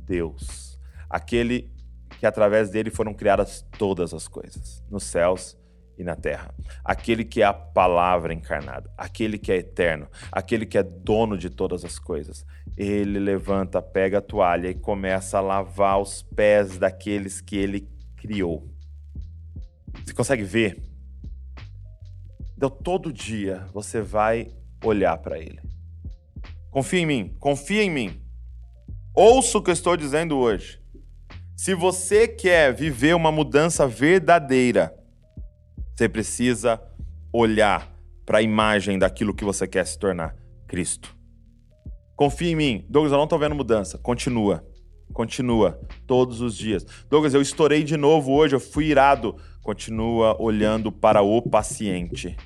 Deus, 0.00 0.78
aquele 1.08 1.70
que 2.18 2.26
através 2.26 2.70
dele 2.70 2.90
foram 2.90 3.14
criadas 3.14 3.64
todas 3.78 4.14
as 4.14 4.26
coisas, 4.28 4.82
nos 4.90 5.04
céus 5.04 5.56
e 5.98 6.04
na 6.04 6.14
terra. 6.14 6.54
Aquele 6.84 7.24
que 7.24 7.42
é 7.42 7.44
a 7.44 7.52
palavra 7.52 8.32
encarnada, 8.32 8.90
aquele 8.96 9.38
que 9.38 9.50
é 9.50 9.56
eterno, 9.56 10.08
aquele 10.30 10.66
que 10.66 10.78
é 10.78 10.82
dono 10.82 11.38
de 11.38 11.50
todas 11.50 11.84
as 11.84 11.98
coisas. 11.98 12.44
Ele 12.76 13.18
levanta, 13.18 13.80
pega 13.80 14.18
a 14.18 14.22
toalha 14.22 14.68
e 14.68 14.74
começa 14.74 15.38
a 15.38 15.40
lavar 15.40 16.00
os 16.00 16.22
pés 16.22 16.78
daqueles 16.78 17.40
que 17.40 17.56
ele 17.56 17.88
criou. 18.16 18.68
Você 20.04 20.12
consegue 20.12 20.42
ver? 20.42 20.82
Então, 22.56 22.70
todo 22.70 23.12
dia 23.12 23.66
você 23.72 24.00
vai 24.00 24.48
olhar 24.84 25.16
para 25.18 25.38
ele. 25.38 25.60
Confia 26.70 27.00
em 27.00 27.06
mim, 27.06 27.36
confia 27.38 27.82
em 27.82 27.90
mim. 27.90 28.20
Ouça 29.14 29.58
o 29.58 29.62
que 29.62 29.70
eu 29.70 29.74
estou 29.74 29.96
dizendo 29.96 30.36
hoje. 30.36 30.80
Se 31.56 31.74
você 31.74 32.28
quer 32.28 32.74
viver 32.74 33.16
uma 33.16 33.32
mudança 33.32 33.88
verdadeira, 33.88 34.94
você 35.96 36.06
precisa 36.06 36.78
olhar 37.32 37.90
para 38.26 38.38
a 38.38 38.42
imagem 38.42 38.98
daquilo 38.98 39.34
que 39.34 39.42
você 39.42 39.66
quer 39.66 39.86
se 39.86 39.98
tornar, 39.98 40.36
Cristo. 40.68 41.16
Confia 42.14 42.50
em 42.50 42.54
mim. 42.56 42.84
Douglas, 42.90 43.10
eu 43.10 43.16
não 43.16 43.24
estou 43.24 43.38
vendo 43.38 43.54
mudança. 43.54 43.96
Continua. 43.96 44.66
Continua. 45.14 45.80
Todos 46.06 46.42
os 46.42 46.54
dias. 46.54 46.84
Douglas, 47.08 47.32
eu 47.32 47.40
estourei 47.40 47.82
de 47.82 47.96
novo 47.96 48.32
hoje, 48.32 48.54
eu 48.54 48.60
fui 48.60 48.86
irado. 48.86 49.34
Continua 49.62 50.36
olhando 50.38 50.92
para 50.92 51.22
o 51.22 51.40
paciente. 51.40 52.36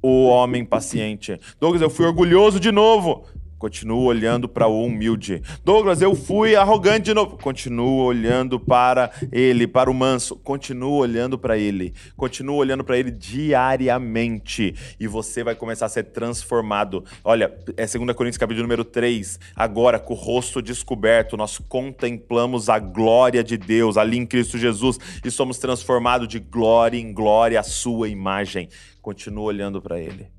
O 0.00 0.28
homem 0.28 0.64
paciente. 0.64 1.36
Douglas, 1.58 1.82
eu 1.82 1.90
fui 1.90 2.06
orgulhoso 2.06 2.60
de 2.60 2.70
novo. 2.70 3.26
Continuo 3.58 4.02
olhando 4.02 4.48
para 4.48 4.66
o 4.66 4.84
humilde. 4.84 5.42
Douglas, 5.64 6.02
eu 6.02 6.14
fui 6.14 6.54
arrogante 6.54 7.06
de 7.06 7.14
novo. 7.14 7.38
Continuo 7.38 8.04
olhando 8.04 8.60
para 8.60 9.10
ele, 9.32 9.66
para 9.66 9.90
o 9.90 9.94
manso. 9.94 10.36
Continuo 10.36 10.92
olhando 10.92 11.38
para 11.38 11.56
ele. 11.56 11.94
Continuo 12.16 12.56
olhando 12.56 12.84
para 12.84 12.98
ele 12.98 13.10
diariamente. 13.10 14.74
E 15.00 15.06
você 15.06 15.42
vai 15.42 15.54
começar 15.54 15.86
a 15.86 15.88
ser 15.88 16.04
transformado. 16.04 17.02
Olha, 17.24 17.56
é 17.78 17.86
2 17.86 18.14
Coríntios 18.14 18.36
capítulo 18.36 18.62
número 18.62 18.84
3. 18.84 19.40
Agora, 19.54 19.98
com 19.98 20.12
o 20.12 20.16
rosto 20.16 20.60
descoberto, 20.60 21.36
nós 21.36 21.56
contemplamos 21.56 22.68
a 22.68 22.78
glória 22.78 23.42
de 23.42 23.56
Deus 23.56 23.96
ali 23.96 24.18
em 24.18 24.26
Cristo 24.26 24.58
Jesus 24.58 24.98
e 25.24 25.30
somos 25.30 25.58
transformados 25.58 26.28
de 26.28 26.38
glória 26.38 26.98
em 26.98 27.10
glória 27.12 27.58
à 27.58 27.62
sua 27.62 28.08
imagem. 28.08 28.68
Continuo 29.00 29.44
olhando 29.44 29.80
para 29.80 29.98
ele 29.98 30.35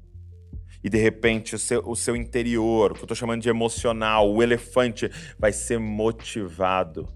e 0.84 0.90
de 0.90 0.98
repente 0.98 1.56
o 1.56 1.60
seu, 1.60 1.82
o 1.86 1.96
seu 1.96 2.16
interior, 2.16 2.92
o 2.92 2.96
que 2.96 3.02
eu 3.02 3.06
estou 3.06 3.16
chamando 3.16 3.42
de 3.42 3.50
emocional, 3.50 4.32
o 4.32 4.42
elefante, 4.42 5.10
vai 5.38 5.52
ser 5.52 5.80
motivado 5.80 7.08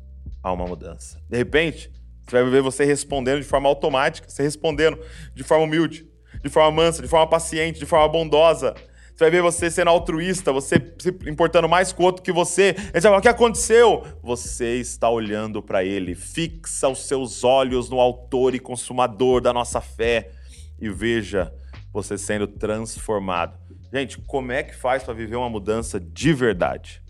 a 0.43 0.51
uma 0.51 0.65
mudança. 0.65 1.19
De 1.29 1.37
repente, 1.37 1.91
você 2.25 2.41
vai 2.41 2.49
ver 2.49 2.61
você 2.61 2.85
respondendo 2.85 3.39
de 3.39 3.47
forma 3.47 3.67
automática, 3.67 4.29
você 4.29 4.43
respondendo 4.43 4.99
de 5.33 5.43
forma 5.43 5.65
humilde, 5.65 6.07
de 6.43 6.49
forma 6.49 6.71
mansa, 6.71 7.01
de 7.01 7.07
forma 7.07 7.27
paciente, 7.27 7.79
de 7.79 7.85
forma 7.85 8.07
bondosa. 8.07 8.73
Você 9.13 9.25
vai 9.25 9.31
ver 9.31 9.41
você 9.41 9.69
sendo 9.69 9.89
altruísta, 9.89 10.51
você 10.51 10.75
se 10.97 11.09
importando 11.27 11.69
mais 11.69 11.91
com 11.91 12.03
o 12.03 12.05
outro 12.05 12.23
que 12.23 12.31
você. 12.31 12.69
Ele 12.69 12.91
vai 12.93 13.01
falar, 13.01 13.17
o 13.17 13.21
que 13.21 13.27
aconteceu? 13.27 14.03
Você 14.23 14.77
está 14.77 15.09
olhando 15.09 15.61
para 15.61 15.83
ele. 15.83 16.15
Fixa 16.15 16.87
os 16.87 17.05
seus 17.05 17.43
olhos 17.43 17.89
no 17.89 17.99
autor 17.99 18.55
e 18.55 18.59
consumador 18.59 19.41
da 19.41 19.53
nossa 19.53 19.79
fé 19.79 20.31
e 20.79 20.89
veja 20.89 21.53
você 21.91 22.17
sendo 22.17 22.47
transformado. 22.47 23.59
Gente, 23.93 24.17
como 24.19 24.51
é 24.51 24.63
que 24.63 24.75
faz 24.75 25.03
para 25.03 25.13
viver 25.13 25.35
uma 25.35 25.49
mudança 25.49 25.99
de 25.99 26.33
verdade? 26.33 27.01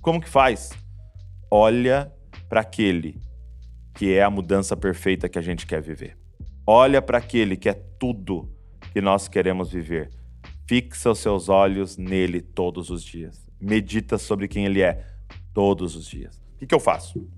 Como 0.00 0.20
que 0.20 0.28
faz? 0.28 0.70
Olha 1.50 2.12
para 2.48 2.60
aquele 2.60 3.20
que 3.94 4.14
é 4.14 4.22
a 4.22 4.30
mudança 4.30 4.76
perfeita 4.76 5.28
que 5.28 5.38
a 5.38 5.42
gente 5.42 5.66
quer 5.66 5.82
viver. 5.82 6.16
Olha 6.66 7.02
para 7.02 7.18
aquele 7.18 7.56
que 7.56 7.68
é 7.68 7.74
tudo 7.74 8.50
que 8.92 9.00
nós 9.00 9.28
queremos 9.28 9.70
viver. 9.70 10.10
Fixa 10.66 11.10
os 11.10 11.18
seus 11.18 11.48
olhos 11.48 11.96
nele 11.96 12.40
todos 12.40 12.90
os 12.90 13.02
dias. 13.02 13.46
Medita 13.60 14.16
sobre 14.16 14.48
quem 14.48 14.64
ele 14.64 14.80
é 14.80 15.04
todos 15.52 15.96
os 15.96 16.06
dias. 16.06 16.40
O 16.54 16.58
que, 16.58 16.66
que 16.66 16.74
eu 16.74 16.80
faço? 16.80 17.28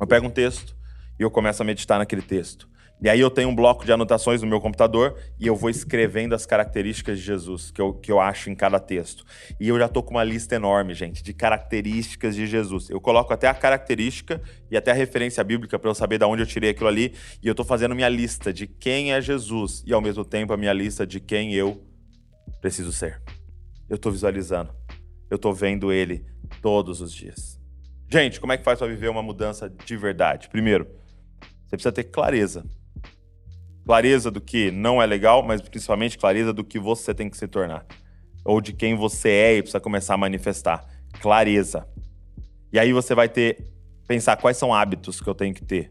Eu 0.00 0.06
pego 0.06 0.26
um 0.26 0.30
texto 0.30 0.76
e 1.18 1.22
eu 1.22 1.30
começo 1.30 1.62
a 1.62 1.64
meditar 1.64 1.98
naquele 1.98 2.22
texto. 2.22 2.68
E 3.02 3.08
aí 3.08 3.18
eu 3.18 3.28
tenho 3.28 3.48
um 3.48 3.54
bloco 3.54 3.84
de 3.84 3.90
anotações 3.90 4.42
no 4.42 4.46
meu 4.46 4.60
computador 4.60 5.18
e 5.36 5.44
eu 5.44 5.56
vou 5.56 5.68
escrevendo 5.68 6.36
as 6.36 6.46
características 6.46 7.18
de 7.18 7.24
Jesus 7.24 7.72
que 7.72 7.80
eu, 7.80 7.94
que 7.94 8.12
eu 8.12 8.20
acho 8.20 8.48
em 8.48 8.54
cada 8.54 8.78
texto. 8.78 9.24
E 9.58 9.68
eu 9.68 9.76
já 9.76 9.88
tô 9.88 10.04
com 10.04 10.12
uma 10.12 10.22
lista 10.22 10.54
enorme, 10.54 10.94
gente, 10.94 11.20
de 11.20 11.34
características 11.34 12.36
de 12.36 12.46
Jesus. 12.46 12.88
Eu 12.88 13.00
coloco 13.00 13.32
até 13.32 13.48
a 13.48 13.54
característica 13.54 14.40
e 14.70 14.76
até 14.76 14.92
a 14.92 14.94
referência 14.94 15.42
bíblica 15.42 15.80
para 15.80 15.90
eu 15.90 15.96
saber 15.96 16.16
de 16.16 16.24
onde 16.24 16.42
eu 16.42 16.46
tirei 16.46 16.70
aquilo 16.70 16.86
ali. 16.86 17.12
E 17.42 17.48
eu 17.48 17.56
tô 17.56 17.64
fazendo 17.64 17.92
minha 17.92 18.08
lista 18.08 18.52
de 18.52 18.68
quem 18.68 19.12
é 19.12 19.20
Jesus 19.20 19.82
e 19.84 19.92
ao 19.92 20.00
mesmo 20.00 20.24
tempo 20.24 20.52
a 20.52 20.56
minha 20.56 20.72
lista 20.72 21.04
de 21.04 21.18
quem 21.18 21.52
eu 21.54 21.84
preciso 22.60 22.92
ser. 22.92 23.20
Eu 23.90 23.98
tô 23.98 24.12
visualizando. 24.12 24.72
Eu 25.28 25.38
tô 25.38 25.52
vendo 25.52 25.90
ele 25.90 26.24
todos 26.60 27.00
os 27.00 27.12
dias. 27.12 27.60
Gente, 28.08 28.38
como 28.38 28.52
é 28.52 28.56
que 28.56 28.62
faz 28.62 28.78
para 28.78 28.86
viver 28.86 29.08
uma 29.08 29.24
mudança 29.24 29.68
de 29.68 29.96
verdade? 29.96 30.48
Primeiro, 30.48 30.86
você 31.66 31.70
precisa 31.70 31.90
ter 31.90 32.04
clareza 32.04 32.64
Clareza 33.84 34.30
do 34.30 34.40
que 34.40 34.70
não 34.70 35.02
é 35.02 35.06
legal, 35.06 35.42
mas 35.42 35.60
principalmente 35.60 36.16
clareza 36.16 36.52
do 36.52 36.62
que 36.62 36.78
você 36.78 37.12
tem 37.14 37.28
que 37.28 37.36
se 37.36 37.48
tornar. 37.48 37.84
Ou 38.44 38.60
de 38.60 38.72
quem 38.72 38.94
você 38.94 39.28
é 39.28 39.56
e 39.56 39.62
precisa 39.62 39.80
começar 39.80 40.14
a 40.14 40.18
manifestar. 40.18 40.84
Clareza. 41.20 41.86
E 42.72 42.78
aí 42.78 42.92
você 42.92 43.14
vai 43.14 43.28
ter 43.28 43.72
pensar 44.06 44.36
quais 44.36 44.56
são 44.56 44.74
hábitos 44.74 45.20
que 45.20 45.28
eu 45.28 45.34
tenho 45.34 45.54
que 45.54 45.64
ter 45.64 45.90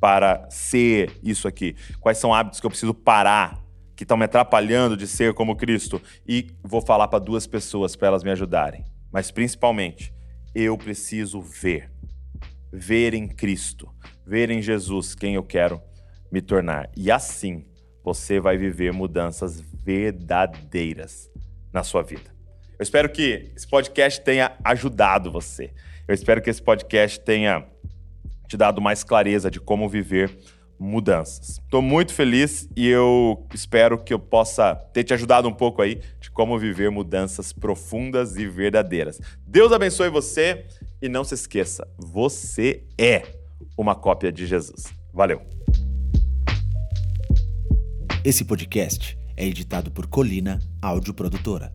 para 0.00 0.48
ser 0.50 1.12
isso 1.22 1.48
aqui. 1.48 1.74
Quais 2.00 2.18
são 2.18 2.32
hábitos 2.32 2.60
que 2.60 2.66
eu 2.66 2.70
preciso 2.70 2.94
parar 2.94 3.64
que 3.96 4.04
estão 4.04 4.16
me 4.16 4.26
atrapalhando 4.26 4.96
de 4.96 5.06
ser 5.06 5.32
como 5.32 5.56
Cristo 5.56 6.00
e 6.28 6.48
vou 6.62 6.82
falar 6.82 7.08
para 7.08 7.18
duas 7.18 7.46
pessoas 7.46 7.96
para 7.96 8.08
elas 8.08 8.22
me 8.22 8.30
ajudarem. 8.30 8.84
Mas 9.10 9.30
principalmente, 9.30 10.12
eu 10.54 10.76
preciso 10.76 11.40
ver. 11.40 11.90
Ver 12.72 13.14
em 13.14 13.26
Cristo, 13.26 13.88
ver 14.26 14.50
em 14.50 14.60
Jesus 14.60 15.14
quem 15.14 15.34
eu 15.34 15.42
quero 15.42 15.80
me 16.30 16.40
tornar. 16.40 16.90
E 16.96 17.10
assim 17.10 17.64
você 18.04 18.38
vai 18.38 18.56
viver 18.56 18.92
mudanças 18.92 19.60
verdadeiras 19.60 21.30
na 21.72 21.82
sua 21.82 22.02
vida. 22.02 22.30
Eu 22.78 22.82
espero 22.82 23.08
que 23.08 23.52
esse 23.56 23.66
podcast 23.66 24.20
tenha 24.20 24.52
ajudado 24.62 25.32
você. 25.32 25.72
Eu 26.06 26.14
espero 26.14 26.40
que 26.40 26.50
esse 26.50 26.62
podcast 26.62 27.18
tenha 27.20 27.66
te 28.46 28.56
dado 28.56 28.80
mais 28.80 29.02
clareza 29.02 29.50
de 29.50 29.60
como 29.60 29.88
viver 29.88 30.36
mudanças. 30.78 31.60
Estou 31.62 31.82
muito 31.82 32.12
feliz 32.12 32.68
e 32.76 32.86
eu 32.86 33.46
espero 33.54 33.98
que 33.98 34.12
eu 34.12 34.18
possa 34.18 34.74
ter 34.92 35.04
te 35.04 35.14
ajudado 35.14 35.48
um 35.48 35.52
pouco 35.52 35.82
aí 35.82 36.00
de 36.20 36.30
como 36.30 36.58
viver 36.58 36.90
mudanças 36.90 37.52
profundas 37.52 38.36
e 38.36 38.46
verdadeiras. 38.46 39.20
Deus 39.46 39.72
abençoe 39.72 40.10
você 40.10 40.66
e 41.00 41.08
não 41.08 41.24
se 41.24 41.34
esqueça, 41.34 41.86
você 41.98 42.84
é 42.98 43.22
uma 43.76 43.94
cópia 43.94 44.30
de 44.30 44.46
Jesus. 44.46 44.84
Valeu! 45.12 45.85
Esse 48.26 48.44
podcast 48.44 49.16
é 49.36 49.46
editado 49.46 49.92
por 49.92 50.08
Colina 50.08 50.58
Áudio 50.82 51.14
Produtora. 51.14 51.72